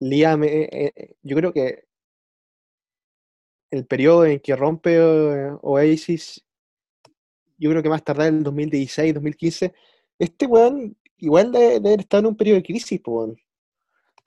Liam, 0.00 0.44
eh, 0.44 0.68
eh, 0.72 1.14
yo 1.22 1.36
creo 1.36 1.52
que 1.52 1.84
el 3.70 3.86
periodo 3.86 4.24
en 4.24 4.40
que 4.40 4.56
rompe 4.56 4.96
eh, 4.96 5.50
Oasis, 5.62 6.44
yo 7.56 7.70
creo 7.70 7.82
que 7.82 7.88
más 7.88 8.04
tardar 8.04 8.28
el 8.28 8.42
2016, 8.42 9.14
2015, 9.14 9.74
este 10.18 10.46
weón 10.46 10.96
igual 11.18 11.52
de, 11.52 11.80
de 11.80 11.88
haber 11.88 12.00
estado 12.00 12.20
en 12.20 12.26
un 12.26 12.36
periodo 12.36 12.56
de 12.56 12.62
crisis, 12.64 13.00
weón. 13.04 13.36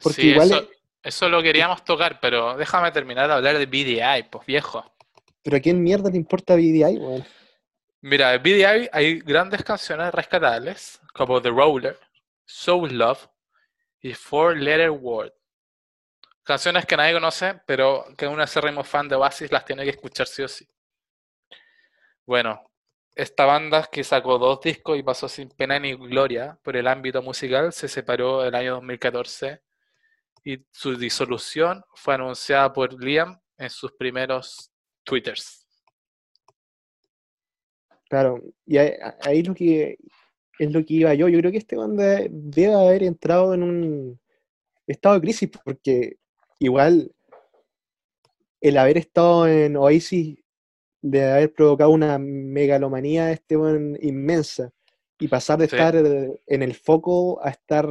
Porque 0.01 0.21
Sí, 0.21 0.27
igual, 0.29 0.51
eso, 0.51 0.69
eso 1.03 1.29
lo 1.29 1.41
queríamos 1.41 1.83
tocar, 1.83 2.19
pero 2.19 2.55
déjame 2.57 2.91
terminar 2.91 3.27
de 3.27 3.33
hablar 3.33 3.57
de 3.57 3.65
BDI, 3.65 4.23
pues 4.29 4.45
viejo. 4.45 4.83
pero 5.41 5.57
¿a 5.57 5.59
quién 5.59 5.81
mierda 5.81 6.09
le 6.09 6.17
importa 6.17 6.55
BDI, 6.55 6.97
weón? 6.97 7.25
Mira, 8.01 8.31
de 8.31 8.37
BDI 8.37 8.89
hay 8.91 9.19
grandes 9.19 9.63
canciones 9.63 10.13
rescatables, 10.13 11.01
como 11.13 11.41
The 11.41 11.49
Roller, 11.49 11.99
Soul 12.45 12.97
Love 12.97 13.27
y 14.01 14.13
Four 14.13 14.57
Letter 14.57 14.91
Word. 14.91 15.33
Canciones 16.43 16.85
que 16.85 16.95
nadie 16.95 17.13
conoce, 17.13 17.59
pero 17.65 18.05
que 18.15 18.27
un 18.27 18.39
acérrimo 18.39 18.83
fan 18.83 19.09
de 19.09 19.15
Oasis 19.15 19.51
las 19.51 19.65
tiene 19.65 19.83
que 19.83 19.89
escuchar 19.89 20.27
sí 20.27 20.43
o 20.43 20.47
sí. 20.47 20.65
Bueno, 22.25 22.69
esta 23.17 23.45
banda 23.45 23.89
que 23.91 24.03
sacó 24.03 24.37
dos 24.37 24.61
discos 24.61 24.97
y 24.97 25.03
pasó 25.03 25.27
sin 25.27 25.49
pena 25.49 25.79
ni 25.79 25.93
gloria 25.95 26.59
por 26.63 26.77
el 26.77 26.87
ámbito 26.87 27.21
musical 27.23 27.73
se 27.73 27.87
separó 27.87 28.45
el 28.45 28.53
año 28.53 28.75
2014 28.75 29.61
y 30.45 30.63
su 30.71 30.95
disolución 30.95 31.83
fue 31.95 32.13
anunciada 32.13 32.71
por 32.71 32.93
Liam 33.03 33.39
en 33.57 33.69
sus 33.71 33.91
primeros 33.93 34.71
twitters. 35.03 35.65
Claro, 38.07 38.41
y 38.65 38.77
ahí, 38.77 38.93
ahí 39.23 39.43
lo 39.43 39.53
que 39.55 39.97
es 40.59 40.71
lo 40.71 40.85
que 40.85 40.93
iba 40.93 41.13
yo. 41.13 41.27
Yo 41.27 41.39
creo 41.39 41.51
que 41.51 41.57
este 41.57 41.75
banda 41.75 42.21
debe 42.29 42.73
haber 42.73 43.03
entrado 43.03 43.53
en 43.53 43.63
un 43.63 44.19
estado 44.85 45.15
de 45.15 45.21
crisis, 45.21 45.49
porque 45.63 46.17
igual 46.59 47.11
el 48.61 48.77
haber 48.77 48.97
estado 48.97 49.47
en 49.47 49.75
Oasis 49.75 50.37
de 51.01 51.31
haber 51.31 51.53
provocado 51.53 51.91
una 51.91 52.17
megalomanía 52.17 53.31
este 53.31 53.55
weón 53.55 53.97
inmensa 54.01 54.71
y 55.19 55.27
pasar 55.27 55.59
de 55.59 55.67
Sí. 55.67 55.75
estar 55.75 55.95
en 55.95 56.63
el 56.63 56.73
foco 56.75 57.39
a 57.43 57.49
estar 57.49 57.87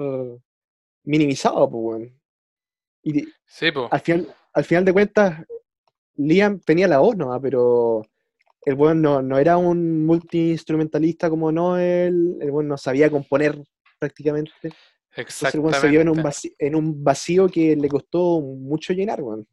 minimizado, 1.04 1.68
pues, 1.70 1.82
weón. 1.84 2.20
Y 3.02 3.24
Sí, 3.46 3.70
pues. 3.72 3.88
al 3.90 4.00
final, 4.00 4.34
al 4.52 4.64
final 4.64 4.84
de 4.84 4.92
cuentas, 4.92 5.44
Liam 6.16 6.60
tenía 6.60 6.88
la 6.88 6.98
voz 6.98 7.16
nomás, 7.16 7.40
pero 7.40 8.02
el 8.62 8.74
weón 8.74 9.00
no, 9.00 9.22
no 9.22 9.38
era 9.38 9.56
un 9.56 10.04
multi-instrumentalista 10.04 11.30
como 11.30 11.52
Noel, 11.52 12.36
el 12.40 12.50
weón 12.50 12.68
no 12.68 12.76
sabía 12.76 13.10
componer 13.10 13.56
prácticamente. 13.98 14.50
Entonces 15.16 15.54
el 15.54 15.74
se 15.74 15.88
vio 15.88 16.00
en 16.00 16.08
un, 16.08 16.18
Exactamente. 16.18 16.22
vacío, 16.22 16.52
en 16.58 16.74
un 16.74 17.04
vacío 17.04 17.48
que 17.48 17.76
le 17.76 17.88
costó 17.88 18.40
mucho 18.40 18.92
llenar, 18.92 19.22
weón. 19.22 19.46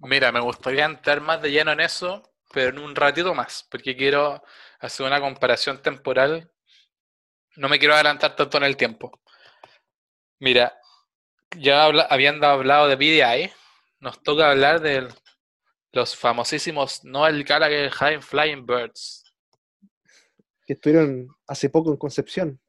Mira, 0.00 0.30
me 0.30 0.40
gustaría 0.40 0.84
entrar 0.84 1.20
más 1.20 1.42
de 1.42 1.50
lleno 1.50 1.72
en 1.72 1.80
eso, 1.80 2.22
pero 2.52 2.70
en 2.70 2.78
un 2.78 2.94
ratito 2.94 3.34
más, 3.34 3.66
porque 3.70 3.96
quiero 3.96 4.42
hacer 4.80 5.06
una 5.06 5.20
comparación 5.20 5.82
temporal. 5.82 6.50
No 7.56 7.68
me 7.68 7.78
quiero 7.78 7.94
adelantar 7.94 8.36
tanto 8.36 8.56
en 8.58 8.64
el 8.64 8.76
tiempo. 8.76 9.20
Mira, 10.38 10.78
ya 11.56 11.84
habla- 11.84 12.06
habiendo 12.10 12.46
hablado 12.46 12.88
de 12.88 12.96
BDI, 12.96 13.52
nos 14.00 14.22
toca 14.22 14.50
hablar 14.50 14.80
de 14.80 15.08
los 15.92 16.14
famosísimos 16.16 17.04
Noel 17.04 17.44
Gallagher 17.44 17.90
High 17.90 18.22
Flying 18.22 18.64
Birds. 18.66 19.24
Que 20.66 20.74
estuvieron 20.74 21.28
hace 21.46 21.70
poco 21.70 21.90
en 21.90 21.96
Concepción. 21.96 22.60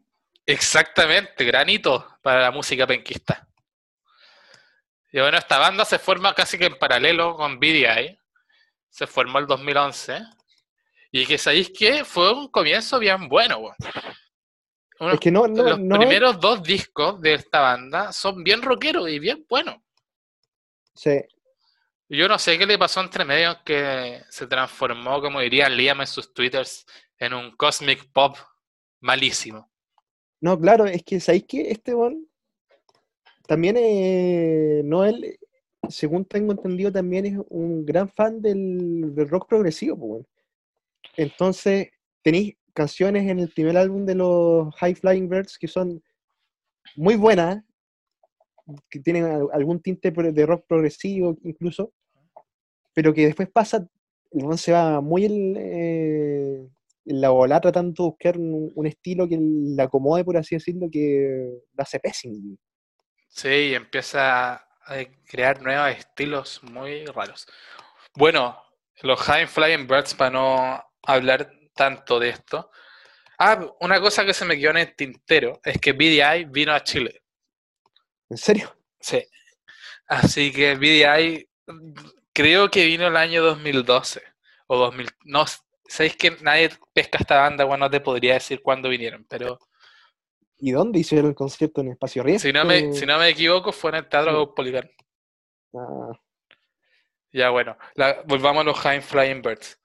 Exactamente, 0.45 1.43
granito 1.45 2.17
para 2.23 2.41
la 2.41 2.51
música 2.51 2.87
penquista. 2.87 3.47
Y 5.11 5.19
bueno, 5.19 5.37
esta 5.37 5.57
banda 5.57 5.85
se 5.85 5.99
forma 5.99 6.33
casi 6.33 6.57
que 6.57 6.65
en 6.65 6.77
paralelo 6.79 7.35
con 7.35 7.59
BDI. 7.59 8.18
Se 8.89 9.07
formó 9.07 9.39
el 9.39 9.47
2011. 9.47 10.19
Y 11.11 11.25
que 11.25 11.37
sabéis 11.37 11.71
que 11.71 12.03
fue 12.05 12.31
un 12.33 12.49
comienzo 12.49 12.99
bien 12.99 13.27
bueno. 13.29 13.71
Es 15.13 15.19
que 15.19 15.31
no, 15.31 15.47
no, 15.47 15.63
los 15.63 15.79
no 15.79 15.95
es- 15.95 15.99
primeros 16.01 16.39
dos 16.39 16.61
discos 16.61 17.19
de 17.21 17.35
esta 17.35 17.61
banda 17.61 18.11
son 18.11 18.43
bien 18.43 18.61
rockeros 18.61 19.09
y 19.09 19.17
bien 19.19 19.45
buenos. 19.49 19.77
sí, 20.93 21.21
Yo 22.09 22.27
no 22.27 22.37
sé 22.37 22.57
qué 22.57 22.65
le 22.65 22.77
pasó 22.77 22.99
entre 23.01 23.23
medio 23.23 23.57
que 23.63 24.21
se 24.29 24.45
transformó, 24.47 25.21
como 25.21 25.39
diría 25.39 25.69
Liam 25.69 26.01
en 26.01 26.07
sus 26.07 26.33
twitters, 26.33 26.85
en 27.17 27.33
un 27.33 27.55
cosmic 27.55 28.11
pop 28.11 28.35
malísimo. 28.99 29.71
No, 30.41 30.59
claro, 30.59 30.85
es 30.85 31.03
que 31.03 31.19
¿sabéis 31.19 31.45
que 31.47 31.71
este 31.71 31.93
weón 31.95 32.27
también 33.47 33.77
eh, 33.79 34.81
Noel, 34.83 35.39
según 35.87 36.25
tengo 36.25 36.51
entendido, 36.51 36.91
también 36.91 37.25
es 37.25 37.37
un 37.49 37.85
gran 37.85 38.09
fan 38.09 38.41
del, 38.41 39.13
rock 39.29 39.47
progresivo, 39.47 39.97
pues. 39.97 40.25
Entonces, 41.15 41.89
tenéis 42.21 42.55
canciones 42.73 43.27
en 43.29 43.39
el 43.39 43.49
primer 43.49 43.77
álbum 43.77 44.05
de 44.05 44.15
los 44.15 44.73
High 44.75 44.95
Flying 44.95 45.29
Birds 45.29 45.57
que 45.57 45.67
son 45.67 46.01
muy 46.95 47.15
buenas, 47.15 47.63
que 48.89 48.99
tienen 48.99 49.25
al- 49.25 49.49
algún 49.53 49.81
tinte 49.81 50.11
de 50.11 50.45
rock 50.45 50.65
progresivo 50.67 51.37
incluso, 51.43 51.91
pero 52.93 53.13
que 53.13 53.25
después 53.25 53.49
pasa, 53.49 53.87
el 54.31 54.57
se 54.57 54.71
va 54.71 55.01
muy 55.01 55.25
en, 55.25 55.55
eh, 55.57 56.67
la 57.05 57.29
bola 57.29 57.59
tratando 57.59 58.03
de 58.03 58.09
buscar 58.09 58.37
un, 58.37 58.85
estilo 58.85 59.27
que 59.27 59.37
le 59.39 59.81
acomode, 59.81 60.23
por 60.23 60.37
así 60.37 60.55
decirlo, 60.55 60.87
que 60.91 61.61
lo 61.73 61.81
hace 61.81 61.99
pésimo. 61.99 62.57
Sí, 63.27 63.73
empieza 63.73 64.68
crear 65.25 65.61
nuevos 65.61 65.89
estilos 65.89 66.63
muy 66.63 67.05
raros. 67.05 67.47
Bueno, 68.15 68.61
los 69.01 69.19
High 69.21 69.47
Flying 69.47 69.87
Birds, 69.87 70.13
para 70.13 70.31
no 70.31 70.83
hablar 71.03 71.51
tanto 71.73 72.19
de 72.19 72.29
esto. 72.29 72.71
Ah, 73.37 73.65
una 73.79 74.01
cosa 74.01 74.25
que 74.25 74.33
se 74.33 74.45
me 74.45 74.57
quedó 74.57 74.71
en 74.71 74.77
el 74.77 74.95
tintero 74.95 75.61
es 75.63 75.79
que 75.79 75.93
BDI 75.93 76.45
vino 76.45 76.73
a 76.73 76.83
Chile. 76.83 77.23
¿En 78.29 78.37
serio? 78.37 78.75
Sí. 78.99 79.25
Así 80.07 80.51
que 80.51 80.75
BDI 80.75 81.47
creo 82.33 82.69
que 82.69 82.85
vino 82.85 83.07
el 83.07 83.15
año 83.15 83.41
2012 83.43 84.21
o 84.67 84.77
2000. 84.77 85.09
No, 85.23 85.45
sabéis 85.87 86.15
que 86.17 86.31
nadie 86.41 86.71
pesca 86.93 87.17
esta 87.19 87.41
banda, 87.41 87.63
bueno, 87.63 87.85
no 87.85 87.91
te 87.91 88.01
podría 88.01 88.33
decir 88.33 88.61
cuándo 88.61 88.89
vinieron, 88.89 89.25
pero 89.29 89.59
¿Y 90.59 90.71
dónde 90.71 90.99
hicieron 90.99 91.29
el 91.29 91.35
concierto? 91.35 91.81
¿En 91.81 91.91
Espacio 91.91 92.21
Riesgo? 92.23 92.47
si 92.47 92.53
no 92.53 92.65
me, 92.65 92.93
si 92.93 93.05
no 93.05 93.17
me 93.17 93.29
equivoco 93.29 93.71
fue 93.71 93.91
en 93.91 93.95
el 93.97 94.09
Teatro 94.09 94.53
Sí. 94.57 94.81
Ah, 95.75 96.11
Ya 97.31 97.49
bueno, 97.49 97.77
la- 97.95 98.23
volvamos 98.25 98.61
a 98.61 98.63
los 98.65 98.77
High 98.79 99.01
Flying 99.01 99.41
Birds. 99.41 99.79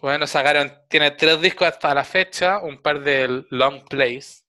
Bueno, 0.00 0.26
sacaron, 0.26 0.72
tiene 0.88 1.12
tres 1.12 1.40
discos 1.40 1.68
hasta 1.68 1.94
la 1.94 2.02
fecha, 2.04 2.58
un 2.58 2.82
par 2.82 3.00
de 3.00 3.44
long 3.50 3.84
plays, 3.88 4.44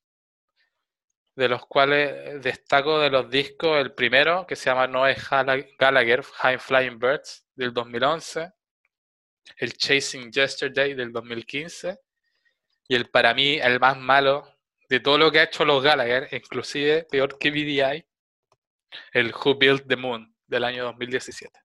de 1.36 1.48
los 1.48 1.66
cuales 1.68 2.42
destaco 2.42 3.00
de 3.00 3.10
los 3.12 3.30
discos 3.30 3.78
el 3.80 3.94
primero, 3.94 4.46
que 4.48 4.56
se 4.56 4.66
llama 4.72 4.88
Galla- 4.88 5.66
Gallagher, 5.78 6.24
High 6.24 6.58
Flying 6.60 6.98
Birds, 7.00 7.48
del 7.56 7.72
2011, 7.74 8.52
el 9.58 9.74
Chasing 9.74 10.32
Yesterday 10.32 10.96
del 10.96 11.12
2015, 11.12 12.00
y 12.88 12.96
el 12.96 13.10
para 13.10 13.34
mí 13.36 13.56
el 13.62 13.80
más 13.80 13.98
malo 13.98 14.53
de 14.94 15.00
todo 15.00 15.18
lo 15.18 15.32
que 15.32 15.40
ha 15.40 15.44
hecho 15.46 15.66
los 15.66 15.84
Gallagher, 15.84 16.28
inclusive 16.32 17.08
peor 17.10 17.40
que 17.40 17.50
BDI, 17.50 18.06
el 19.14 19.34
Who 19.34 19.56
Built 19.58 19.88
the 19.88 19.96
Moon 19.96 20.36
del 20.46 20.64
año 20.64 20.84
2017. 20.84 21.60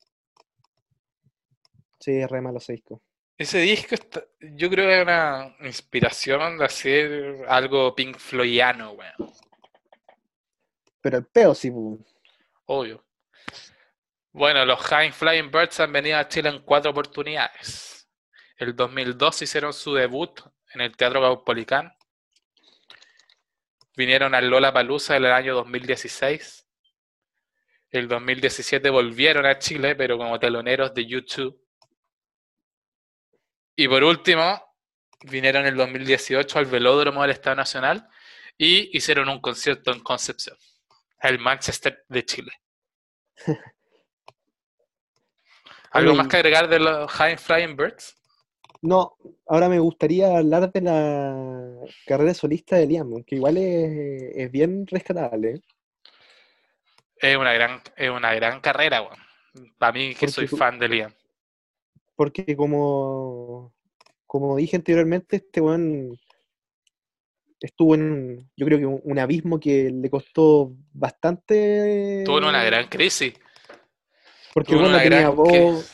Sí, 2.01 2.13
es 2.13 2.31
re 2.31 2.41
malo 2.41 2.57
ese 2.57 2.73
disco. 2.73 3.03
Ese 3.37 3.59
disco, 3.59 3.95
está- 3.95 4.25
yo 4.41 4.71
creo 4.71 4.87
que 4.87 4.97
es 4.97 5.03
una 5.03 5.55
inspiración 5.61 6.57
de 6.57 6.65
hacer 6.65 7.45
algo 7.49 7.95
Pink 7.95 8.17
Floydiano, 8.17 8.93
weón. 8.93 9.33
Pero 11.03 11.19
el 11.19 11.27
peo 11.27 11.55
sí. 11.55 11.71
Obvio. 12.65 13.05
Bueno, 14.33 14.65
los 14.65 14.81
High 14.81 15.13
Flying 15.13 15.51
Birds 15.51 15.81
han 15.81 15.93
venido 15.93 16.17
a 16.17 16.29
Chile 16.29 16.49
en 16.49 16.63
cuatro 16.63 16.91
oportunidades. 16.93 18.09
El 18.57 18.75
2002 18.75 19.43
hicieron 19.43 19.75
su 19.75 19.93
debut 19.93 20.41
en 20.73 20.81
el 20.81 20.97
Teatro 20.97 21.21
Caupolicán. 21.21 21.93
Vinieron 23.99 24.33
al 24.33 24.49
Lollapalooza 24.49 25.17
en 25.17 25.25
el 25.25 25.33
año 25.33 25.57
2016. 25.57 26.65
El 27.91 28.07
2017 28.07 28.91
volvieron 28.91 29.45
a 29.45 29.59
Chile, 29.59 29.97
pero 29.97 30.17
como 30.17 30.39
teloneros 30.39 30.95
de 30.95 31.05
YouTube. 31.05 31.61
Y 33.75 33.89
por 33.89 34.05
último, 34.05 34.77
vinieron 35.23 35.63
en 35.63 35.71
el 35.71 35.77
2018 35.77 36.61
al 36.61 36.67
Velódromo 36.67 37.23
del 37.23 37.33
Estado 37.33 37.57
Nacional 37.57 38.09
y 38.57 38.97
hicieron 38.97 39.29
un 39.29 39.41
concierto 39.41 39.91
en 39.91 39.99
Concepción, 39.99 40.57
el 41.21 41.41
Manchester 41.41 42.05
de 42.09 42.25
Chile. 42.25 42.53
¿Algo 45.91 46.15
más 46.15 46.29
que 46.29 46.37
agregar 46.37 46.69
de 46.69 46.79
los 46.79 47.11
High 47.11 47.37
Flying 47.37 47.77
Birds? 47.77 48.18
No, 48.81 49.17
ahora 49.47 49.69
me 49.69 49.81
gustaría 49.81 50.39
hablar 50.39 50.71
de 50.73 50.81
la 50.81 51.87
carrera 52.07 52.33
solista 52.35 52.77
de 52.77 52.87
Liam, 52.87 53.25
que 53.25 53.37
igual 53.37 53.57
es, 53.57 54.37
es 54.37 54.53
bien 54.53 54.87
rescatable. 54.87 55.61
Es 57.17 57.37
una 57.37 57.53
gran, 57.53 57.81
es 57.97 58.11
una 58.11 58.33
gran 58.35 58.61
carrera, 58.61 59.03
weón. 59.03 59.19
Para 59.79 59.93
mí, 59.93 60.11
que 60.11 60.27
Porque 60.27 60.33
soy 60.33 60.47
fan 60.47 60.79
de 60.79 60.89
Liam. 60.89 61.13
Porque 62.15 62.57
como, 62.57 63.75
como 64.27 64.57
dije 64.57 64.77
anteriormente, 64.77 65.37
este 65.37 65.61
weón 65.61 66.17
estuvo 67.61 67.95
en, 67.97 68.49
yo 68.57 68.67
creo 68.67 68.79
que 68.79 68.87
un, 68.87 69.01
un 69.03 69.19
abismo 69.19 69.59
que 69.59 69.91
le 69.91 70.09
costó 70.09 70.73
bastante. 70.93 72.23
Tuvo 72.25 72.39
una 72.39 72.63
gran 72.63 72.87
crisis. 72.89 73.35
Porque 74.55 74.73
tuvo 74.73 74.83
no 74.83 74.89
una 74.89 75.03
tenía 75.03 75.21
gran 75.23 75.37
voz, 75.37 75.91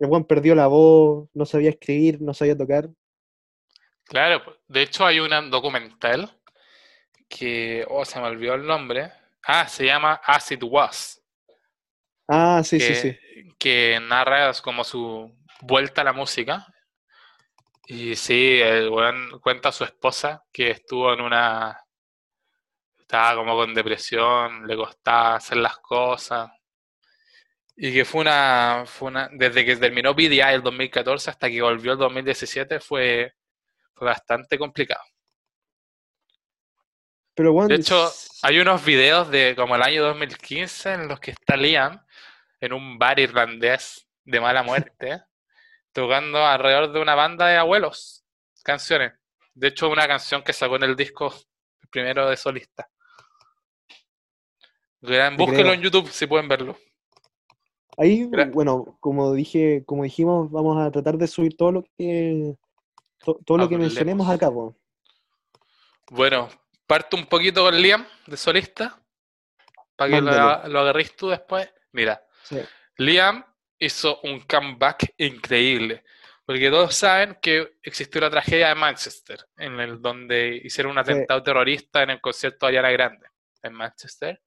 el 0.00 0.08
weón 0.08 0.24
perdió 0.24 0.54
la 0.54 0.66
voz, 0.66 1.28
no 1.34 1.44
sabía 1.44 1.70
escribir, 1.70 2.20
no 2.20 2.34
sabía 2.34 2.56
tocar. 2.56 2.88
Claro, 4.04 4.42
de 4.66 4.82
hecho 4.82 5.06
hay 5.06 5.20
un 5.20 5.50
documental 5.50 6.36
que, 7.28 7.86
oh, 7.88 8.04
se 8.04 8.18
me 8.18 8.26
olvidó 8.26 8.54
el 8.54 8.66
nombre. 8.66 9.12
Ah, 9.44 9.68
se 9.68 9.84
llama 9.84 10.20
As 10.24 10.50
It 10.50 10.62
Was, 10.64 11.20
Ah, 12.32 12.62
sí, 12.64 12.78
sí, 12.78 12.86
que, 12.86 12.94
sí. 12.94 13.18
que 13.58 14.00
narra 14.00 14.52
como 14.62 14.84
su 14.84 15.36
vuelta 15.62 16.02
a 16.02 16.04
la 16.04 16.12
música. 16.12 16.64
Y 17.86 18.14
sí, 18.14 18.60
el 18.60 18.88
weón 18.88 19.40
cuenta 19.40 19.70
a 19.70 19.72
su 19.72 19.82
esposa 19.82 20.44
que 20.52 20.70
estuvo 20.70 21.12
en 21.12 21.22
una... 21.22 21.84
Estaba 22.96 23.34
como 23.34 23.56
con 23.56 23.74
depresión, 23.74 24.64
le 24.64 24.76
costaba 24.76 25.34
hacer 25.34 25.56
las 25.56 25.78
cosas. 25.78 26.50
Y 27.82 27.94
que 27.94 28.04
fue 28.04 28.20
una, 28.20 28.84
fue 28.84 29.08
una... 29.08 29.30
Desde 29.32 29.64
que 29.64 29.74
terminó 29.74 30.12
BDI 30.12 30.40
el 30.40 30.62
2014 30.62 31.30
hasta 31.30 31.48
que 31.48 31.62
volvió 31.62 31.92
el 31.92 31.98
2017 31.98 32.78
fue, 32.78 33.32
fue 33.94 34.06
bastante 34.06 34.58
complicado. 34.58 35.02
Pero 37.34 37.54
De 37.66 37.76
hecho, 37.76 38.12
hay 38.42 38.60
unos 38.60 38.84
videos 38.84 39.30
de 39.30 39.54
como 39.56 39.76
el 39.76 39.82
año 39.82 40.02
2015 40.02 40.92
en 40.92 41.08
los 41.08 41.20
que 41.20 41.30
está 41.30 41.56
Liam 41.56 42.04
en 42.60 42.74
un 42.74 42.98
bar 42.98 43.18
irlandés 43.18 44.06
de 44.24 44.40
mala 44.40 44.62
muerte 44.62 45.22
tocando 45.94 46.44
alrededor 46.44 46.92
de 46.92 47.00
una 47.00 47.14
banda 47.14 47.46
de 47.46 47.56
abuelos 47.56 48.26
canciones. 48.62 49.14
De 49.54 49.68
hecho, 49.68 49.88
una 49.88 50.06
canción 50.06 50.42
que 50.42 50.52
sacó 50.52 50.76
en 50.76 50.82
el 50.82 50.96
disco 50.96 51.34
primero 51.90 52.28
de 52.28 52.36
solista. 52.36 52.90
Búsquenlo 55.00 55.72
en 55.72 55.80
YouTube 55.80 56.10
si 56.10 56.26
pueden 56.26 56.46
verlo. 56.46 56.76
Ahí, 57.96 58.24
bueno, 58.52 58.96
como 59.00 59.32
dije, 59.34 59.82
como 59.86 60.04
dijimos, 60.04 60.50
vamos 60.50 60.78
a 60.80 60.90
tratar 60.90 61.16
de 61.18 61.26
subir 61.26 61.56
todo 61.56 61.72
lo 61.72 61.82
que 61.96 62.54
to- 63.18 63.38
todo 63.44 63.58
lo 63.58 63.68
que 63.68 63.74
Hablemos. 63.74 63.92
mencionemos 63.94 64.28
acá, 64.28 64.50
po. 64.50 64.76
Bueno, 66.10 66.48
parto 66.86 67.16
un 67.16 67.26
poquito 67.26 67.62
con 67.62 67.74
Liam 67.80 68.04
de 68.26 68.36
solista 68.36 69.00
para 69.96 70.10
que 70.10 70.20
lo, 70.20 70.68
lo 70.68 70.80
agarréis 70.80 71.14
tú 71.16 71.28
después. 71.28 71.68
Mira, 71.92 72.22
Sí. 72.44 72.58
Liam 72.96 73.44
hizo 73.78 74.20
un 74.22 74.40
comeback 74.40 75.14
increíble, 75.18 76.04
porque 76.44 76.70
todos 76.70 76.94
saben 76.94 77.38
que 77.40 77.76
existió 77.82 78.20
la 78.20 78.30
tragedia 78.30 78.68
de 78.68 78.74
Manchester, 78.74 79.46
en 79.56 79.78
el 79.78 80.00
donde 80.02 80.60
hicieron 80.64 80.96
un 80.96 81.04
Sí. 81.04 81.12
atentado 81.12 81.42
terrorista 81.42 82.02
en 82.02 82.10
el 82.10 82.20
concierto 82.20 82.66
de 82.66 82.70
Ariana 82.78 82.90
Grande 82.90 83.26
en 83.62 83.72
Manchester. 83.74 84.42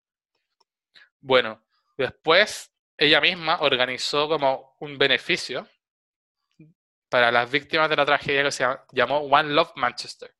Bueno, 1.19 1.63
después 1.97 2.71
ella 3.01 3.19
misma 3.19 3.57
organizó 3.61 4.29
como 4.29 4.75
un 4.79 4.95
beneficio 4.95 5.67
para 7.09 7.31
las 7.31 7.49
víctimas 7.49 7.89
de 7.89 7.95
la 7.95 8.05
tragedia 8.05 8.43
que 8.43 8.51
se 8.51 8.63
llamó 8.91 9.21
One 9.21 9.49
Love 9.49 9.71
Manchester. 9.75 10.31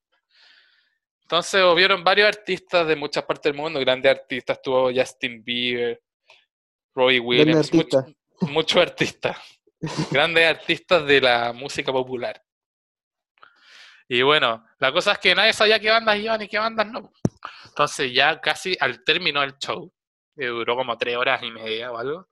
Entonces 1.24 1.64
hubieron 1.64 2.04
varios 2.04 2.28
artistas 2.28 2.86
de 2.86 2.96
muchas 2.96 3.24
partes 3.24 3.52
del 3.52 3.60
mundo, 3.60 3.80
grandes 3.80 4.12
artistas, 4.12 4.58
estuvo 4.58 4.92
Justin 4.94 5.44
Bieber, 5.44 6.04
Robbie 6.94 7.20
Williams, 7.20 7.74
artista. 7.74 8.06
muchos 8.42 8.80
artistas, 8.80 9.38
grandes 10.12 10.46
artistas 10.46 11.04
de 11.08 11.20
la 11.20 11.54
música 11.54 11.92
popular. 11.92 12.44
Y 14.08 14.22
bueno, 14.22 14.64
la 14.78 14.92
cosa 14.92 15.14
es 15.14 15.18
que 15.18 15.34
nadie 15.34 15.54
sabía 15.54 15.80
qué 15.80 15.90
bandas 15.90 16.20
iban 16.20 16.42
y 16.44 16.48
qué 16.48 16.60
bandas 16.60 16.86
no. 16.86 17.12
Entonces 17.66 18.14
ya 18.14 18.40
casi 18.40 18.78
al 18.80 19.04
término 19.04 19.42
del 19.42 19.58
show, 19.58 19.92
que 20.36 20.46
duró 20.46 20.76
como 20.76 20.96
tres 20.96 21.18
horas 21.18 21.42
y 21.42 21.50
media 21.50 21.92
o 21.92 21.98
algo, 21.98 22.28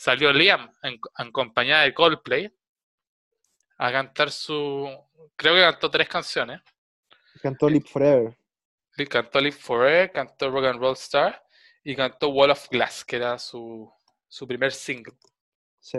salió 0.00 0.32
Liam 0.32 0.72
en, 0.82 0.98
en 1.18 1.30
compañía 1.30 1.80
de 1.80 1.92
Coldplay 1.92 2.50
a 3.76 3.92
cantar 3.92 4.30
su... 4.30 4.88
Creo 5.36 5.54
que 5.54 5.60
cantó 5.60 5.90
tres 5.90 6.08
canciones. 6.08 6.62
Cantó 7.42 7.68
Live 7.68 7.84
Forever. 7.86 8.34
Sí, 8.96 9.06
Cantó 9.06 9.40
Live 9.40 9.56
Forever, 9.56 10.10
cantó 10.10 10.50
Rock 10.50 10.64
and 10.64 10.80
Roll 10.80 10.94
Star 10.94 11.44
y 11.84 11.94
cantó 11.94 12.30
Wall 12.30 12.50
of 12.50 12.66
Glass, 12.70 13.04
que 13.04 13.16
era 13.16 13.38
su, 13.38 13.92
su 14.26 14.48
primer 14.48 14.72
single. 14.72 15.14
Sí. 15.78 15.98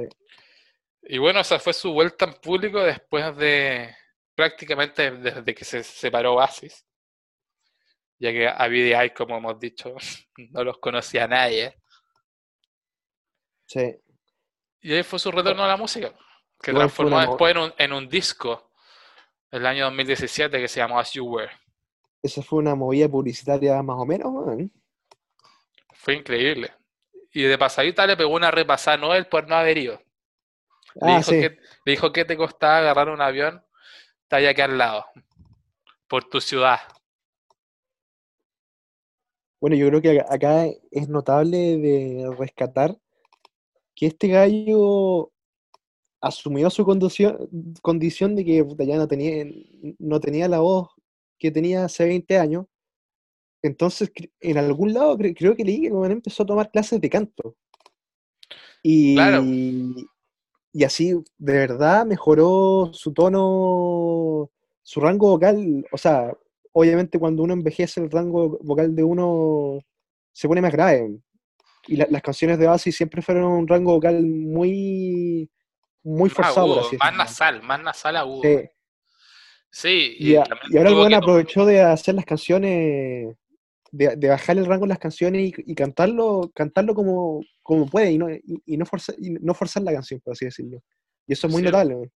Y 1.04 1.20
bueno, 1.20 1.41
esa 1.41 1.60
fue 1.60 1.74
su 1.74 1.93
vuelta 1.93 2.26
en 2.26 2.34
público 2.34 2.82
después 2.82 3.38
de 3.38 3.95
prácticamente 4.34 5.12
desde 5.12 5.54
que 5.54 5.64
se 5.64 5.84
separó 5.84 6.34
Oasis. 6.34 6.88
Ya 8.18 8.32
que 8.32 8.47
a 8.47 8.68
BDI, 8.68 9.12
como 9.12 9.38
hemos 9.38 9.60
dicho, 9.60 9.93
no 10.49 10.64
los 10.64 10.80
conocía 10.80 11.28
nadie. 11.28 11.80
Sí. 13.72 13.95
Y 14.82 14.93
ahí 14.93 15.03
fue 15.03 15.17
su 15.17 15.32
retorno 15.32 15.63
a 15.63 15.67
la 15.67 15.78
música, 15.78 16.13
que 16.61 16.74
transformó 16.74 17.15
una 17.15 17.28
después 17.28 17.51
en 17.55 17.61
un, 17.61 17.74
en 17.78 17.93
un 17.93 18.09
disco 18.09 18.69
el 19.49 19.65
año 19.65 19.86
2017 19.86 20.59
que 20.59 20.67
se 20.67 20.82
llamó 20.82 20.99
As 20.99 21.13
You 21.13 21.26
Were. 21.26 21.51
Esa 22.22 22.41
fue 22.41 22.59
una 22.59 22.76
movida 22.76 23.07
publicitaria 23.07 23.82
más 23.82 23.95
o 23.97 24.05
menos, 24.05 24.28
weón. 24.30 24.72
Fue 25.93 26.15
increíble. 26.15 26.74
Y 27.32 27.43
de 27.43 27.57
pasadita 27.57 28.05
le 28.05 28.17
pegó 28.17 28.34
una 28.36 28.51
repasada 28.51 28.95
a 28.97 28.99
Noel 28.99 29.28
por 29.28 29.47
no 29.47 29.55
haber 29.55 29.78
ido. 29.78 30.01
Le, 30.95 31.13
Ah, 31.13 31.17
dijo 31.19 31.32
sí. 31.32 31.39
que, 31.39 31.49
le 31.86 31.91
dijo 31.91 32.11
que 32.11 32.26
te 32.26 32.36
costaba 32.36 32.80
agarrar 32.80 33.07
un 33.07 33.22
avión, 33.22 33.63
está 34.24 34.36
allá 34.38 34.49
aquí 34.49 34.61
al 34.61 34.78
lado, 34.78 35.05
por 36.09 36.26
tu 36.26 36.41
ciudad. 36.41 36.80
Bueno, 39.61 39.78
yo 39.78 39.88
creo 39.88 40.01
que 40.01 40.19
acá 40.28 40.65
es 40.91 41.07
notable 41.07 41.78
de 41.78 42.36
rescatar 42.38 42.97
que 43.95 44.07
este 44.07 44.27
gallo 44.27 45.31
asumió 46.21 46.69
su 46.69 46.85
condición, 46.85 47.49
condición 47.81 48.35
de 48.35 48.45
que 48.45 48.63
puta, 48.63 48.83
ya 48.83 48.97
no 48.97 49.07
tenía, 49.07 49.45
no 49.99 50.19
tenía 50.19 50.47
la 50.47 50.59
voz 50.59 50.89
que 51.39 51.51
tenía 51.51 51.85
hace 51.85 52.05
20 52.05 52.37
años. 52.37 52.65
Entonces, 53.63 54.11
en 54.39 54.57
algún 54.57 54.93
lado 54.93 55.17
cre- 55.17 55.35
creo 55.37 55.55
que 55.55 55.63
leí 55.63 55.81
que 55.81 55.91
weón 55.91 56.11
empezó 56.11 56.43
a 56.43 56.45
tomar 56.45 56.71
clases 56.71 56.99
de 57.01 57.09
canto. 57.09 57.55
Y, 58.83 59.15
Claro. 59.15 59.43
y 59.45 60.83
así, 60.83 61.11
de 61.37 61.53
verdad, 61.53 62.05
mejoró 62.05 62.89
su 62.93 63.13
tono, 63.13 64.49
su 64.81 64.99
rango 64.99 65.29
vocal. 65.29 65.85
O 65.91 65.97
sea, 65.97 66.35
obviamente 66.71 67.19
cuando 67.19 67.43
uno 67.43 67.53
envejece, 67.53 68.01
el 68.01 68.09
rango 68.11 68.57
vocal 68.63 68.95
de 68.95 69.03
uno 69.03 69.79
se 70.31 70.47
pone 70.47 70.61
más 70.61 70.71
grave. 70.71 71.19
Y 71.91 71.97
la- 71.97 72.07
las 72.09 72.21
canciones 72.21 72.57
de 72.57 72.67
Oasis 72.69 72.95
siempre 72.95 73.21
fueron 73.21 73.43
un 73.43 73.67
rango 73.67 73.91
vocal 73.93 74.23
muy, 74.25 75.49
muy 76.03 76.29
forzado, 76.29 76.79
agudo, 76.79 76.89
más 76.99 77.15
nasal, 77.15 77.61
más 77.63 77.81
nasal 77.81 78.15
agudo. 78.15 78.41
Sí. 78.43 78.69
Sí, 79.69 80.15
Y, 80.19 80.35
a- 80.35 80.43
también 80.43 80.71
y 80.71 80.77
ahora 80.77 80.89
el 80.89 81.09
que- 81.09 81.15
aprovechó 81.15 81.65
de 81.65 81.81
hacer 81.81 82.15
las 82.15 82.25
canciones, 82.25 83.35
de, 83.91 84.15
de 84.15 84.27
bajar 84.29 84.57
el 84.57 84.65
rango 84.65 84.85
en 84.85 84.89
las 84.89 84.99
canciones 84.99 85.41
y, 85.41 85.53
y 85.65 85.75
cantarlo, 85.75 86.49
cantarlo 86.55 86.93
como, 86.95 87.41
como 87.61 87.87
puede 87.87 88.11
y 88.11 88.17
no, 88.17 88.29
y, 88.31 88.77
no 88.77 88.85
forzar, 88.85 89.15
no 89.19 89.53
forzar 89.53 89.83
la 89.83 89.91
canción, 89.93 90.19
por 90.21 90.31
así 90.33 90.45
decirlo. 90.45 90.81
Y 91.27 91.33
eso 91.33 91.47
es 91.47 91.53
muy 91.53 91.61
Sí. 91.61 91.65
notable. 91.65 92.09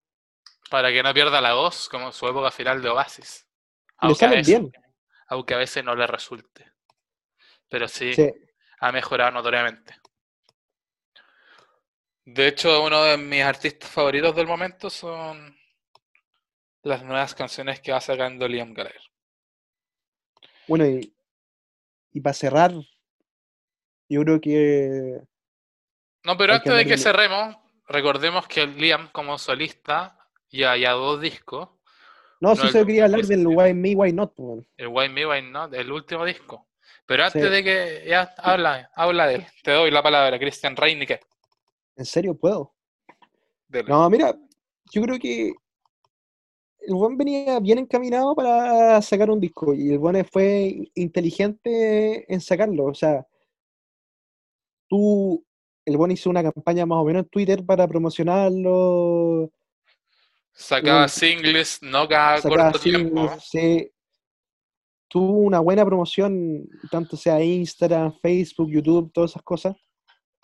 para 0.72 0.92
que 0.92 1.04
no 1.04 1.14
pierda 1.14 1.42
la 1.42 1.54
voz 1.54 1.88
como 1.90 2.12
su 2.12 2.26
época 2.28 2.50
final 2.50 2.82
de 2.82 2.90
Oasis. 2.90 3.46
Le 4.02 4.08
Aunque 4.08 4.26
a, 4.26 4.28
salen 4.30 4.40
veces, 4.42 4.60
bien. 4.62 4.72
aunque 5.28 5.54
a 5.54 5.58
veces 5.58 5.84
no 5.86 5.96
le 5.96 6.08
resulte. 6.08 6.66
Pero 7.70 7.88
sí, 7.88 8.14
Sí. 8.16 8.32
Ha 8.80 8.92
mejorado 8.92 9.32
notoriamente. 9.32 9.96
De 12.26 12.48
hecho, 12.48 12.84
uno 12.84 13.04
de 13.04 13.18
mis 13.18 13.44
artistas 13.44 13.90
favoritos 13.90 14.36
del 14.36 14.48
momento 14.48 14.90
son 14.90 15.56
las 16.84 17.04
nuevas 17.04 17.36
canciones 17.36 17.80
que 17.82 17.92
va 17.92 18.02
sacando 18.02 18.48
Liam 18.48 18.74
Gallagher. 18.74 19.02
Bueno, 20.68 20.88
y, 20.88 21.14
y 22.12 22.22
para 22.22 22.34
cerrar, 22.34 22.72
yo 24.10 24.22
creo 24.24 24.42
que 24.42 25.22
No, 26.24 26.36
pero 26.38 26.54
que 26.54 26.58
antes 26.58 26.76
de 26.76 26.86
que 26.86 26.98
cerremos, 26.98 27.56
recordemos 27.88 28.48
que 28.48 28.66
Liam 28.66 29.10
como 29.12 29.38
solista 29.38 30.18
ya 30.50 30.76
ya 30.78 30.92
dos 30.92 31.22
discos. 31.22 31.70
No, 32.42 32.50
No, 32.50 32.56
sí 32.56 32.68
el 32.68 32.74
se 32.74 32.86
quería 32.86 33.06
hablar 33.06 33.22
2017. 33.22 33.36
del 33.36 33.48
Why 33.48 33.74
Me, 33.74 33.96
Why 33.96 34.14
Not. 34.14 34.34
weón. 34.38 34.68
El 34.78 34.88
Why 34.88 35.10
Me, 35.10 35.26
Why 35.28 35.42
Not, 35.44 35.74
el 35.76 35.92
último 35.92 36.26
disco. 36.26 36.68
Pero 37.08 37.24
antes 37.26 37.42
Sí. 37.44 37.50
de 37.50 37.64
que 37.64 38.04
ya 38.08 38.34
habla, 38.38 38.90
habla 38.96 39.28
de 39.28 39.36
él, 39.36 39.46
te 39.64 39.72
doy 39.72 39.92
la 39.92 40.02
palabra, 40.02 40.40
Christian 40.40 40.76
Reinique. 40.76 41.20
¿En 41.96 42.06
serio 42.06 42.36
puedo? 42.36 42.74
Dele. 43.68 43.90
No, 43.90 44.10
mira, 44.10 44.36
yo 44.92 45.02
creo 45.04 45.20
que 45.20 45.54
el 46.80 46.94
buen 46.94 47.18
venía 47.18 47.60
bien 47.60 47.80
encaminado 47.80 48.36
para 48.36 49.02
sacar 49.02 49.30
un 49.30 49.40
disco 49.40 49.74
y 49.74 49.92
el 49.92 50.00
buen 50.00 50.24
fue 50.26 50.90
inteligente 50.96 52.32
en 52.32 52.42
sacarlo. 52.42 52.86
O 52.86 52.94
sea, 52.94 53.26
tú, 54.88 55.44
el 55.86 55.98
buen 55.98 56.12
hizo 56.12 56.30
una 56.30 56.44
campaña 56.44 56.86
más 56.86 56.98
o 57.00 57.06
menos 57.06 57.24
en 57.24 57.30
Twitter 57.30 57.66
para 57.66 57.88
promocionarlo, 57.88 59.52
Sacaba 60.58 61.00
Bueno, 61.00 61.10
singles, 61.10 61.80
no 61.82 62.08
cada 62.08 62.42
corto 62.42 62.80
tiempo. 62.80 63.28
singles, 63.28 63.44
sí. 63.44 63.92
Tuvo 65.16 65.32
una 65.40 65.62
buena 65.62 65.86
promoción, 65.86 66.68
tanto 66.92 67.16
sea 67.16 67.42
Instagram, 67.42 68.20
Facebook, 68.22 68.70
YouTube, 68.70 69.14
todas 69.14 69.32
esas 69.32 69.44
cosas. 69.44 69.74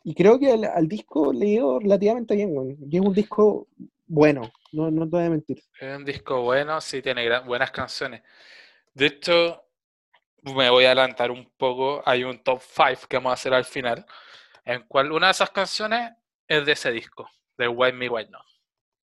Y 0.06 0.16
creo 0.16 0.40
que 0.40 0.50
al, 0.50 0.64
al 0.64 0.88
disco 0.88 1.34
le 1.34 1.46
dio 1.48 1.78
relativamente 1.78 2.36
bien, 2.38 2.56
weón. 2.56 2.78
Y 2.90 2.96
es 2.98 3.02
un 3.06 3.14
disco 3.14 3.68
bueno, 4.08 4.50
no, 4.72 4.90
no 4.90 5.04
te 5.10 5.18
voy 5.18 5.26
a 5.26 5.30
mentir. 5.30 5.62
Es 5.78 5.98
un 5.98 6.06
disco 6.06 6.42
bueno, 6.44 6.80
sí 6.80 7.02
tiene 7.02 7.26
gran- 7.26 7.46
buenas 7.46 7.70
canciones. 7.72 8.22
De 8.94 9.08
hecho, 9.08 9.62
me 10.44 10.70
voy 10.70 10.86
a 10.86 10.92
adelantar 10.94 11.32
un 11.32 11.52
poco. 11.58 12.02
Hay 12.06 12.24
un 12.24 12.42
top 12.42 12.62
5 12.62 13.08
que 13.10 13.18
vamos 13.18 13.32
a 13.32 13.34
hacer 13.34 13.54
al 13.54 13.66
final, 13.66 14.06
en 14.64 14.84
cual 14.88 15.12
una 15.12 15.28
de 15.28 15.32
esas 15.34 15.50
canciones 15.50 16.12
es 16.48 16.66
de 16.66 16.72
ese 16.72 16.92
disco, 16.92 17.28
de 17.58 17.68
White 17.68 17.98
Me 17.98 18.08
White 18.08 18.32
No. 18.32 18.40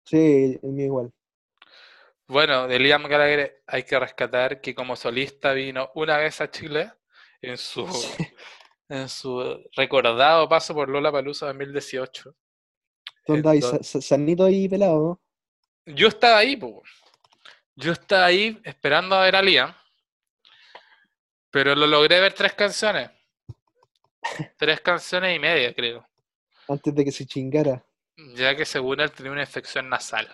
Sí, 0.05 0.57
el 0.64 0.72
mío 0.72 0.86
igual. 0.88 1.14
Bueno, 2.32 2.66
de 2.66 2.80
Liam 2.80 3.04
Gallagher 3.04 3.62
hay 3.68 3.84
que 3.84 4.00
rescatar 4.00 4.62
que 4.62 4.74
como 4.74 4.96
solista 4.96 5.52
vino 5.52 5.92
una 5.96 6.16
vez 6.16 6.40
a 6.40 6.50
Chile 6.50 6.90
en 7.42 7.58
su, 7.58 7.86
Sí. 7.92 8.10
en 8.88 9.10
su 9.10 9.62
recordado 9.76 10.48
paso 10.48 10.74
por 10.74 10.88
Lollapalooza 10.88 11.48
2018. 11.48 12.34
¿Dónde 13.28 13.50
hay? 13.50 13.62
Sanito 13.84 14.46
ahí 14.46 14.70
pelado, 14.70 15.20
¿no? 15.86 15.94
Yo 15.94 16.08
estaba 16.08 16.38
ahí, 16.38 16.56
po. 16.56 16.82
Yo 17.76 17.92
estaba 17.92 18.28
ahí 18.28 18.58
esperando 18.64 19.14
a 19.18 19.24
ver 19.24 19.36
a 19.36 19.42
Liam, 19.42 19.76
pero 21.50 21.76
lo 21.76 21.86
logré 21.86 22.22
ver 22.22 22.32
tres 22.32 22.54
canciones. 22.54 23.10
Tres 24.58 24.80
canciones 24.80 25.36
y 25.36 25.40
media, 25.40 25.74
creo. 25.74 26.08
Antes 26.70 26.96
de 26.96 27.04
que 27.04 27.12
se 27.12 27.26
chingara. 27.26 27.84
Ya 28.36 28.56
que 28.56 28.66
según 28.66 29.02
él 29.02 29.12
tenía 29.12 29.34
una 29.34 29.42
infección 29.42 29.90
nasal. 29.90 30.30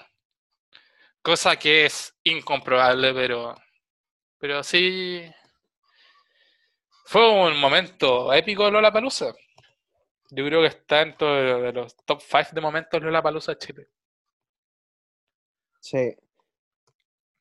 Cosa 1.27 1.57
que 1.59 1.85
es 1.87 2.15
incomprobable, 2.23 3.13
pero. 3.13 3.53
Pero 4.39 4.63
sí. 4.63 5.29
Fue 7.03 7.29
un 7.49 7.59
momento 7.59 8.31
épico 8.31 8.71
Lola 8.71 8.93
Palusa. 8.93 9.33
Yo 10.29 10.45
creo 10.45 10.61
que 10.61 10.67
está 10.67 10.99
dentro 10.99 11.35
de, 11.35 11.61
de 11.63 11.73
los 11.73 11.97
top 12.05 12.21
5 12.21 12.51
de 12.53 12.61
momentos 12.61 13.01
Lola 13.01 13.21
Palusa 13.21 13.57
Chile. 13.57 13.89
Sí. 15.81 16.15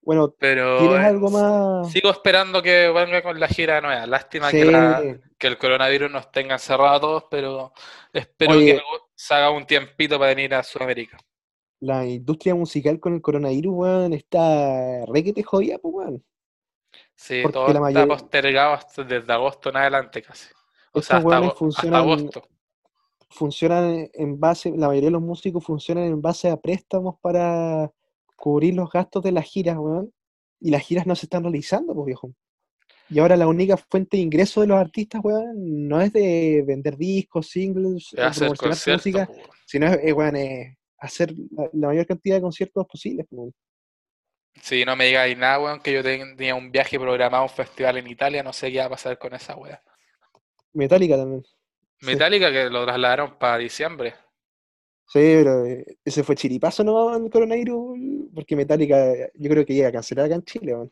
Bueno, 0.03 0.35
Pero 0.37 0.79
¿tienes 0.79 1.05
algo 1.07 1.31
más? 1.31 1.93
sigo 1.93 2.11
esperando 2.11 2.61
que 2.63 2.89
venga 2.91 3.23
con 3.23 3.39
la 3.39 3.47
gira 3.47 3.81
nueva. 3.81 4.05
Lástima 4.07 4.51
Sí. 4.51 4.59
que, 4.59 4.65
la- 4.65 5.03
que 5.39 5.47
el 5.47 5.59
coronavirus 5.59 6.11
nos 6.11 6.33
tenga 6.33 6.55
encerrados 6.55 6.97
a 6.97 7.01
todos, 7.01 7.25
pero 7.31 7.73
espero 8.13 8.53
Oye. 8.55 8.75
que 8.77 8.83
se 9.15 9.35
haga 9.35 9.51
un 9.51 9.65
tiempito 9.65 10.19
para 10.19 10.29
venir 10.35 10.55
a 10.57 10.63
Sudamérica. 10.65 11.19
La 11.81 12.07
industria 12.07 12.55
musical 12.55 12.99
con 13.01 13.15
el 13.15 13.21
coronavirus, 13.23 13.75
weón, 13.75 14.13
está 14.13 15.05
requete 15.07 15.43
jodida, 15.43 15.79
pues, 15.79 15.95
weón. 15.95 16.25
Sí, 17.15 17.41
Porque 17.43 17.53
todo 17.55 17.73
la 17.73 17.89
está 17.89 18.07
postergado 18.07 18.73
hasta 18.75 19.05
desde 19.05 19.33
agosto 19.33 19.69
en 19.71 19.77
adelante 19.77 20.23
casi. 20.23 20.49
O 20.93 21.03
sea, 21.03 21.19
Estos 21.19 21.25
hasta, 21.27 21.37
ago- 21.37 21.47
hasta 21.47 21.59
funcionan, 21.59 22.01
agosto. 22.01 22.49
funcionan 23.29 24.09
en 24.13 24.41
base, 24.41 24.71
la 24.71 24.89
mayoría 24.89 25.09
de 25.09 25.13
los 25.13 25.23
músicos 25.23 25.65
funcionan 25.65 26.05
en 26.05 26.23
base 26.23 26.49
a 26.49 26.57
préstamos 26.57 27.17
para 27.21 27.91
cubrir 28.37 28.75
los 28.75 28.91
gastos 28.91 29.23
de 29.23 29.33
las 29.33 29.45
giras, 29.45 29.77
weón. 29.79 30.13
Y 30.61 30.71
las 30.71 30.83
giras 30.83 31.07
no 31.07 31.15
se 31.15 31.27
están 31.27 31.43
realizando, 31.43 31.95
pues, 31.95 32.07
viejo. 32.07 32.33
Y 33.09 33.19
ahora 33.19 33.37
la 33.37 33.47
única 33.47 33.77
fuente 33.77 34.17
de 34.17 34.23
ingreso 34.23 34.63
de 34.63 34.67
los 34.69 34.79
artistas, 34.79 35.21
weón, 35.23 35.87
no 35.87 36.01
es 36.01 36.13
de 36.13 36.65
vender 36.67 36.97
discos, 36.97 37.47
singles, 37.49 38.09
promocionar 38.57 38.97
música, 38.97 39.27
po. 39.27 39.35
sino 39.67 39.87
es, 39.87 39.99
es, 40.03 40.13
weón, 40.15 40.37
es 40.37 40.76
hacer 40.99 41.33
la, 41.51 41.69
la 41.73 41.89
mayor 41.89 42.07
cantidad 42.07 42.37
de 42.37 42.43
conciertos 42.43 42.87
posibles, 42.87 43.27
pues. 43.29 43.53
Si 44.63 44.85
no 44.85 44.97
me 44.97 45.07
digáis 45.07 45.37
nada, 45.37 45.61
weón, 45.61 45.81
que 45.81 45.93
yo 45.93 46.03
tenía 46.03 46.55
un 46.55 46.73
viaje 46.73 46.99
programado 46.99 47.43
a 47.43 47.47
un 47.47 47.51
festival 47.51 47.99
en 47.99 48.07
Italia, 48.07 48.43
no 48.43 48.53
sé 48.53 48.73
qué 48.73 48.79
va 48.79 48.87
a 48.87 48.91
pasar 48.91 49.19
con 49.19 49.35
esa 49.35 49.55
wea. 49.57 49.83
Metallica 50.73 51.17
también. 51.17 51.45
Sí. 51.45 52.07
Metallica 52.07 52.51
que 52.51 52.71
lo 52.71 52.85
trasladaron 52.85 53.39
para 53.39 53.59
diciembre. 53.59 54.15
Sí, 55.09 55.21
pero 55.21 55.65
eh, 55.67 55.99
ese 56.05 56.25
fue 56.25 56.35
chiripazo, 56.35 56.83
¿no? 56.83 57.17
El 57.17 57.31
coronavirus, 57.31 57.99
porque 58.35 58.57
Metallica, 58.57 59.15
yo 59.35 59.51
creo 59.51 59.65
que 59.65 59.75
llega 59.75 59.89
a 59.89 59.93
cancelar 59.93 60.27
acá 60.27 60.35
en 60.35 60.45
Chile, 60.45 60.75
weón. 60.75 60.91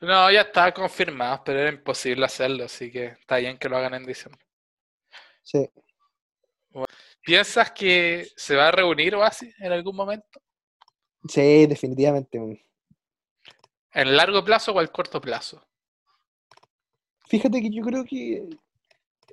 No, 0.00 0.30
ya 0.30 0.42
estaba 0.42 0.72
confirmado, 0.72 1.42
pero 1.44 1.58
era 1.58 1.70
imposible 1.70 2.24
hacerlo, 2.24 2.64
así 2.64 2.90
que 2.90 3.06
está 3.06 3.38
bien 3.38 3.58
que 3.58 3.68
lo 3.68 3.76
hagan 3.76 3.94
en 3.94 4.06
diciembre. 4.06 4.40
Sí. 5.42 5.68
¿Piensas 7.28 7.70
que 7.72 8.26
se 8.36 8.56
va 8.56 8.68
a 8.68 8.70
reunir 8.70 9.14
Oasis 9.14 9.54
en 9.60 9.70
algún 9.70 9.94
momento? 9.94 10.40
Sí, 11.28 11.66
definitivamente. 11.66 12.38
¿En 13.92 14.16
largo 14.16 14.42
plazo 14.42 14.72
o 14.72 14.78
al 14.78 14.90
corto 14.90 15.20
plazo? 15.20 15.62
Fíjate 17.26 17.60
que 17.60 17.68
yo 17.68 17.82
creo 17.82 18.06
que 18.06 18.48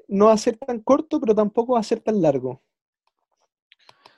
no 0.10 0.26
va 0.26 0.34
a 0.34 0.38
ser 0.38 0.58
tan 0.58 0.82
corto, 0.82 1.22
pero 1.22 1.34
tampoco 1.34 1.76
va 1.76 1.80
a 1.80 1.84
ser 1.84 2.02
tan 2.02 2.22
largo. 2.22 2.62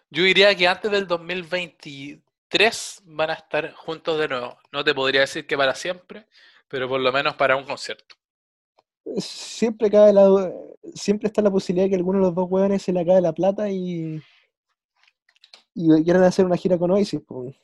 Yo 0.09 0.23
diría 0.23 0.55
que 0.55 0.67
antes 0.67 0.89
del 0.89 1.05
2023 1.05 3.03
van 3.05 3.30
a 3.30 3.34
estar 3.34 3.73
juntos 3.73 4.19
de 4.19 4.28
nuevo. 4.28 4.57
No 4.71 4.84
te 4.84 4.95
podría 4.95 5.21
decir 5.21 5.45
que 5.45 5.55
para 5.55 5.75
siempre, 5.75 6.25
pero 6.67 6.89
por 6.89 6.99
lo 6.99 7.11
menos 7.11 7.36
para 7.36 7.55
un 7.55 7.63
concierto. 7.63 8.15
Siempre 9.18 9.89
cabe 9.89 10.14
la, 10.14 10.51
siempre 10.93 11.28
está 11.28 11.41
la 11.41 11.51
posibilidad 11.51 11.86
de 11.86 11.89
que 11.91 11.95
alguno 11.95 12.20
de 12.20 12.26
los 12.26 12.36
dos 12.36 12.47
hueones 12.49 12.82
se 12.82 12.91
le 12.93 12.99
acabe 13.01 13.22
la 13.22 13.34
plata 13.34 13.70
y, 13.70 14.22
y 15.74 16.03
quieran 16.03 16.24
hacer 16.24 16.45
una 16.45 16.58
gira 16.58 16.78
con 16.78 16.91
Oasis. 16.91 17.22
pues. 17.26 17.55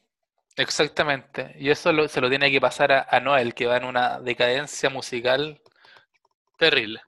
Exactamente. 0.55 1.55
Y 1.59 1.69
eso 1.69 1.91
lo- 1.91 2.07
se 2.07 2.21
lo 2.21 2.29
tiene 2.29 2.51
que 2.51 2.61
pasar 2.61 2.91
a, 2.91 3.07
a 3.09 3.19
Noel, 3.19 3.53
que 3.53 3.65
va 3.65 3.77
en 3.77 3.85
una 3.85 4.19
decadencia 4.19 4.89
musical 4.89 5.59
terrible. 6.57 7.01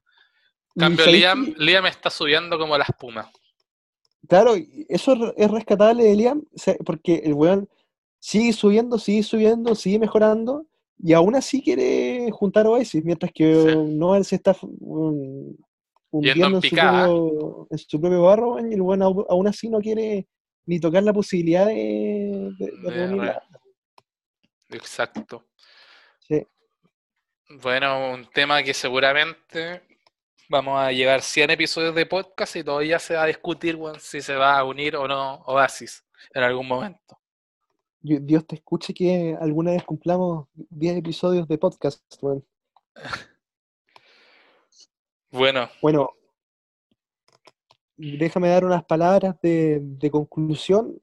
Y 0.76 0.80
Cambio 0.80 1.06
¿sabéis 1.06 1.22
Liam? 1.22 1.54
Liam 1.58 1.86
está 1.86 2.10
subiendo 2.10 2.58
como 2.58 2.78
la 2.78 2.84
espuma. 2.86 3.32
Claro, 4.28 4.56
eso 4.90 5.14
es 5.14 5.20
re- 5.20 5.34
es 5.38 5.52
rescatable 5.52 6.04
de 6.04 6.16
Liam, 6.16 6.44
porque 6.84 7.22
el 7.24 7.34
weón 7.34 7.70
sigue 8.20 8.52
subiendo, 8.54 8.98
sigue 8.98 9.22
subiendo, 9.22 9.76
sigue 9.76 10.00
mejorando, 10.00 10.66
y 10.98 11.14
aún 11.14 11.36
así 11.36 11.62
quiere 11.62 12.30
juntar 12.32 12.66
Oasis, 12.68 13.04
mientras 13.04 13.32
que 13.34 13.54
Sí. 13.54 13.76
Noel 13.96 14.24
se 14.26 14.36
está 14.36 14.56
un, 14.62 15.58
hundiendo 16.12 16.48
en, 16.58 16.62
su 16.62 16.70
propio, 16.76 17.68
en 17.70 17.78
su 17.78 18.00
propio 18.02 18.22
barro, 18.24 18.60
y 18.60 18.74
el 18.74 18.80
au- 18.82 19.26
aún 19.30 19.48
así 19.48 19.70
no 19.70 19.80
quiere 19.80 20.28
ni 20.66 20.80
tocar 20.80 21.04
la 21.04 21.14
posibilidad 21.14 21.66
de, 21.68 21.74
de- 22.58 22.72
de 22.72 22.82
De 22.82 22.90
reunir 22.92 23.22
re- 23.22 23.28
la- 23.28 23.44
Exacto. 24.70 25.46
Sí. 26.20 26.46
Bueno, 27.62 28.12
un 28.14 28.26
tema 28.32 28.64
que 28.64 28.74
seguramente 28.74 29.82
vamos 30.50 30.80
a 30.80 30.92
llevar 30.92 31.22
100 31.22 31.52
episodios 31.52 31.94
de 31.94 32.06
podcast 32.06 32.56
y 32.56 32.64
todavía 32.64 32.98
se 33.00 33.16
va 33.16 33.24
a 33.24 33.28
discutir 33.28 33.78
si 34.00 34.22
se 34.22 34.36
va 34.36 34.58
a 34.58 34.64
unir 34.64 34.96
o 34.96 35.08
no 35.08 35.36
Oasis 35.46 36.04
en 36.34 36.44
algún 36.44 36.68
momento. 36.68 37.20
Dios 38.08 38.46
te 38.46 38.56
escuche 38.56 38.94
que 38.94 39.36
alguna 39.40 39.72
vez 39.72 39.84
cumplamos 39.84 40.48
10 40.54 40.98
episodios 40.98 41.48
de 41.48 41.58
podcast. 41.58 42.04
Bueno, 45.32 45.70
Bueno, 45.82 46.10
déjame 47.98 48.50
dar 48.50 48.64
unas 48.66 48.86
palabras 48.86 49.36
de, 49.42 49.80
de 49.82 50.12
conclusión. 50.12 51.02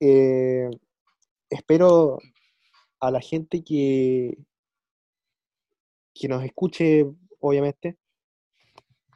Eh, 0.00 0.70
espero 1.50 2.18
a 3.00 3.10
la 3.10 3.20
gente 3.20 3.62
que, 3.62 4.38
que 6.14 6.28
nos 6.28 6.42
escuche, 6.44 7.04
obviamente, 7.40 7.96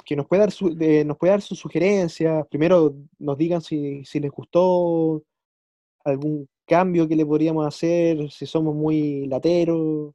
que 0.04 0.16
nos 0.16 0.26
pueda 0.26 0.42
dar, 0.42 0.52
su- 0.52 0.74
de- 0.74 1.04
nos 1.04 1.16
pueda 1.16 1.34
dar 1.34 1.42
sus 1.42 1.59
sugerencias. 1.59 2.46
Primero 2.48 2.94
nos 3.18 3.38
digan 3.38 3.61
si, 3.62 4.04
si 4.04 4.20
les 4.20 4.30
gustó 4.30 5.22
algún 6.09 6.48
cambio 6.66 7.09
que 7.09 7.16
le 7.16 7.26
podríamos 7.26 7.66
hacer, 7.66 8.30
si 8.30 8.46
somos 8.46 8.74
muy 8.74 9.26
lateros. 9.26 10.14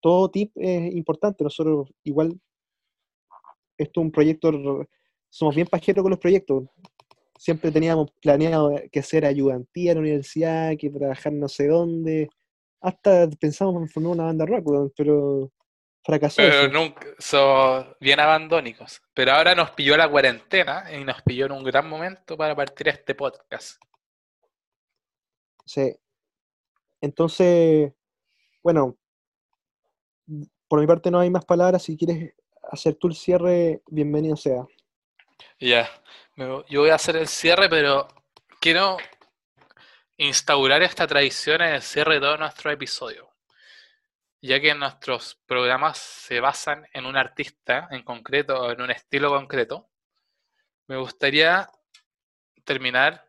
Todo 0.00 0.30
tip 0.30 0.52
es 0.56 0.94
importante. 0.94 1.44
Nosotros 1.44 1.88
igual 2.04 2.38
esto 3.78 4.00
es 4.00 4.04
un 4.04 4.10
proyecto, 4.10 4.86
somos 5.28 5.54
bien 5.54 5.66
pajeros 5.66 6.02
con 6.02 6.10
los 6.10 6.20
proyectos. 6.20 6.64
Siempre 7.38 7.70
teníamos 7.70 8.10
planeado 8.22 8.72
que 8.90 9.00
hacer 9.00 9.26
ayudantía 9.26 9.92
en 9.92 9.98
la 9.98 10.00
universidad, 10.00 10.72
que 10.78 10.90
trabajar 10.90 11.32
no 11.32 11.48
sé 11.48 11.68
dónde. 11.68 12.28
Hasta 12.80 13.28
pensamos 13.38 13.82
en 13.82 13.88
formar 13.88 14.12
una 14.12 14.24
banda 14.24 14.46
rock, 14.46 14.92
pero 14.96 15.52
fracasó 16.02 16.36
pero 16.36 16.68
nunca 16.68 17.06
son 17.18 17.94
bien 18.00 18.20
abandónicos. 18.20 19.02
Pero 19.12 19.32
ahora 19.32 19.54
nos 19.54 19.72
pilló 19.72 19.96
la 19.96 20.08
cuarentena 20.08 20.84
y 20.94 21.04
nos 21.04 21.20
pilló 21.22 21.46
en 21.46 21.52
un 21.52 21.64
gran 21.64 21.88
momento 21.88 22.36
para 22.36 22.56
partir 22.56 22.88
este 22.88 23.14
podcast. 23.14 23.82
Sí. 25.66 25.94
Entonces, 27.00 27.92
bueno, 28.62 28.96
por 30.68 30.80
mi 30.80 30.86
parte 30.86 31.10
no 31.10 31.18
hay 31.18 31.28
más 31.28 31.44
palabras. 31.44 31.82
Si 31.82 31.96
quieres 31.96 32.34
hacer 32.70 32.94
tú 32.94 33.08
el 33.08 33.14
cierre, 33.14 33.82
bienvenido 33.88 34.36
sea. 34.36 34.64
Ya, 35.58 35.88
yo 36.36 36.80
voy 36.80 36.90
a 36.90 36.94
hacer 36.94 37.16
el 37.16 37.28
cierre, 37.28 37.68
pero 37.68 38.08
quiero 38.60 38.96
instaurar 40.16 40.82
esta 40.82 41.06
tradición 41.06 41.60
en 41.60 41.74
el 41.74 41.82
cierre 41.82 42.14
de 42.14 42.20
todos 42.20 42.38
nuestros 42.38 42.72
episodios, 42.72 43.28
ya 44.40 44.60
que 44.60 44.74
nuestros 44.74 45.40
programas 45.46 45.98
se 45.98 46.40
basan 46.40 46.86
en 46.92 47.06
un 47.06 47.16
artista 47.16 47.88
en 47.90 48.02
concreto 48.02 48.70
en 48.70 48.80
un 48.80 48.90
estilo 48.90 49.30
concreto. 49.30 49.90
Me 50.86 50.96
gustaría 50.96 51.68
terminar 52.64 53.25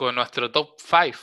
con 0.00 0.14
nuestro 0.14 0.50
top 0.50 0.76
5 0.78 1.18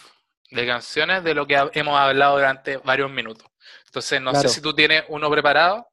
de 0.52 0.68
canciones 0.68 1.24
de 1.24 1.34
lo 1.34 1.48
que 1.48 1.56
hemos 1.74 1.98
hablado 2.00 2.36
durante 2.36 2.78
varios 2.78 3.10
minutos. 3.10 3.48
Entonces, 3.88 4.22
no 4.22 4.30
Claro. 4.30 4.48
sé 4.48 4.54
si 4.54 4.62
tú 4.62 4.72
tienes 4.72 5.04
uno 5.10 5.32
preparado 5.32 5.88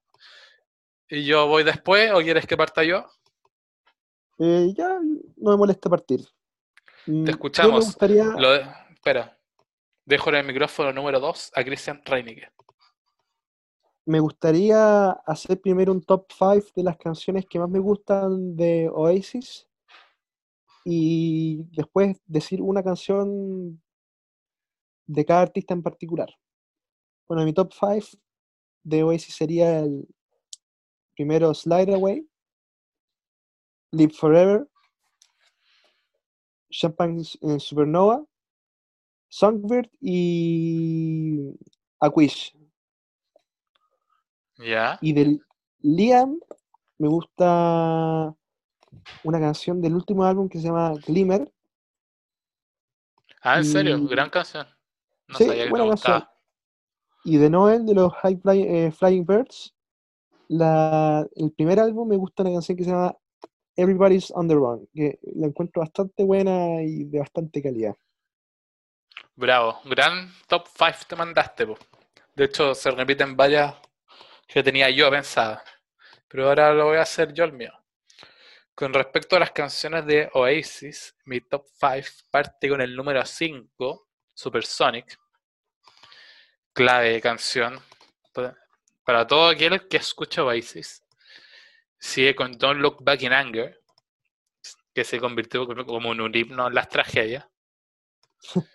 y 1.08 1.24
yo 1.24 1.46
voy 1.46 1.64
después 1.64 2.12
o 2.12 2.18
quieres 2.18 2.46
que 2.46 2.58
parta 2.58 2.84
yo. 2.84 3.06
Eh, 4.38 4.74
ya 4.76 4.98
no 5.38 5.50
me 5.52 5.56
molesta 5.56 5.88
partir. 5.88 6.20
Mm, 7.06 7.22
me 7.22 7.30
escuchamos. 7.30 7.86
gustaría, 7.86 8.24
Lo 8.36 8.50
de- 8.50 8.66
espera, 8.92 9.34
dejo 10.04 10.28
en 10.28 10.36
el 10.36 10.44
micrófono 10.44 10.92
número 10.92 11.20
2 11.20 11.52
a 11.54 11.64
Christian 11.64 12.02
Reinicke. 12.04 12.50
me 14.06 14.20
gustaría 14.20 15.10
hacer 15.26 15.58
primero 15.58 15.90
un 15.90 16.02
top 16.02 16.26
5 16.30 16.72
de 16.76 16.82
las 16.82 16.98
canciones 16.98 17.46
que 17.48 17.58
más 17.58 17.70
me 17.70 17.78
gustan 17.78 18.54
de 18.54 18.90
Oasis 18.92 19.66
y 20.84 21.64
después 21.72 22.20
decir 22.26 22.60
una 22.60 22.82
canción 22.82 23.82
de 25.06 25.24
cada 25.24 25.42
artista 25.42 25.74
en 25.74 25.82
particular. 25.82 26.28
Bueno, 27.26 27.44
mi 27.44 27.54
top 27.54 27.72
5 27.72 28.18
de 28.82 29.02
Oasis 29.02 29.34
sería 29.34 29.80
el 29.80 30.06
primero 31.14 31.54
Slide 31.54 31.94
Away, 31.94 32.28
Live 33.92 34.12
Forever, 34.12 34.68
Champagne 36.70 37.24
Supernova, 37.58 38.24
Songbird 39.28 39.88
y 40.00 41.56
A 42.00 42.08
Wish. 42.08 42.54
¿Ya? 44.58 44.98
Y 45.00 45.12
del 45.12 45.40
Liam 45.80 46.38
me 46.98 47.08
gusta 47.08 48.34
una 49.22 49.40
canción 49.40 49.80
del 49.80 49.94
último 49.94 50.24
álbum 50.24 50.48
que 50.48 50.58
se 50.58 50.64
llama 50.68 50.94
Glimmer. 51.06 51.50
Ah, 53.40 53.58
en 53.58 53.64
serio, 53.64 53.98
gran 54.08 54.30
canción. 54.30 54.66
No 55.28 55.38
Sí, 55.38 55.44
sabía 55.44 55.64
que 55.64 55.70
buena 55.70 55.88
canción. 55.88 56.24
Y 57.24 57.36
de 57.38 57.50
Noel 57.50 57.86
de 57.86 57.94
los 57.94 58.12
High 58.14 58.36
Fly- 58.36 58.66
eh, 58.68 58.92
Flying 58.92 59.24
Birds, 59.24 59.74
la, 60.48 61.26
el 61.36 61.52
primer 61.52 61.80
álbum 61.80 62.08
me 62.08 62.16
gusta 62.16 62.42
una 62.42 62.52
canción 62.52 62.76
que 62.76 62.84
se 62.84 62.90
llama 62.90 63.16
Everybody's 63.76 64.30
on 64.30 64.46
the 64.48 64.54
Run, 64.54 64.86
que 64.94 65.18
la 65.34 65.46
encuentro 65.46 65.80
bastante 65.80 66.22
buena 66.24 66.82
y 66.82 67.04
de 67.04 67.18
bastante 67.18 67.62
calidad. 67.62 67.94
Bravo, 69.36 69.80
gran 69.84 70.30
top 70.46 70.66
5 70.68 70.98
te 71.08 71.16
mandaste. 71.16 71.66
po. 71.66 71.76
De 72.34 72.44
hecho, 72.44 72.74
se 72.74 72.90
repiten 72.90 73.36
varias 73.36 73.74
que 74.46 74.62
tenía 74.62 74.90
yo 74.90 75.10
pensadas. 75.10 75.62
Pero 76.28 76.48
ahora 76.48 76.72
lo 76.72 76.86
voy 76.86 76.98
a 76.98 77.02
hacer 77.02 77.32
yo 77.32 77.44
el 77.44 77.52
mío. 77.52 77.72
Con 78.74 78.92
respecto 78.92 79.36
a 79.36 79.38
las 79.40 79.52
canciones 79.52 80.04
de 80.06 80.28
Oasis, 80.34 81.14
mi 81.24 81.40
top 81.40 81.64
5 81.78 82.08
parte 82.30 82.68
con 82.68 82.80
el 82.80 82.94
número 82.96 83.24
5, 83.24 84.08
Supersonic. 84.34 85.16
Clave 86.72 87.20
canción. 87.20 87.80
pa- 88.32 88.56
Para 89.04 89.26
todo 89.26 89.48
aquel 89.50 89.86
que 89.88 89.98
escucha 89.98 90.42
Oasis. 90.42 91.02
Sigue 91.98 92.34
con 92.34 92.52
Don't 92.58 92.80
Look 92.80 92.98
Back 93.04 93.22
in 93.22 93.32
Anger, 93.32 93.80
que 94.92 95.04
se 95.04 95.20
convirtió 95.20 95.66
como 95.86 96.10
un 96.10 96.34
himno 96.34 96.66
en 96.68 96.74
las 96.74 96.88
tragedias. 96.88 97.46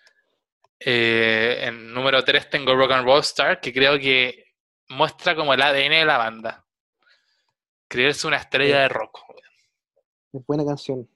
Eh, 0.81 1.59
en 1.67 1.93
número 1.93 2.23
3 2.23 2.49
tengo 2.49 2.73
Rock 2.73 2.91
and 2.93 3.03
Roll 3.05 3.19
Star, 3.19 3.59
que 3.59 3.73
creo 3.73 3.99
que 3.99 4.45
muestra 4.87 5.35
como 5.35 5.53
el 5.53 5.61
ADN 5.61 5.89
de 5.99 6.05
la 6.05 6.17
banda. 6.17 6.65
Creerse 7.89 8.27
una 8.27 8.37
estrella 8.37 8.79
de 8.79 8.87
rock. 8.87 9.19
Es 10.34 10.45
buena 10.45 10.65
canción. 10.65 11.07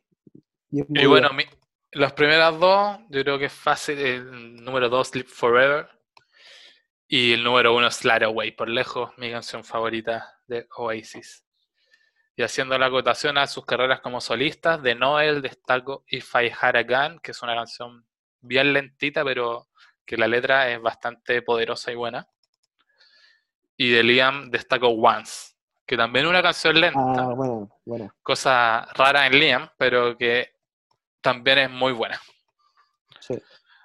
Y, 0.71 0.81
es 0.81 0.87
Y 0.89 1.05
bueno, 1.05 1.31
mi- 1.33 1.45
las 1.91 2.13
primeras 2.13 2.59
dos, 2.59 2.99
yo 3.09 3.21
creo 3.23 3.37
que 3.37 3.45
es 3.45 3.53
fácil. 3.53 3.99
El 3.99 4.55
número 4.63 4.89
2, 4.89 5.09
Sleep 5.09 5.27
Forever. 5.27 5.87
Y 7.07 7.33
el 7.33 7.43
número 7.43 7.75
1, 7.75 7.91
Slide 7.91 8.25
Away, 8.25 8.51
por 8.51 8.69
lejos, 8.69 9.11
mi 9.17 9.29
canción 9.31 9.63
favorita 9.63 10.39
de 10.47 10.67
Oasis. 10.77 11.45
Y 12.35 12.41
haciendo 12.41 12.75
la 12.79 12.87
acotación 12.87 13.37
a 13.37 13.45
sus 13.45 13.65
carreras 13.65 14.01
como 14.01 14.19
solistas, 14.19 14.81
de 14.81 14.95
Noel 14.95 15.43
destaco 15.43 16.03
If 16.07 16.33
I 16.33 16.51
Had 16.59 16.75
a 16.77 16.83
Gun, 16.83 17.19
que 17.19 17.29
es 17.31 17.41
una 17.43 17.53
canción 17.53 18.07
bien 18.41 18.73
lentita, 18.73 19.23
pero 19.23 19.67
que 20.03 20.17
la 20.17 20.27
letra 20.27 20.71
es 20.71 20.81
bastante 20.81 21.43
poderosa 21.43 21.91
y 21.91 21.95
buena. 21.95 22.27
Y 23.77 23.91
de 23.91 24.01
Liam 24.03 24.49
destaco 24.49 24.87
Once, 24.87 25.52
que 25.85 25.97
también 25.97 26.25
es 26.25 26.29
una 26.29 26.41
canción 26.41 26.79
lenta 26.79 26.99
Ah, 26.99 27.33
bueno, 27.35 27.69
bueno. 27.85 28.13
cosa 28.21 28.87
rara 28.93 29.27
en 29.27 29.39
Liam, 29.39 29.69
pero 29.77 30.17
que 30.17 30.55
también 31.21 31.57
es 31.59 31.69
muy 31.69 31.93
buena. 31.93 32.19
Sí. 33.19 33.35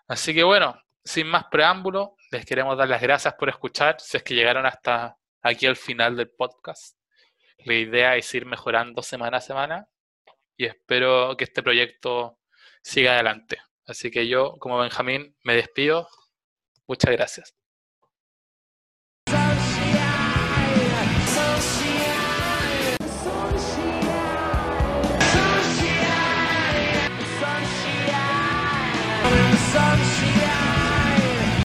Así 0.06 0.34
que 0.34 0.42
bueno, 0.42 0.80
sin 1.04 1.26
más 1.26 1.44
preámbulo, 1.50 2.16
les 2.30 2.44
queremos 2.44 2.76
dar 2.76 2.88
las 2.88 3.00
gracias 3.00 3.34
por 3.34 3.48
escuchar, 3.48 3.96
si 4.00 4.16
es 4.16 4.22
que 4.22 4.34
llegaron 4.34 4.66
hasta 4.66 5.16
aquí 5.42 5.66
al 5.66 5.76
final 5.76 6.16
del 6.16 6.30
podcast. 6.30 6.96
La 7.64 7.74
idea 7.74 8.16
es 8.16 8.32
ir 8.34 8.46
mejorando 8.46 9.02
semana 9.02 9.38
a 9.38 9.40
semana 9.40 9.88
y 10.56 10.66
espero 10.66 11.36
que 11.36 11.44
este 11.44 11.62
proyecto 11.62 12.38
siga 12.82 13.12
adelante. 13.12 13.58
Así 13.86 14.10
que 14.10 14.28
yo, 14.28 14.56
como 14.58 14.78
Benjamín, 14.78 15.34
me 15.44 15.54
despido. 15.54 16.08
Muchas 16.86 17.10
gracias. 17.12 17.54